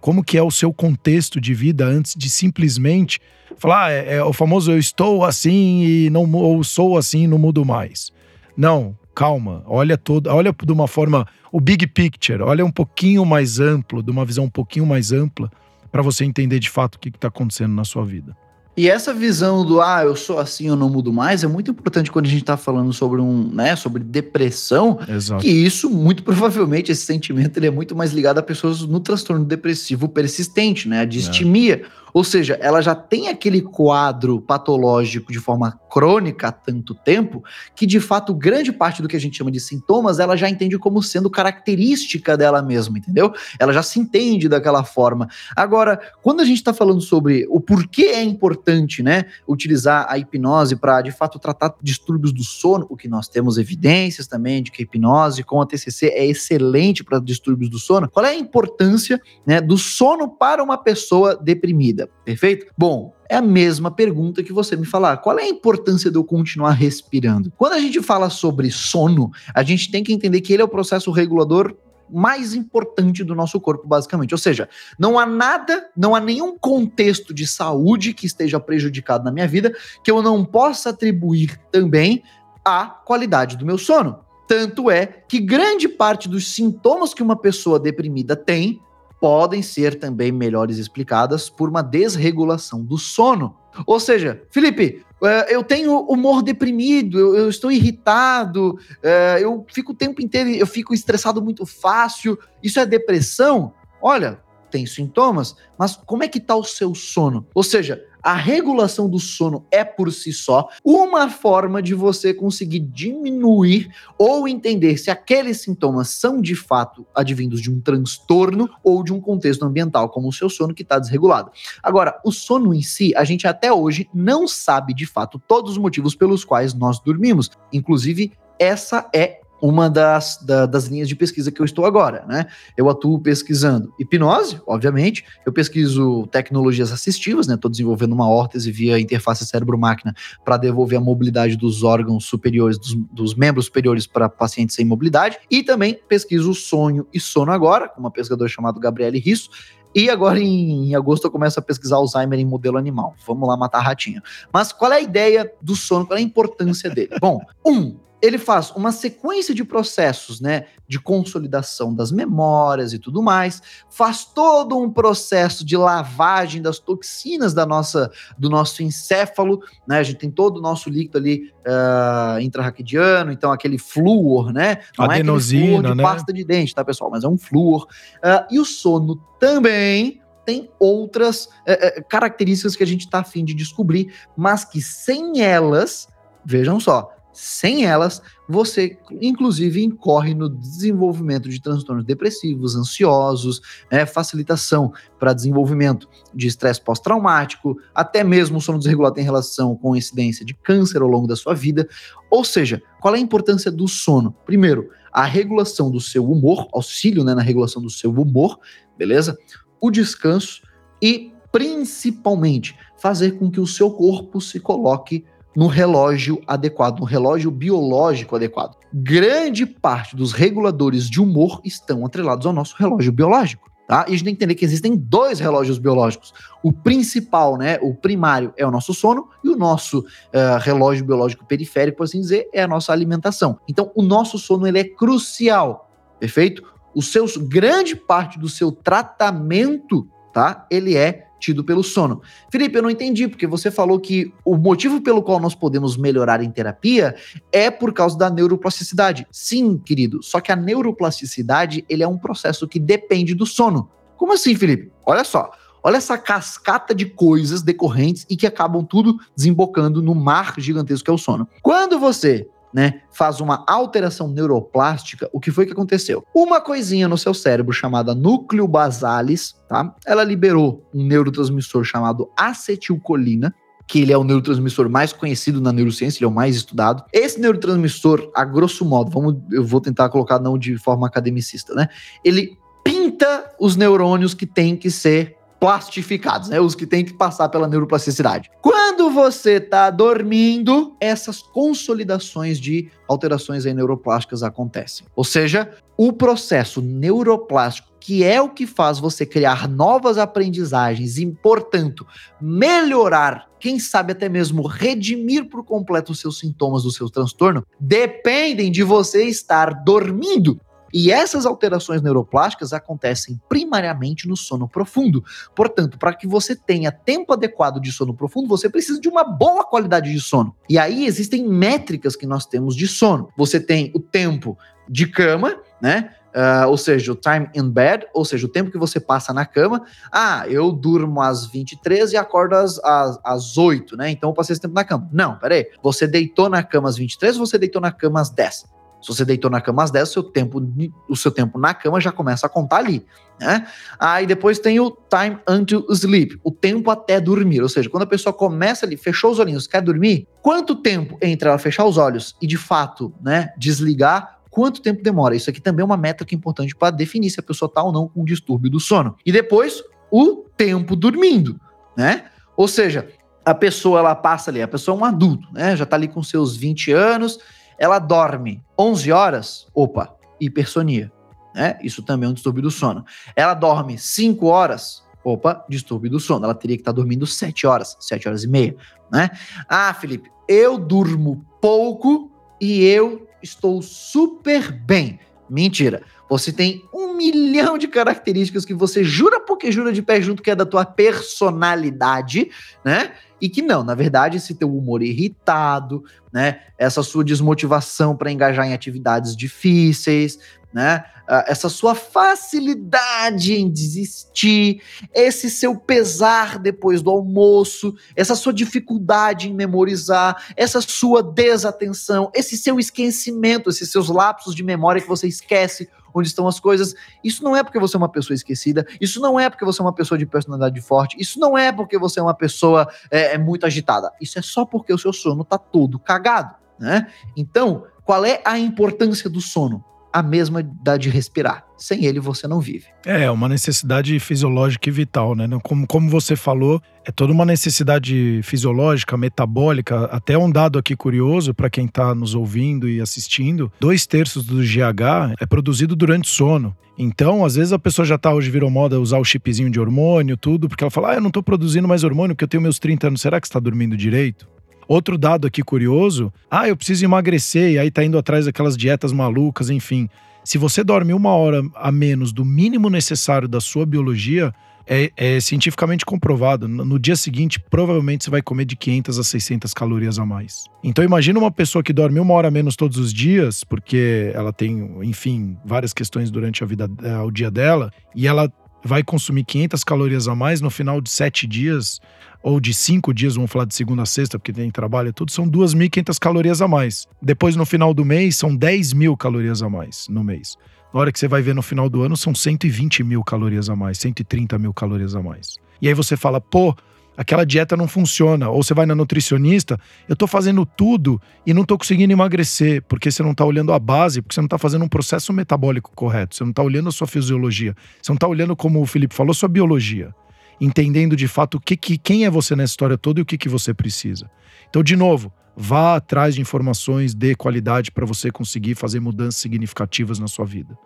[0.00, 3.20] como que é o seu contexto de vida antes de simplesmente
[3.58, 7.38] falar ah, é, é o famoso eu estou assim e não ou sou assim não
[7.38, 8.12] mudo mais.
[8.56, 13.58] Não, calma, olha todo, olha de uma forma o big picture, olha um pouquinho mais
[13.58, 15.50] amplo, de uma visão um pouquinho mais ampla
[15.90, 18.36] para você entender de fato o que está acontecendo na sua vida.
[18.76, 22.10] E essa visão do ah, eu sou assim, eu não mudo mais, é muito importante
[22.12, 25.42] quando a gente está falando sobre um, né, sobre depressão, Exato.
[25.42, 29.44] que isso, muito provavelmente, esse sentimento ele é muito mais ligado a pessoas no transtorno
[29.44, 31.00] depressivo persistente, né?
[31.00, 31.84] A distimia.
[32.16, 37.44] Ou seja, ela já tem aquele quadro patológico de forma crônica há tanto tempo
[37.74, 40.78] que, de fato, grande parte do que a gente chama de sintomas ela já entende
[40.78, 43.34] como sendo característica dela mesma, entendeu?
[43.60, 45.28] Ela já se entende daquela forma.
[45.54, 50.74] Agora, quando a gente está falando sobre o porquê é importante, né, utilizar a hipnose
[50.74, 54.80] para, de fato, tratar distúrbios do sono, o que nós temos evidências também de que
[54.80, 58.08] a hipnose com a TCC é excelente para distúrbios do sono.
[58.08, 62.05] Qual é a importância, né, do sono para uma pessoa deprimida?
[62.24, 62.66] Perfeito?
[62.76, 65.18] Bom, é a mesma pergunta que você me falar.
[65.18, 67.52] Qual é a importância de eu continuar respirando?
[67.56, 70.68] Quando a gente fala sobre sono, a gente tem que entender que ele é o
[70.68, 71.76] processo regulador
[72.08, 74.32] mais importante do nosso corpo, basicamente.
[74.32, 79.32] Ou seja, não há nada, não há nenhum contexto de saúde que esteja prejudicado na
[79.32, 82.22] minha vida que eu não possa atribuir também
[82.64, 84.20] à qualidade do meu sono.
[84.46, 88.80] Tanto é que grande parte dos sintomas que uma pessoa deprimida tem
[89.26, 93.56] podem ser também melhores explicadas por uma desregulação do sono.
[93.84, 99.94] Ou seja, Felipe, eh, eu tenho humor deprimido, eu, estou irritado, eh, eu fico o
[99.96, 102.38] tempo inteiro, eu fico estressado muito fácil.
[102.62, 103.74] Isso é depressão?
[104.00, 107.48] Olha, tem sintomas, mas como é que tá o seu sono?
[107.52, 112.80] Ou seja, a regulação do sono é por si só uma forma de você conseguir
[112.80, 119.12] diminuir ou entender se aqueles sintomas são de fato advindos de um transtorno ou de
[119.12, 121.52] um contexto ambiental, como o seu sono que está desregulado.
[121.80, 125.78] Agora, o sono em si, a gente até hoje não sabe de fato todos os
[125.78, 127.48] motivos pelos quais nós dormimos.
[127.72, 132.46] Inclusive, essa é uma das, da- das linhas de pesquisa que eu estou agora, né?
[132.76, 137.54] Eu atuo pesquisando hipnose, obviamente, eu pesquiso tecnologias assistivas, né?
[137.54, 142.94] Estou desenvolvendo uma órtese via interface cérebro-máquina para devolver a mobilidade dos órgãos superiores, dos,
[143.12, 148.00] dos membros superiores para pacientes sem mobilidade, e também pesquiso sonho e sono agora, com
[148.00, 149.48] uma pesquisadora chamada Gabriele Risso,
[149.94, 153.14] e agora em, em agosto eu começo a pesquisar Alzheimer em modelo animal.
[153.26, 154.20] Vamos lá matar ratinho.
[154.52, 156.06] Mas qual é a ideia do sono?
[156.06, 157.16] Qual é a importância dele?
[157.18, 163.22] Bom, um, ele faz uma sequência de processos, né, de consolidação das memórias e tudo
[163.22, 163.60] mais,
[163.90, 170.02] faz todo um processo de lavagem das toxinas da nossa, do nosso encéfalo, né, a
[170.02, 175.08] gente tem todo o nosso líquido ali uh, intrarraquidiano, então aquele flúor, né, não é
[175.08, 176.02] aquele Adenosina, flúor de né?
[176.02, 177.86] pasta de dente, tá, pessoal, mas é um flúor,
[178.16, 183.52] Uh, e o sono também tem outras é, características que a gente está afim de
[183.52, 186.08] descobrir, mas que sem elas,
[186.44, 193.60] vejam só, sem elas, você inclusive incorre no desenvolvimento de transtornos depressivos, ansiosos,
[193.92, 200.46] né, facilitação para desenvolvimento de estresse pós-traumático, até mesmo sono desregulado tem relação com incidência
[200.46, 201.86] de câncer ao longo da sua vida.
[202.30, 204.34] Ou seja, qual é a importância do sono?
[204.46, 208.58] Primeiro, a regulação do seu humor, auxílio né, na regulação do seu humor,
[208.96, 209.36] beleza?
[209.78, 210.62] O descanso
[211.02, 215.24] e principalmente fazer com que o seu corpo se coloque
[215.56, 218.76] no relógio adequado, no relógio biológico adequado.
[218.92, 223.70] Grande parte dos reguladores de humor estão atrelados ao nosso relógio biológico.
[223.88, 224.04] Tá?
[224.08, 226.34] E a gente tem que entender que existem dois relógios biológicos.
[226.62, 231.46] O principal, né, o primário, é o nosso sono, e o nosso uh, relógio biológico
[231.46, 233.60] periférico, por assim dizer, é a nossa alimentação.
[233.68, 235.88] Então, o nosso sono ele é crucial,
[236.18, 236.64] perfeito?
[236.92, 240.66] O seu, grande parte do seu tratamento, tá?
[240.68, 242.22] Ele é tido pelo sono.
[242.50, 246.42] Felipe, eu não entendi, porque você falou que o motivo pelo qual nós podemos melhorar
[246.42, 247.14] em terapia
[247.52, 249.26] é por causa da neuroplasticidade.
[249.30, 253.90] Sim, querido, só que a neuroplasticidade ele é um processo que depende do sono.
[254.16, 254.90] Como assim, Felipe?
[255.04, 255.50] Olha só.
[255.82, 261.10] Olha essa cascata de coisas decorrentes e que acabam tudo desembocando no mar gigantesco que
[261.12, 261.48] é o sono.
[261.62, 266.22] Quando você né, faz uma alteração neuroplástica, o que foi que aconteceu?
[266.34, 269.94] Uma coisinha no seu cérebro chamada núcleo basalis, tá?
[270.04, 273.54] Ela liberou um neurotransmissor chamado acetilcolina,
[273.86, 277.02] que ele é o neurotransmissor mais conhecido na neurociência, ele é o mais estudado.
[277.14, 281.88] Esse neurotransmissor, a grosso modo, vamos, eu vou tentar colocar não de forma academicista, né?
[282.22, 286.60] Ele pinta os neurônios que têm que ser plastificados, né?
[286.60, 288.50] Os que têm que passar pela neuroplasticidade.
[288.60, 295.06] Quando você está dormindo, essas consolidações de alterações neuroplásticas acontecem.
[295.14, 301.26] Ou seja, o processo neuroplástico, que é o que faz você criar novas aprendizagens e,
[301.26, 302.06] portanto,
[302.40, 308.70] melhorar, quem sabe até mesmo redimir por completo os seus sintomas do seu transtorno, dependem
[308.70, 310.60] de você estar dormindo.
[310.92, 315.24] E essas alterações neuroplásticas acontecem primariamente no sono profundo.
[315.54, 319.64] Portanto, para que você tenha tempo adequado de sono profundo, você precisa de uma boa
[319.64, 320.54] qualidade de sono.
[320.68, 323.28] E aí existem métricas que nós temos de sono.
[323.36, 324.56] Você tem o tempo
[324.88, 326.10] de cama, né?
[326.36, 329.46] Uh, ou seja, o time in bed, ou seja, o tempo que você passa na
[329.46, 329.82] cama.
[330.12, 334.10] Ah, eu durmo às 23 e acordo às, às, às 8, né?
[334.10, 335.08] Então eu passei esse tempo na cama.
[335.10, 335.66] Não, peraí.
[335.82, 338.75] Você deitou na cama às 23 ou você deitou na cama às 10?
[339.00, 340.62] Se você deitou na cama às 10, o seu tempo,
[341.08, 343.04] o seu tempo na cama já começa a contar ali.
[343.38, 343.66] Né?
[343.98, 347.62] Aí depois tem o time until sleep, o tempo até dormir.
[347.62, 351.48] Ou seja, quando a pessoa começa ali, fechou os olhinhos, quer dormir, quanto tempo entre
[351.48, 355.36] ela fechar os olhos e de fato né, desligar quanto tempo demora.
[355.36, 358.08] Isso aqui também é uma métrica importante para definir se a pessoa está ou não
[358.08, 359.14] com distúrbio do sono.
[359.24, 361.60] E depois, o tempo dormindo,
[361.94, 362.24] né?
[362.56, 363.06] Ou seja,
[363.44, 365.76] a pessoa ela passa ali, a pessoa é um adulto, né?
[365.76, 367.38] Já está ali com seus 20 anos,
[367.78, 371.12] ela dorme 11 horas, opa, hipersonia.
[371.54, 371.78] Né?
[371.82, 373.04] Isso também é um distúrbio do sono.
[373.34, 376.44] Ela dorme 5 horas, opa, distúrbio do sono.
[376.44, 378.76] Ela teria que estar dormindo 7 horas, 7 horas e meia.
[379.10, 379.30] Né?
[379.68, 385.18] Ah, Felipe, eu durmo pouco e eu estou super bem.
[385.48, 386.02] Mentira.
[386.28, 390.50] Você tem um milhão de características que você jura porque jura de pé junto que
[390.50, 392.50] é da tua personalidade,
[392.84, 393.12] né?
[393.40, 396.60] E que não, na verdade, esse teu humor irritado, né?
[396.78, 400.38] Essa sua desmotivação para engajar em atividades difíceis,
[400.72, 401.04] né?
[401.46, 404.80] Essa sua facilidade em desistir,
[405.12, 412.56] esse seu pesar depois do almoço, essa sua dificuldade em memorizar, essa sua desatenção, esse
[412.56, 416.94] seu esquecimento, esses seus lapsos de memória que você esquece onde estão as coisas.
[417.22, 419.84] Isso não é porque você é uma pessoa esquecida, isso não é porque você é
[419.84, 423.38] uma pessoa de personalidade forte, isso não é porque você é uma pessoa é, é
[423.38, 424.10] muito agitada.
[424.20, 427.08] Isso é só porque o seu sono tá todo cagado, né?
[427.36, 429.84] Então, qual é a importância do sono?
[430.16, 431.62] A mesma da de respirar.
[431.76, 432.86] Sem ele você não vive.
[433.04, 435.46] É, uma necessidade fisiológica e vital, né?
[435.62, 440.06] Como, como você falou, é toda uma necessidade fisiológica, metabólica.
[440.06, 444.62] Até um dado aqui curioso para quem está nos ouvindo e assistindo: dois terços do
[444.62, 446.74] GH é produzido durante sono.
[446.96, 450.34] Então, às vezes a pessoa já tá hoje virou moda usar o chipzinho de hormônio,
[450.34, 452.78] tudo, porque ela fala: ah, eu não estou produzindo mais hormônio porque eu tenho meus
[452.78, 453.20] 30 anos.
[453.20, 454.48] Será que está dormindo direito?
[454.88, 459.12] Outro dado aqui curioso: ah, eu preciso emagrecer, e aí tá indo atrás daquelas dietas
[459.12, 460.08] malucas, enfim.
[460.44, 464.54] Se você dorme uma hora a menos do mínimo necessário da sua biologia,
[464.86, 466.68] é, é, cientificamente comprovado.
[466.68, 470.66] No dia seguinte, provavelmente você vai comer de 500 a 600 calorias a mais.
[470.84, 474.52] Então, imagina uma pessoa que dorme uma hora a menos todos os dias, porque ela
[474.52, 476.88] tem, enfim, várias questões durante a vida,
[477.24, 478.50] o dia dela, e ela
[478.86, 482.00] vai consumir 500 calorias a mais no final de sete dias
[482.42, 485.32] ou de cinco dias, vamos falar de segunda a sexta, porque tem trabalho e tudo,
[485.32, 487.06] são 2.500 calorias a mais.
[487.20, 490.56] Depois, no final do mês, são 10 mil calorias a mais no mês.
[490.94, 493.74] Na hora que você vai ver no final do ano, são 120 mil calorias a
[493.74, 495.58] mais, 130 mil calorias a mais.
[495.82, 496.74] E aí você fala, pô,
[497.16, 498.48] aquela dieta não funciona.
[498.48, 503.10] Ou você vai na nutricionista, eu tô fazendo tudo e não tô conseguindo emagrecer, porque
[503.10, 506.36] você não tá olhando a base, porque você não tá fazendo um processo metabólico correto,
[506.36, 509.34] você não tá olhando a sua fisiologia, você não tá olhando, como o Felipe falou,
[509.34, 510.14] sua biologia
[510.60, 513.36] entendendo de fato o que, que quem é você nessa história toda e o que,
[513.36, 514.30] que você precisa.
[514.68, 520.18] Então, de novo, vá atrás de informações de qualidade para você conseguir fazer mudanças significativas
[520.18, 520.76] na sua vida.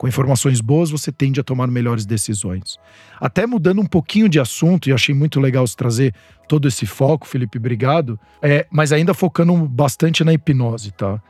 [0.00, 2.78] Com informações boas, você tende a tomar melhores decisões.
[3.20, 6.14] Até mudando um pouquinho de assunto, e achei muito legal você trazer
[6.48, 11.20] todo esse foco, Felipe, obrigado, é, mas ainda focando bastante na hipnose, tá?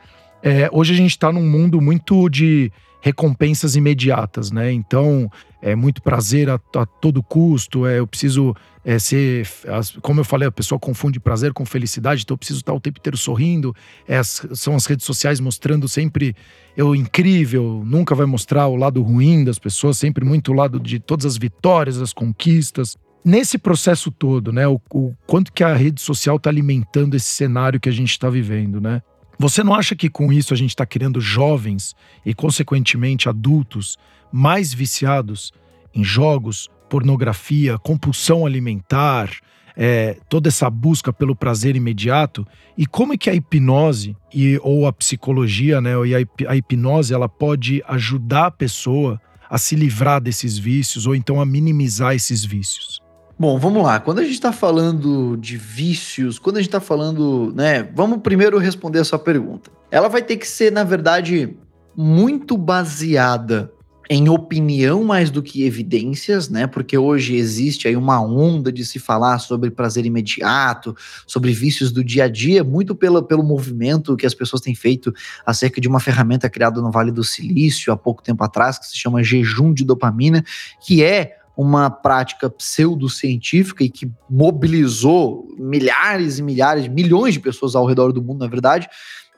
[0.41, 4.71] É, hoje a gente está num mundo muito de recompensas imediatas, né?
[4.71, 5.29] Então,
[5.63, 8.55] é muito prazer a, a todo custo, é, eu preciso
[8.85, 9.47] é, ser.
[9.69, 12.81] As, como eu falei, a pessoa confunde prazer com felicidade, então eu preciso estar o
[12.81, 13.75] tempo inteiro sorrindo.
[14.09, 16.35] É, as, são as redes sociais mostrando sempre
[16.77, 20.99] eu incrível, nunca vai mostrar o lado ruim das pessoas, sempre muito o lado de
[20.99, 22.97] todas as vitórias, as conquistas.
[23.23, 27.79] Nesse processo todo, né, o, o quanto que a rede social está alimentando esse cenário
[27.79, 29.03] que a gente está vivendo, né?
[29.41, 33.97] Você não acha que com isso a gente está criando jovens e, consequentemente, adultos
[34.31, 35.51] mais viciados
[35.95, 39.31] em jogos, pornografia, compulsão alimentar,
[39.75, 42.47] é, toda essa busca pelo prazer imediato?
[42.77, 47.27] E como é que a hipnose e, ou a psicologia, né, a, a hipnose, ela
[47.27, 49.19] pode ajudar a pessoa
[49.49, 53.01] a se livrar desses vícios ou então a minimizar esses vícios?
[53.41, 53.99] Bom, vamos lá.
[53.99, 57.83] Quando a gente está falando de vícios, quando a gente está falando, né?
[57.95, 59.71] Vamos primeiro responder a sua pergunta.
[59.91, 61.57] Ela vai ter que ser, na verdade,
[61.97, 63.73] muito baseada
[64.11, 66.67] em opinião mais do que evidências, né?
[66.67, 70.95] Porque hoje existe aí uma onda de se falar sobre prazer imediato,
[71.27, 75.15] sobre vícios do dia a dia, muito pelo, pelo movimento que as pessoas têm feito
[75.47, 78.99] acerca de uma ferramenta criada no Vale do Silício há pouco tempo atrás, que se
[78.99, 80.45] chama jejum de dopamina,
[80.85, 87.85] que é uma prática pseudocientífica e que mobilizou milhares e milhares, milhões de pessoas ao
[87.85, 88.89] redor do mundo, na verdade,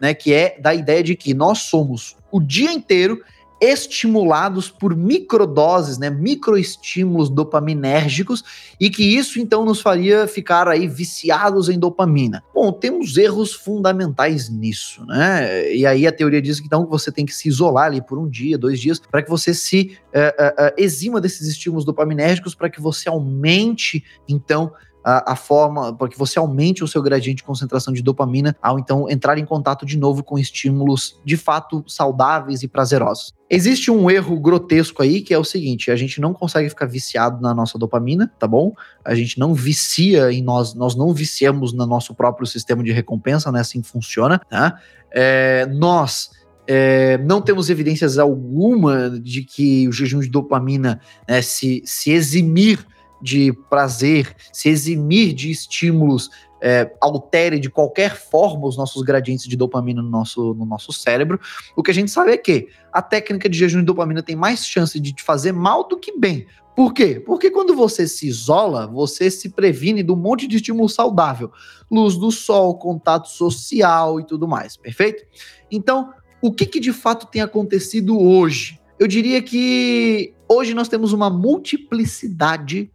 [0.00, 3.20] né, que é da ideia de que nós somos o dia inteiro
[3.62, 8.42] estimulados por microdoses, né, microestímulos dopaminérgicos,
[8.80, 12.42] e que isso então nos faria ficar aí viciados em dopamina.
[12.52, 15.72] Bom, temos erros fundamentais nisso, né?
[15.72, 18.28] E aí a teoria diz que então você tem que se isolar ali por um
[18.28, 23.08] dia, dois dias, para que você se uh, exima desses estímulos dopaminérgicos, para que você
[23.08, 24.72] aumente então
[25.05, 28.78] a, a, forma para que você aumente o seu gradiente de concentração de dopamina ao
[28.78, 33.32] então entrar em contato de novo com estímulos de fato saudáveis e prazerosos.
[33.50, 37.40] Existe um erro grotesco aí que é o seguinte: a gente não consegue ficar viciado
[37.40, 38.72] na nossa dopamina, tá bom?
[39.05, 43.53] A gente não vicia em nós, nós não viciamos no nosso próprio sistema de recompensa,
[43.53, 43.61] né?
[43.61, 44.78] Assim funciona, tá?
[45.14, 46.30] É, nós
[46.66, 52.86] é, não temos evidências alguma de que o jejum de dopamina né, se, se eximir
[53.22, 56.28] de prazer, se eximir de estímulos,
[56.60, 61.40] é, altere de qualquer forma os nossos gradientes de dopamina no nosso, no nosso cérebro.
[61.76, 64.64] O que a gente sabe é que a técnica de jejum de dopamina tem mais
[64.64, 66.46] chance de te fazer mal do que bem.
[66.74, 67.20] Por quê?
[67.20, 71.50] Porque quando você se isola, você se previne de um monte de estímulo saudável.
[71.90, 75.24] Luz do sol, contato social e tudo mais, perfeito?
[75.70, 78.80] Então, o que, que de fato tem acontecido hoje?
[78.98, 82.90] Eu diria que hoje nós temos uma multiplicidade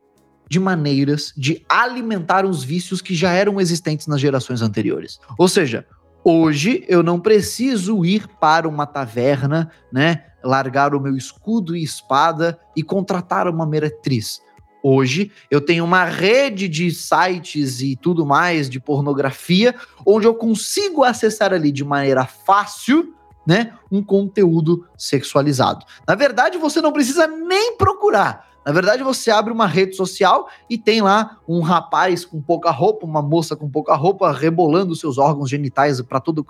[0.50, 5.20] de maneiras de alimentar os vícios que já eram existentes nas gerações anteriores.
[5.38, 5.86] Ou seja,
[6.24, 12.60] hoje eu não preciso ir para uma taverna, né, largar o meu escudo e espada
[12.76, 14.42] e contratar uma meretriz.
[14.82, 19.76] Hoje eu tenho uma rede de sites e tudo mais de pornografia
[20.06, 23.14] onde eu consigo acessar ali de maneira fácil
[23.46, 25.86] né, um conteúdo sexualizado.
[26.06, 28.47] Na verdade, você não precisa nem procurar.
[28.68, 33.06] Na verdade, você abre uma rede social e tem lá um rapaz com pouca roupa,
[33.06, 36.46] uma moça com pouca roupa, rebolando seus órgãos genitais para tudo,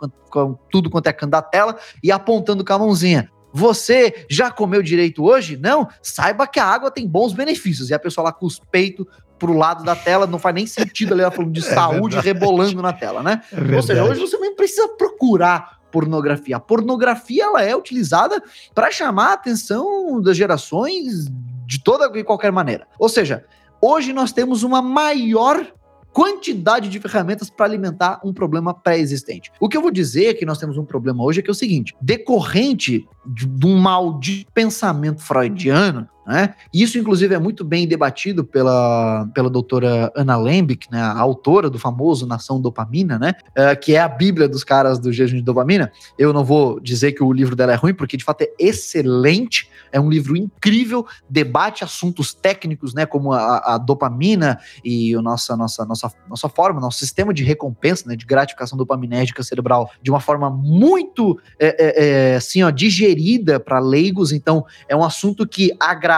[0.71, 3.29] tudo quanto é canto da tela e apontando com a mãozinha.
[3.53, 5.57] Você já comeu direito hoje?
[5.57, 5.87] Não?
[6.01, 7.91] Saiba que a água tem bons benefícios.
[7.91, 9.05] E a pessoa lá com os peitos
[9.37, 12.27] pro lado da tela, não faz nem sentido ali ela falando de é saúde verdade.
[12.27, 13.43] rebolando na tela, né?
[13.51, 16.57] É Ou seja, hoje você nem precisa procurar pornografia.
[16.57, 18.41] A pornografia ela é utilizada
[18.73, 21.27] para chamar a atenção das gerações
[21.67, 22.87] de toda e qualquer maneira.
[22.97, 23.45] Ou seja,
[23.81, 25.67] hoje nós temos uma maior
[26.13, 29.51] quantidade de ferramentas para alimentar um problema pré-existente.
[29.59, 31.55] O que eu vou dizer que nós temos um problema hoje é que é o
[31.55, 36.53] seguinte: decorrente de, um mal de pensamento freudiano, Né?
[36.73, 41.79] Isso, inclusive, é muito bem debatido pela, pela doutora Ana Lembick, né, a autora do
[41.79, 45.89] famoso Nação Dopamina, né, uh, que é a bíblia dos caras do jejum de dopamina.
[46.19, 49.69] Eu não vou dizer que o livro dela é ruim, porque de fato é excelente,
[49.89, 55.55] é um livro incrível, debate assuntos técnicos, né, como a, a dopamina e a nossa,
[55.55, 60.19] nossa, nossa, nossa forma, nosso sistema de recompensa, né, de gratificação dopaminérgica cerebral, de uma
[60.19, 64.33] forma muito, é, é, é assim, ó, digerida para leigos.
[64.33, 66.16] Então, é um assunto que agrada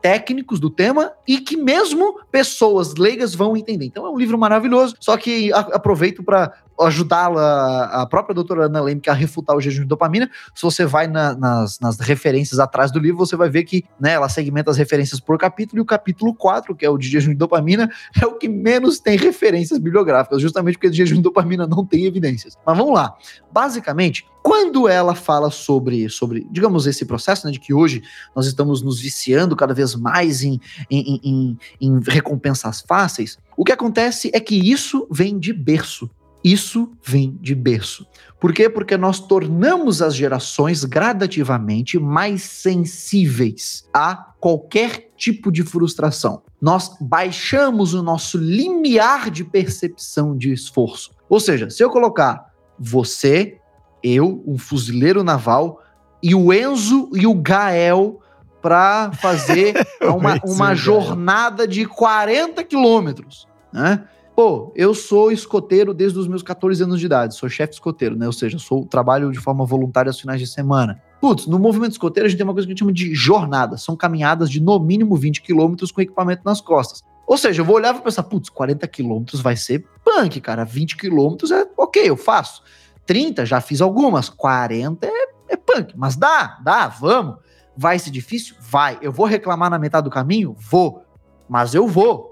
[0.00, 3.86] técnicos do tema e que mesmo pessoas leigas vão entender.
[3.86, 6.52] Então é um livro maravilhoso, só que aproveito para
[6.82, 10.30] ajudá-la, a própria doutora Ana Lemke, a refutar o jejum de dopamina.
[10.54, 14.12] Se você vai na, nas, nas, referências atrás do livro, você vai ver que né,
[14.12, 17.30] ela segmenta as referências por capítulo, e o capítulo 4, que é o de jejum
[17.30, 21.66] de dopamina, é o que menos tem referências bibliográficas, justamente porque o jejum de dopamina
[21.66, 22.56] não tem evidências.
[22.64, 23.14] Mas vamos lá.
[23.52, 28.02] Basicamente, quando ela fala sobre, sobre digamos, esse processo, né, de que hoje
[28.34, 30.60] nós estamos nos viciando cada vez mais em,
[30.90, 36.08] em, em, em recompensas fáceis, o que acontece é que isso vem de berço.
[36.42, 38.06] Isso vem de berço.
[38.38, 38.68] Por quê?
[38.70, 46.42] Porque nós tornamos as gerações gradativamente mais sensíveis a qualquer tipo de frustração.
[46.60, 51.10] Nós baixamos o nosso limiar de percepção de esforço.
[51.28, 53.58] Ou seja, se eu colocar você,
[54.02, 55.82] eu, um fuzileiro naval,
[56.22, 58.20] e o Enzo e o Gael
[58.62, 64.04] para fazer uma, uma jornada de 40 quilômetros, né?
[64.40, 68.26] Pô, eu sou escoteiro desde os meus 14 anos de idade, sou chefe escoteiro, né?
[68.26, 70.98] Ou seja, sou trabalho de forma voluntária aos finais de semana.
[71.20, 73.76] Putz, no movimento escoteiro a gente tem uma coisa que a gente chama de jornada.
[73.76, 77.04] São caminhadas de no mínimo 20 quilômetros com equipamento nas costas.
[77.26, 80.64] Ou seja, eu vou olhar e pensar, putz, 40 quilômetros vai ser punk, cara.
[80.64, 82.62] 20 quilômetros é ok, eu faço.
[83.04, 84.30] 30, já fiz algumas.
[84.30, 87.36] 40 é, é punk, mas dá, dá, vamos.
[87.76, 88.56] Vai ser difícil?
[88.58, 88.98] Vai.
[89.02, 90.56] Eu vou reclamar na metade do caminho?
[90.58, 91.04] Vou.
[91.46, 92.29] Mas eu vou.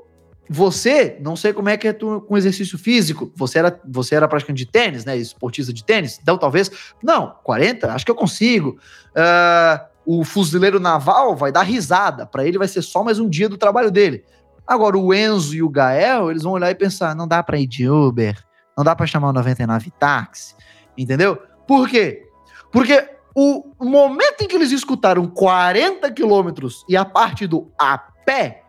[0.50, 3.30] Você, não sei como é que é tu, com exercício físico.
[3.36, 5.16] Você era, você era praticante de tênis, né?
[5.16, 6.18] Esportista de tênis.
[6.22, 6.70] Então, talvez.
[7.02, 8.78] Não, 40, acho que eu consigo.
[9.10, 12.24] Uh, o fuzileiro naval vai dar risada.
[12.24, 14.24] Para ele vai ser só mais um dia do trabalho dele.
[14.66, 17.66] Agora, o Enzo e o Gael, eles vão olhar e pensar: não dá para ir
[17.66, 18.36] de Uber,
[18.76, 20.54] não dá para chamar o 99 táxi,
[20.96, 21.36] entendeu?
[21.66, 22.26] Por quê?
[22.70, 28.64] Porque o momento em que eles escutaram 40 quilômetros e a parte do a pé,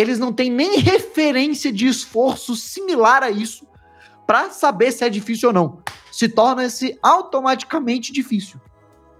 [0.00, 3.66] eles não têm nem referência de esforço similar a isso
[4.26, 5.78] para saber se é difícil ou não.
[6.10, 8.60] Se torna-se automaticamente difícil.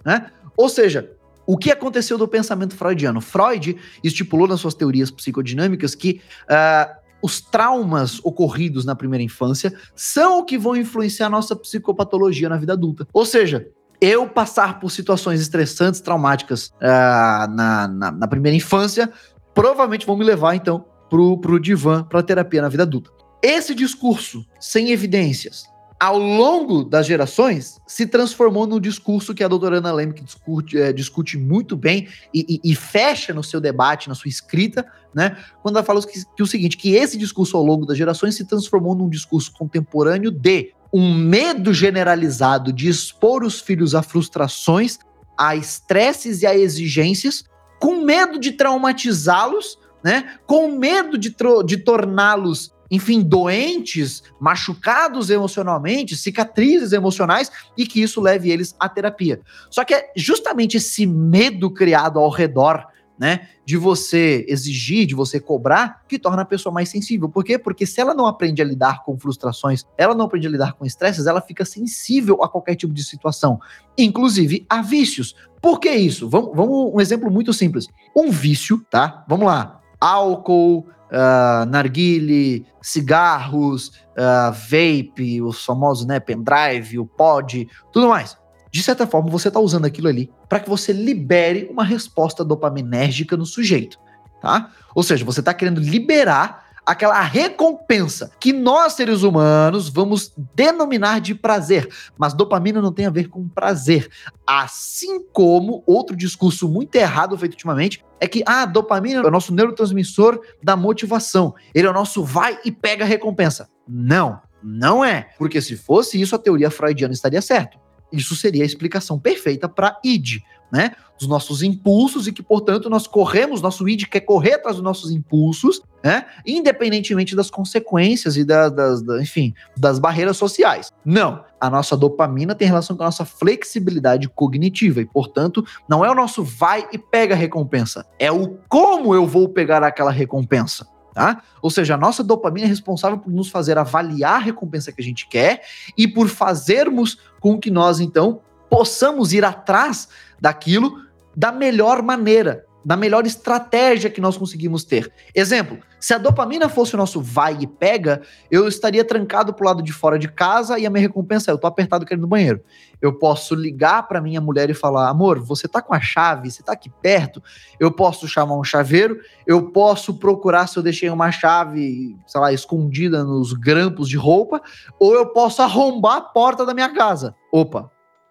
[0.04, 0.30] Né?
[0.56, 1.16] Ou seja,
[1.46, 3.20] o que aconteceu do pensamento freudiano?
[3.20, 10.38] Freud estipulou nas suas teorias psicodinâmicas que uh, os traumas ocorridos na primeira infância são
[10.38, 13.06] o que vão influenciar a nossa psicopatologia na vida adulta.
[13.12, 13.68] Ou seja,
[14.00, 19.12] eu passar por situações estressantes, traumáticas uh, na, na, na, primeira infância
[19.54, 23.10] provavelmente vão me levar, então, pro, pro divã, pra terapia na vida adulta.
[23.42, 25.64] Esse discurso, sem evidências,
[26.00, 30.94] ao longo das gerações, se transformou num discurso que a doutora Ana Lemke discute, é,
[30.94, 35.36] discute muito bem e, e, e, fecha no seu debate, na sua escrita, né?
[35.62, 38.46] Quando ela fala que, que o seguinte, que esse discurso ao longo das gerações se
[38.46, 44.98] transformou num discurso contemporâneo de um medo generalizado de expor os filhos a frustrações,
[45.36, 47.44] a estresses e a exigências,
[47.80, 50.36] com medo de traumatizá-los, né?
[50.46, 51.34] Com medo de,
[51.66, 59.40] de torná-los, enfim, doentes, machucados emocionalmente, cicatrizes emocionais e que isso leve eles à terapia.
[59.70, 62.86] Só que é justamente esse medo criado ao redor
[63.20, 67.28] né, de você exigir, de você cobrar, que torna a pessoa mais sensível.
[67.28, 67.58] Por quê?
[67.58, 70.86] Porque se ela não aprende a lidar com frustrações, ela não aprende a lidar com
[70.86, 73.60] estresses, ela fica sensível a qualquer tipo de situação,
[73.98, 75.36] inclusive a vícios.
[75.60, 76.30] Por que isso?
[76.30, 77.86] Vamos, vamos um exemplo muito simples.
[78.16, 79.22] Um vício, tá?
[79.28, 79.82] Vamos lá.
[80.00, 88.39] Álcool, uh, narguile, cigarros, uh, vape, os famosos, né, pendrive, o pod, tudo mais
[88.70, 93.36] de certa forma, você está usando aquilo ali para que você libere uma resposta dopaminérgica
[93.36, 93.98] no sujeito,
[94.40, 94.70] tá?
[94.94, 101.34] Ou seja, você está querendo liberar aquela recompensa que nós seres humanos vamos denominar de
[101.34, 104.08] prazer, mas dopamina não tem a ver com prazer.
[104.46, 109.30] Assim como outro discurso muito errado feito ultimamente é que a ah, dopamina é o
[109.30, 111.54] nosso neurotransmissor da motivação.
[111.74, 113.68] Ele é o nosso vai e pega a recompensa.
[113.88, 117.78] Não, não é, porque se fosse isso a teoria freudiana estaria certo.
[118.12, 120.38] Isso seria a explicação perfeita para id,
[120.72, 120.92] né?
[121.18, 125.10] Dos nossos impulsos e que, portanto, nós corremos, nosso id quer correr atrás dos nossos
[125.10, 126.24] impulsos, né?
[126.46, 130.90] Independentemente das consequências e da, das, da, enfim, das barreiras sociais.
[131.04, 131.44] Não.
[131.60, 136.14] A nossa dopamina tem relação com a nossa flexibilidade cognitiva e, portanto, não é o
[136.14, 140.86] nosso vai e pega recompensa, é o como eu vou pegar aquela recompensa.
[141.12, 141.42] Tá?
[141.60, 145.04] Ou seja, a nossa dopamina é responsável por nos fazer avaliar a recompensa que a
[145.04, 145.62] gente quer
[145.96, 150.08] e por fazermos com que nós, então, possamos ir atrás
[150.40, 151.02] daquilo
[151.34, 155.12] da melhor maneira, da melhor estratégia que nós conseguimos ter.
[155.34, 159.82] Exemplo, se a dopamina fosse o nosso vai e pega, eu estaria trancado pro lado
[159.82, 162.62] de fora de casa e a minha recompensa é eu tô apertado querendo no banheiro.
[163.02, 166.50] Eu posso ligar para minha mulher e falar: "Amor, você tá com a chave?
[166.50, 167.42] Você tá aqui perto?"
[167.78, 172.52] Eu posso chamar um chaveiro, eu posso procurar se eu deixei uma chave, sei lá,
[172.52, 174.62] escondida nos grampos de roupa,
[174.98, 177.34] ou eu posso arrombar a porta da minha casa.
[177.52, 177.90] Opa,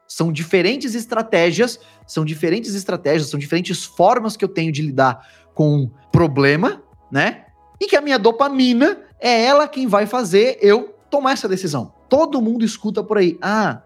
[0.10, 5.22] são diferentes estratégias, são diferentes estratégias, são diferentes formas que eu tenho de lidar
[5.54, 6.82] com problema,
[7.12, 7.46] né?
[7.80, 11.94] E que a minha dopamina é ela quem vai fazer eu tomar essa decisão.
[12.10, 13.84] Todo mundo escuta por aí: "Ah,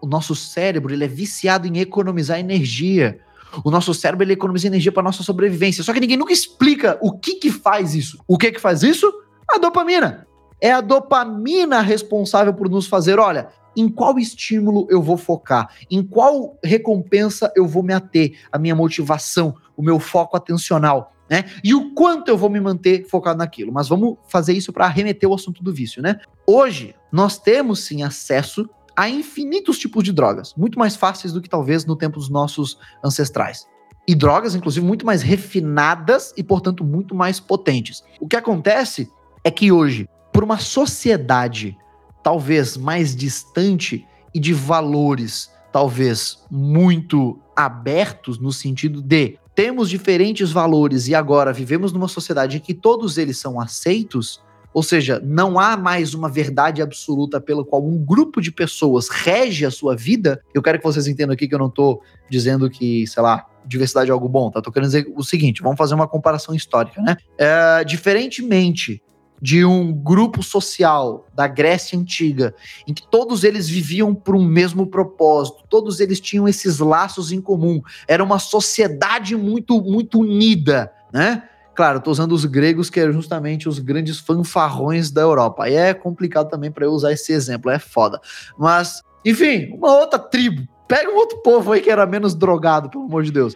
[0.00, 3.20] o nosso cérebro, ele é viciado em economizar energia.
[3.64, 5.84] O nosso cérebro ele economiza energia para nossa sobrevivência.
[5.84, 8.18] Só que ninguém nunca explica o que que faz isso.
[8.26, 9.12] O que que faz isso?
[9.50, 10.27] A dopamina.
[10.60, 16.02] É a dopamina responsável por nos fazer, olha, em qual estímulo eu vou focar, em
[16.02, 21.44] qual recompensa eu vou me ater, a minha motivação, o meu foco atencional, né?
[21.62, 23.72] E o quanto eu vou me manter focado naquilo.
[23.72, 26.18] Mas vamos fazer isso para arremeter o assunto do vício, né?
[26.46, 31.48] Hoje, nós temos sim acesso a infinitos tipos de drogas, muito mais fáceis do que
[31.48, 33.64] talvez no tempo dos nossos ancestrais.
[34.08, 38.02] E drogas, inclusive, muito mais refinadas e, portanto, muito mais potentes.
[38.18, 39.08] O que acontece
[39.44, 40.08] é que hoje,
[40.38, 41.76] por uma sociedade
[42.22, 51.08] talvez mais distante e de valores talvez muito abertos no sentido de temos diferentes valores
[51.08, 54.40] e agora vivemos numa sociedade em que todos eles são aceitos,
[54.72, 59.66] ou seja, não há mais uma verdade absoluta pela qual um grupo de pessoas rege
[59.66, 60.40] a sua vida.
[60.54, 62.00] Eu quero que vocês entendam aqui que eu não estou
[62.30, 64.62] dizendo que, sei lá, diversidade é algo bom, tá?
[64.62, 67.16] Tô querendo dizer o seguinte, vamos fazer uma comparação histórica, né?
[67.36, 69.02] É, diferentemente
[69.40, 72.54] de um grupo social da Grécia Antiga,
[72.86, 77.40] em que todos eles viviam por um mesmo propósito, todos eles tinham esses laços em
[77.40, 81.44] comum, era uma sociedade muito, muito unida, né?
[81.74, 85.64] Claro, estou usando os gregos, que eram justamente os grandes fanfarrões da Europa.
[85.64, 88.20] Aí é complicado também para eu usar esse exemplo, é foda.
[88.58, 93.04] Mas, enfim, uma outra tribo, Pega um outro povo aí que era menos drogado, pelo
[93.04, 93.54] amor de Deus.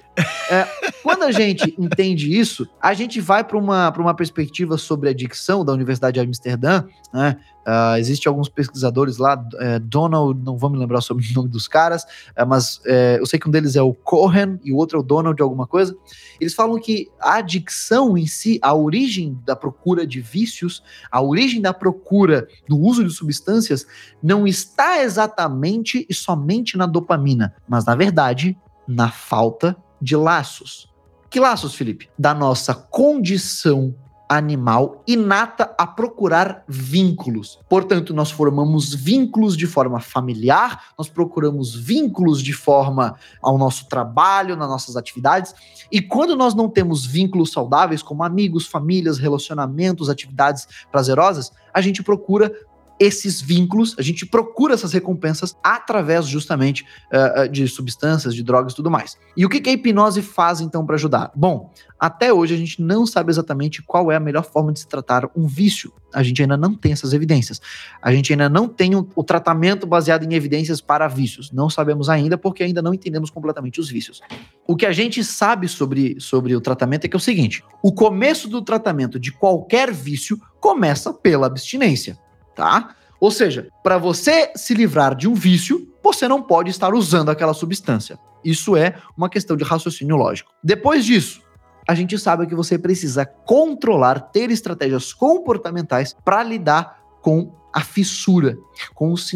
[0.51, 0.69] É,
[1.03, 5.73] quando a gente entende isso, a gente vai para uma, uma perspectiva sobre adicção da
[5.73, 7.39] Universidade de Amsterdã, né?
[7.67, 11.69] Uh, Existem alguns pesquisadores lá, é, Donald, não vou me lembrar sobre o nome dos
[11.69, 14.99] caras, é, mas é, eu sei que um deles é o Cohen e o outro
[14.99, 15.97] é o Donald de alguma coisa.
[16.41, 21.61] Eles falam que a adicção em si, a origem da procura de vícios, a origem
[21.61, 23.87] da procura do uso de substâncias,
[24.23, 28.57] não está exatamente e somente na dopamina, mas na verdade
[28.87, 30.91] na falta de laços.
[31.31, 32.11] Que laços, Felipe?
[32.19, 33.95] Da nossa condição
[34.37, 37.59] animal inata a procurar vínculos.
[37.69, 44.57] Portanto, nós formamos vínculos de forma familiar, nós procuramos vínculos de forma ao nosso trabalho,
[44.57, 45.55] nas nossas atividades.
[45.91, 52.03] E quando nós não temos vínculos saudáveis, como amigos, famílias, relacionamentos, atividades prazerosas, a gente
[52.03, 52.53] procura
[52.99, 58.77] esses vínculos, a gente procura essas recompensas através justamente uh, de substâncias, de drogas e
[58.77, 59.19] tudo mais.
[59.37, 61.31] E o que, que a hipnose faz então para ajudar?
[61.35, 64.89] Bom, até hoje a gente não sabe exatamente qual é a melhor forma de se
[64.89, 65.93] tratar um vício.
[66.13, 67.61] A gente ainda não tem essas evidências.
[68.03, 71.53] A gente ainda não tem o, tratamento baseado em evidências para vícios.
[71.53, 74.21] Não sabemos ainda porque ainda não entendemos completamente os vícios.
[74.67, 77.93] O que a gente sabe sobre, sobre o tratamento é que é o seguinte: o
[77.93, 82.19] começo do tratamento de qualquer vício começa pela abstinência
[82.55, 82.95] tá?
[83.21, 87.55] Ou seja, para você se livrar de um vício, você não pode estar usando aquela
[87.55, 88.19] substância.
[88.45, 90.51] Isso é uma questão de raciocínio lógico.
[90.63, 91.41] Depois disso,
[91.89, 98.59] a gente sabe que você precisa controlar, ter estratégias comportamentais para lidar com a fissura,
[98.95, 99.31] com os,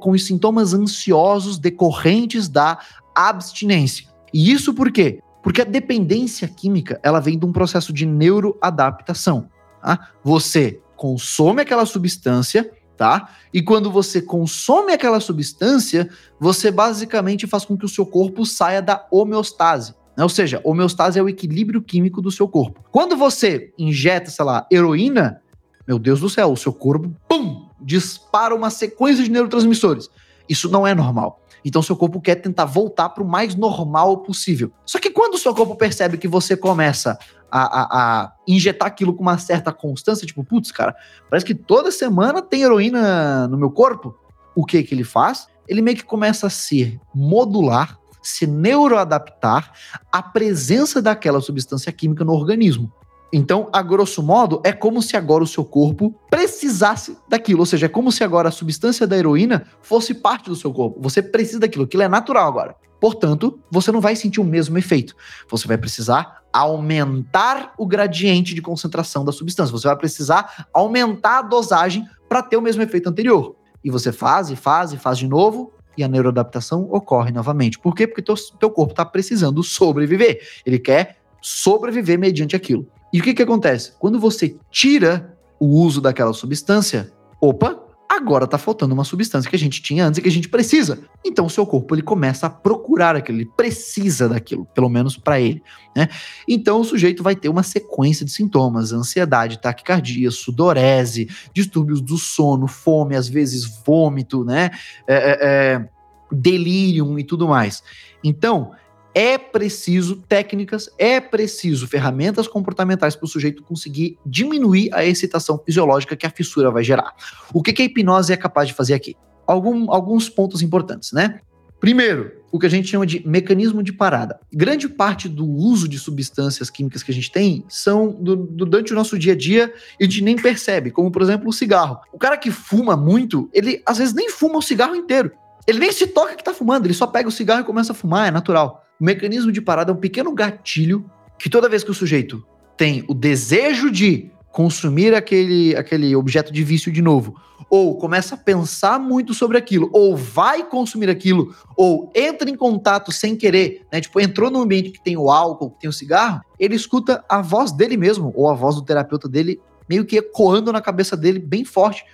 [0.00, 2.78] com os sintomas ansiosos decorrentes da
[3.14, 4.08] abstinência.
[4.32, 5.20] E isso por quê?
[5.42, 9.48] Porque a dependência química ela vem de um processo de neuroadaptação.
[9.80, 10.10] Tá?
[10.22, 13.30] Você consome aquela substância, tá?
[13.54, 18.82] E quando você consome aquela substância, você basicamente faz com que o seu corpo saia
[18.82, 19.94] da homeostase.
[20.16, 20.24] Né?
[20.24, 22.84] Ou seja, homeostase é o equilíbrio químico do seu corpo.
[22.90, 25.40] Quando você injeta, sei lá, heroína,
[25.86, 30.10] meu Deus do céu, o seu corpo, pum, dispara uma sequência de neurotransmissores.
[30.48, 31.40] Isso não é normal.
[31.64, 34.72] Então seu corpo quer tentar voltar para o mais normal possível.
[34.86, 37.18] Só que quando o seu corpo percebe que você começa
[37.50, 40.94] a, a, a injetar aquilo com uma certa constância, tipo, putz, cara,
[41.28, 44.14] parece que toda semana tem heroína no meu corpo.
[44.54, 45.46] O que que ele faz?
[45.66, 49.72] Ele meio que começa a se modular, se neuroadaptar
[50.10, 52.92] à presença daquela substância química no organismo.
[53.32, 57.60] Então, a grosso modo, é como se agora o seu corpo precisasse daquilo.
[57.60, 61.00] Ou seja, é como se agora a substância da heroína fosse parte do seu corpo.
[61.00, 62.74] Você precisa daquilo, aquilo é natural agora.
[63.00, 65.14] Portanto, você não vai sentir o mesmo efeito.
[65.48, 69.72] Você vai precisar aumentar o gradiente de concentração da substância.
[69.72, 73.56] Você vai precisar aumentar a dosagem para ter o mesmo efeito anterior.
[73.84, 77.78] E você faz e faz e faz de novo, e a neuroadaptação ocorre novamente.
[77.78, 78.06] Por quê?
[78.06, 80.40] Porque teu, teu corpo está precisando sobreviver.
[80.64, 82.86] Ele quer sobreviver mediante aquilo.
[83.12, 83.92] E o que, que acontece?
[83.98, 89.58] Quando você tira o uso daquela substância, opa, agora está faltando uma substância que a
[89.58, 90.98] gente tinha antes e que a gente precisa.
[91.24, 95.40] Então o seu corpo ele começa a procurar aquilo, ele precisa daquilo, pelo menos para
[95.40, 95.62] ele.
[95.94, 96.08] Né?
[96.48, 102.66] Então o sujeito vai ter uma sequência de sintomas: ansiedade, taquicardia, sudorese, distúrbios do sono,
[102.66, 104.70] fome, às vezes vômito, né?
[105.06, 105.88] É, é, é,
[106.32, 107.82] delírio e tudo mais.
[108.24, 108.72] Então
[109.14, 116.16] é preciso técnicas, é preciso ferramentas comportamentais para o sujeito conseguir diminuir a excitação fisiológica
[116.16, 117.14] que a fissura vai gerar.
[117.52, 119.16] O que, que a hipnose é capaz de fazer aqui?
[119.46, 121.40] Algum, alguns pontos importantes, né?
[121.80, 124.40] Primeiro, o que a gente chama de mecanismo de parada.
[124.52, 128.96] Grande parte do uso de substâncias químicas que a gente tem são do, durante o
[128.96, 132.00] nosso dia a dia e a gente nem percebe, como por exemplo o cigarro.
[132.12, 135.30] O cara que fuma muito, ele às vezes nem fuma o cigarro inteiro.
[135.66, 137.94] Ele nem se toca que tá fumando, ele só pega o cigarro e começa a
[137.94, 138.84] fumar, é natural.
[139.00, 141.08] O mecanismo de parada é um pequeno gatilho
[141.38, 142.44] que toda vez que o sujeito
[142.76, 147.36] tem o desejo de consumir aquele, aquele objeto de vício de novo,
[147.70, 153.12] ou começa a pensar muito sobre aquilo, ou vai consumir aquilo, ou entra em contato
[153.12, 154.00] sem querer, né?
[154.00, 157.40] Tipo, entrou num ambiente que tem o álcool, que tem o cigarro, ele escuta a
[157.40, 161.38] voz dele mesmo, ou a voz do terapeuta dele, meio que ecoando na cabeça dele
[161.38, 162.04] bem forte.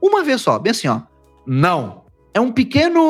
[0.00, 1.02] Uma vez só, bem assim, ó.
[1.46, 2.04] Não.
[2.32, 3.00] É um pequeno.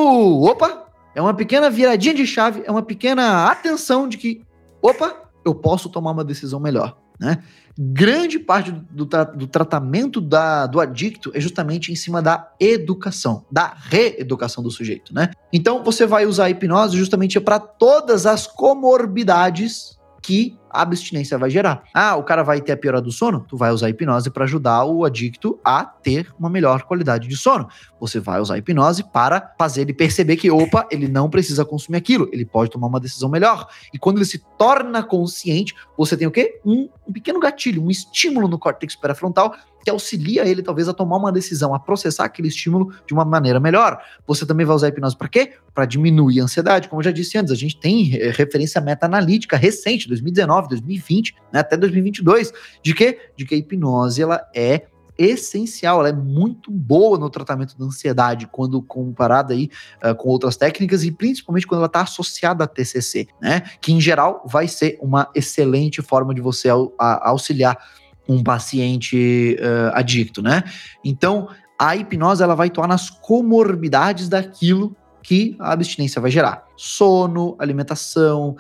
[0.43, 0.82] Opa!
[1.15, 4.43] É uma pequena viradinha de chave, é uma pequena atenção de que,
[4.81, 5.15] opa,
[5.45, 7.43] eu posso tomar uma decisão melhor, né?
[7.79, 13.47] Grande parte do, tra do tratamento da, do adicto é justamente em cima da educação,
[13.51, 15.31] da reeducação do sujeito, né?
[15.53, 21.51] Então você vai usar a hipnose justamente para todas as comorbidades que a abstinência vai
[21.51, 21.82] gerar.
[21.93, 23.44] Ah, o cara vai ter a piora do sono?
[23.47, 27.36] Tu vai usar a hipnose para ajudar o adicto a ter uma melhor qualidade de
[27.36, 27.69] sono.
[28.01, 31.99] Você vai usar a hipnose para fazer ele perceber que, opa, ele não precisa consumir
[31.99, 33.66] aquilo, ele pode tomar uma decisão melhor.
[33.93, 36.59] E quando ele se torna consciente, você tem o quê?
[36.65, 41.17] Um, um pequeno gatilho, um estímulo no córtex pré-frontal que auxilia ele talvez a tomar
[41.17, 44.01] uma decisão, a processar aquele estímulo de uma maneira melhor.
[44.27, 45.53] Você também vai usar a hipnose para quê?
[45.75, 50.09] Para diminuir a ansiedade, como eu já disse antes, a gente tem referência meta-analítica recente,
[50.09, 52.53] 2019, 2020, né, até 2022,
[52.83, 54.87] de que de que a hipnose ela é
[55.19, 59.71] essencial, ela é muito boa no tratamento da ansiedade quando comparada aí
[60.03, 63.63] uh, com outras técnicas e principalmente quando ela está associada a TCC, né?
[63.81, 66.69] Que em geral vai ser uma excelente forma de você
[66.99, 67.77] auxiliar
[68.28, 70.62] um paciente uh, adicto, né?
[71.05, 76.65] Então, a hipnose ela vai atuar nas comorbidades daquilo que a abstinência vai gerar.
[76.77, 78.57] Sono, alimentação,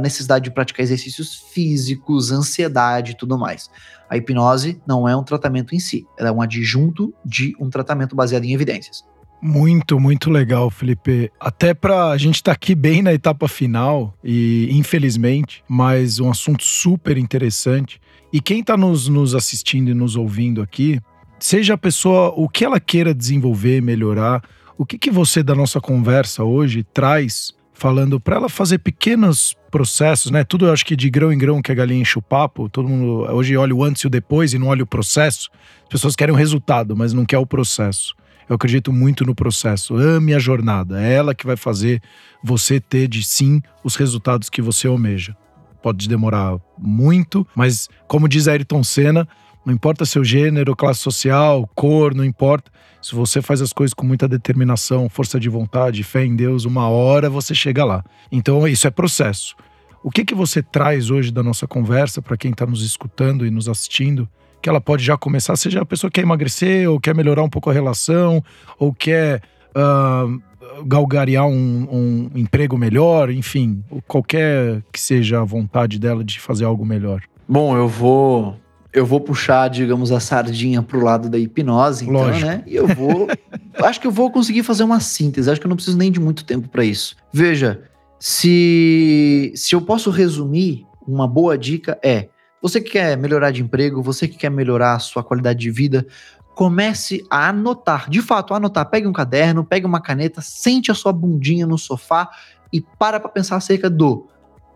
[0.00, 3.68] necessidade de praticar exercícios físicos, ansiedade e tudo mais.
[4.08, 8.14] A hipnose não é um tratamento em si, ela é um adjunto de um tratamento
[8.14, 9.04] baseado em evidências.
[9.42, 11.30] Muito, muito legal, Felipe.
[11.38, 16.30] Até para a gente estar tá aqui bem na etapa final e infelizmente, mas um
[16.30, 18.00] assunto super interessante.
[18.34, 21.00] E quem está nos, nos assistindo e nos ouvindo aqui,
[21.38, 24.42] seja a pessoa o que ela queira desenvolver, melhorar,
[24.76, 30.32] o que, que você da nossa conversa hoje traz falando para ela fazer pequenos processos,
[30.32, 30.42] né?
[30.42, 32.68] Tudo eu acho que de grão em grão que a galinha enche o papo.
[32.68, 35.48] Todo mundo hoje olha o antes e o depois e não olha o processo.
[35.84, 38.16] As pessoas querem o resultado, mas não quer o processo.
[38.48, 39.94] Eu acredito muito no processo.
[39.94, 41.00] Ame a jornada.
[41.00, 42.02] É ela que vai fazer
[42.42, 45.36] você ter de sim os resultados que você almeja
[45.84, 49.28] pode demorar muito, mas como diz Ayrton Senna,
[49.66, 52.72] não importa seu gênero, classe social, cor, não importa.
[53.02, 56.88] Se você faz as coisas com muita determinação, força de vontade, fé em Deus, uma
[56.88, 58.02] hora você chega lá.
[58.32, 59.54] Então isso é processo.
[60.02, 63.50] O que que você traz hoje da nossa conversa para quem está nos escutando e
[63.50, 64.26] nos assistindo?
[64.62, 67.50] Que ela pode já começar, seja a pessoa que quer emagrecer, ou quer melhorar um
[67.50, 68.42] pouco a relação,
[68.78, 69.42] ou quer
[69.76, 70.40] uh,
[70.86, 76.84] galgarear um, um emprego melhor, enfim, qualquer que seja a vontade dela de fazer algo
[76.84, 77.22] melhor?
[77.48, 78.56] Bom, eu vou
[78.92, 82.46] eu vou puxar, digamos, a sardinha pro lado da hipnose, então, Lógico.
[82.46, 82.62] né?
[82.64, 83.26] E eu vou
[83.82, 86.20] acho que eu vou conseguir fazer uma síntese, acho que eu não preciso nem de
[86.20, 87.16] muito tempo para isso.
[87.32, 87.82] Veja,
[88.20, 92.28] se, se eu posso resumir, uma boa dica é:
[92.62, 96.06] você que quer melhorar de emprego, você que quer melhorar a sua qualidade de vida,
[96.54, 98.08] comece a anotar.
[98.08, 98.88] De fato, anotar.
[98.88, 102.30] Pegue um caderno, pegue uma caneta, sente a sua bundinha no sofá
[102.72, 104.26] e para para pensar acerca do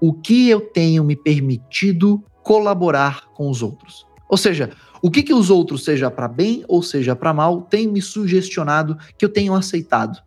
[0.01, 4.07] o que eu tenho me permitido colaborar com os outros.
[4.29, 7.87] Ou seja, o que, que os outros, seja para bem ou seja para mal, têm
[7.87, 10.21] me sugestionado que eu tenho aceitado.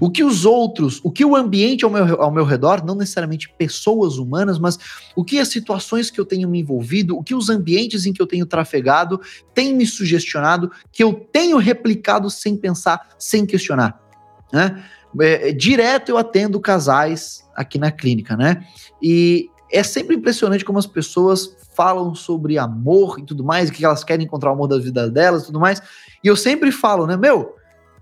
[0.00, 3.52] O que os outros, o que o ambiente ao meu, ao meu redor, não necessariamente
[3.56, 4.78] pessoas humanas, mas
[5.16, 8.20] o que as situações que eu tenho me envolvido, o que os ambientes em que
[8.20, 9.20] eu tenho trafegado
[9.54, 14.00] têm me sugestionado, que eu tenho replicado sem pensar, sem questionar.
[14.52, 14.82] Né?
[15.20, 18.64] É, é direto eu atendo casais aqui na clínica, né?
[19.02, 24.04] E é sempre impressionante como as pessoas falam sobre amor e tudo mais, que elas
[24.04, 25.80] querem encontrar o amor da vida delas e tudo mais.
[26.22, 27.54] E eu sempre falo, né, meu,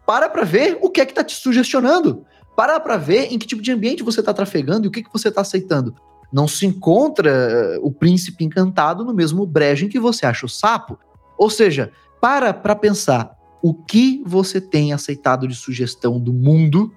[0.08, 2.24] para para ver o que é que tá te sugestionando.
[2.56, 5.12] Para para ver em que tipo de ambiente você tá trafegando e o que, que
[5.12, 5.94] você tá aceitando.
[6.32, 10.48] Não se encontra uh, o príncipe encantado no mesmo brejo em que você acha o
[10.48, 10.98] sapo.
[11.36, 16.90] Ou seja, para para pensar o que você tem aceitado de sugestão do mundo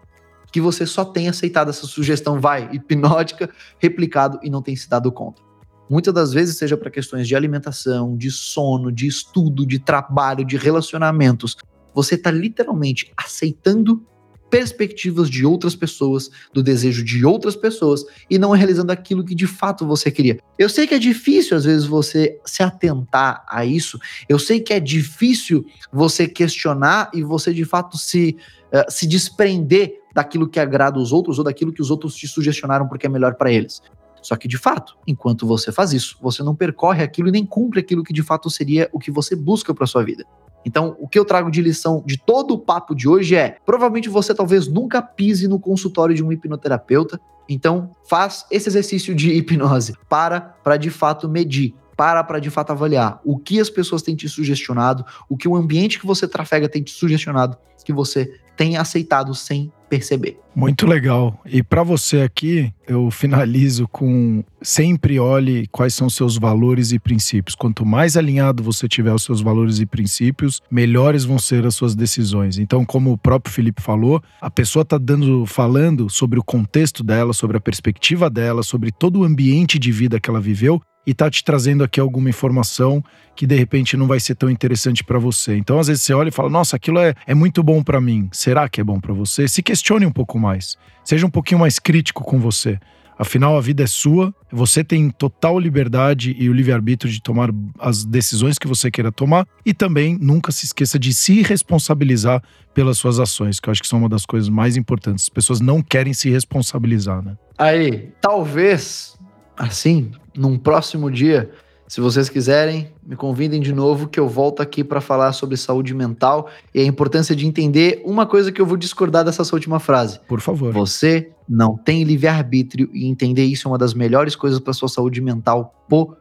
[0.49, 5.11] que você só tem aceitado essa sugestão, vai, hipnótica, replicado e não tem se dado
[5.11, 5.41] conta.
[5.89, 10.55] Muitas das vezes, seja para questões de alimentação, de sono, de estudo, de trabalho, de
[10.55, 11.57] relacionamentos,
[11.93, 14.05] você está literalmente aceitando
[14.51, 19.47] perspectivas de outras pessoas, do desejo de outras pessoas e não realizando aquilo que de
[19.47, 20.37] fato você queria.
[20.59, 23.97] Eu sei que é difícil às vezes você se atentar a isso,
[24.27, 28.35] eu sei que é difícil você questionar e você de fato se,
[28.73, 32.89] uh, se desprender daquilo que agrada os outros ou daquilo que os outros te sugestionaram
[32.89, 33.81] porque é melhor para eles.
[34.21, 37.79] Só que, de fato, enquanto você faz isso, você não percorre aquilo e nem cumpre
[37.79, 40.23] aquilo que de fato seria o que você busca para sua vida.
[40.65, 44.09] Então, o que eu trago de lição de todo o papo de hoje é: provavelmente
[44.09, 47.19] você talvez nunca pise no consultório de um hipnoterapeuta.
[47.49, 49.95] Então, faz esse exercício de hipnose.
[50.07, 51.73] Para para de fato medir.
[51.97, 55.55] Para para de fato avaliar o que as pessoas têm te sugestionado, o que o
[55.55, 60.37] ambiente que você trafega tem te sugestionado, que você tem aceitado sem perceber.
[60.55, 61.37] Muito legal.
[61.45, 67.55] E para você aqui, eu finalizo com sempre olhe quais são seus valores e princípios.
[67.55, 71.93] Quanto mais alinhado você tiver aos seus valores e princípios, melhores vão ser as suas
[71.93, 72.57] decisões.
[72.57, 77.33] Então, como o próprio Felipe falou, a pessoa está dando falando sobre o contexto dela,
[77.33, 81.29] sobre a perspectiva dela, sobre todo o ambiente de vida que ela viveu e tá
[81.29, 83.03] te trazendo aqui alguma informação
[83.35, 85.55] que de repente não vai ser tão interessante para você.
[85.55, 88.29] Então, às vezes você olha e fala: "Nossa, aquilo é, é muito bom para mim.
[88.31, 90.77] Será que é bom para você?" Se questione um pouco mais.
[91.03, 92.79] Seja um pouquinho mais crítico com você.
[93.17, 97.49] Afinal, a vida é sua, você tem total liberdade e o livre-arbítrio de tomar
[97.79, 102.41] as decisões que você queira tomar e também nunca se esqueça de se responsabilizar
[102.73, 105.25] pelas suas ações, que eu acho que são uma das coisas mais importantes.
[105.25, 107.37] As pessoas não querem se responsabilizar, né?
[107.57, 109.17] Aí, talvez,
[109.55, 111.51] assim, num próximo dia,
[111.91, 115.93] se vocês quiserem, me convidem de novo que eu volto aqui para falar sobre saúde
[115.93, 119.77] mental e a importância de entender uma coisa que eu vou discordar dessa sua última
[119.77, 120.17] frase.
[120.25, 120.71] Por favor.
[120.71, 125.19] Você não tem livre-arbítrio e entender isso é uma das melhores coisas para sua saúde
[125.19, 126.20] mental possível.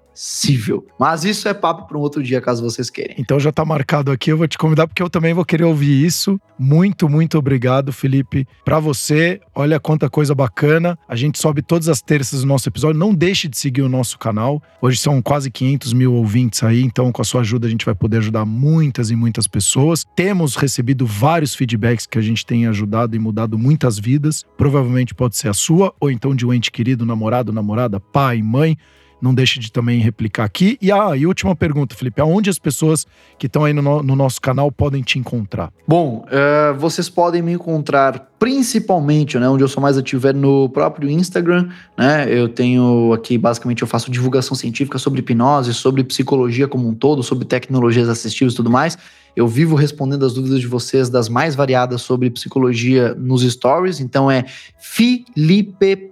[0.98, 3.14] Mas isso é papo para um outro dia, caso vocês queiram.
[3.18, 6.04] Então já está marcado aqui, eu vou te convidar porque eu também vou querer ouvir
[6.04, 6.40] isso.
[6.58, 8.46] Muito, muito obrigado, Felipe.
[8.64, 10.98] Para você, olha quanta coisa bacana.
[11.08, 12.98] A gente sobe todas as terças do nosso episódio.
[12.98, 14.62] Não deixe de seguir o nosso canal.
[14.82, 17.94] Hoje são quase 500 mil ouvintes aí, então com a sua ajuda a gente vai
[17.94, 20.04] poder ajudar muitas e muitas pessoas.
[20.14, 24.44] Temos recebido vários feedbacks que a gente tem ajudado e mudado muitas vidas.
[24.58, 28.76] Provavelmente pode ser a sua ou então de um ente querido, namorado, namorada, pai, mãe
[29.20, 30.78] não deixe de também replicar aqui.
[30.80, 33.06] E a ah, e última pergunta, Felipe: aonde as pessoas
[33.38, 35.72] que estão aí no, no, nosso canal podem te encontrar?
[35.86, 40.68] Bom, uh, vocês podem me encontrar principalmente, né, onde eu sou mais ativo é no
[40.70, 42.26] próprio Instagram, né?
[42.28, 47.22] Eu tenho aqui basicamente eu faço divulgação científica sobre hipnose, sobre psicologia como um todo,
[47.22, 48.97] sobre tecnologias assistivas e tudo mais.
[49.36, 54.30] Eu vivo respondendo as dúvidas de vocês das mais variadas sobre psicologia nos stories, então
[54.30, 54.44] é
[54.78, 56.10] felipe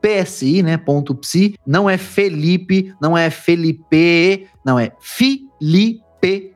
[0.00, 0.76] PSI, né?
[0.76, 6.49] Ponto psi, não é Felipe, não é Felipe, não é Felipe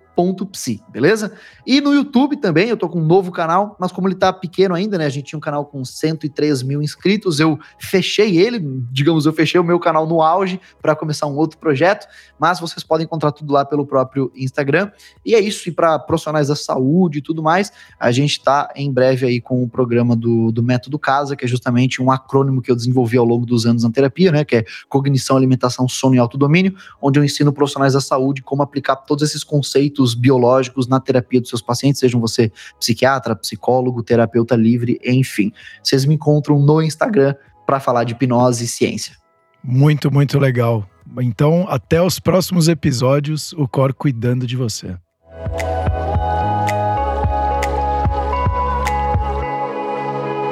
[0.46, 1.32] psi, beleza?
[1.66, 4.74] E no YouTube também, eu tô com um novo canal, mas como ele tá pequeno
[4.74, 5.06] ainda, né?
[5.06, 8.60] A gente tinha um canal com 103 mil inscritos, eu fechei ele,
[8.90, 12.06] digamos, eu fechei o meu canal no auge para começar um outro projeto,
[12.38, 14.90] mas vocês podem encontrar tudo lá pelo próprio Instagram.
[15.24, 18.92] E é isso, e para profissionais da saúde e tudo mais, a gente tá em
[18.92, 22.70] breve aí com o programa do, do Método Casa, que é justamente um acrônimo que
[22.70, 24.44] eu desenvolvi ao longo dos anos na terapia, né?
[24.44, 28.96] Que é Cognição, Alimentação, Sono e Autodomínio, onde eu ensino profissionais da saúde como aplicar
[28.96, 34.54] todos esses conceitos efeitos biológicos na terapia dos seus pacientes, sejam você psiquiatra, psicólogo, terapeuta
[34.54, 35.50] livre, enfim.
[35.82, 37.34] Vocês me encontram no Instagram
[37.66, 39.16] para falar de hipnose e ciência.
[39.62, 40.86] Muito, muito legal.
[41.20, 44.96] Então, até os próximos episódios, o Cor cuidando de você.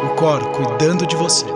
[0.04, 1.46] O Cor cuidando de você.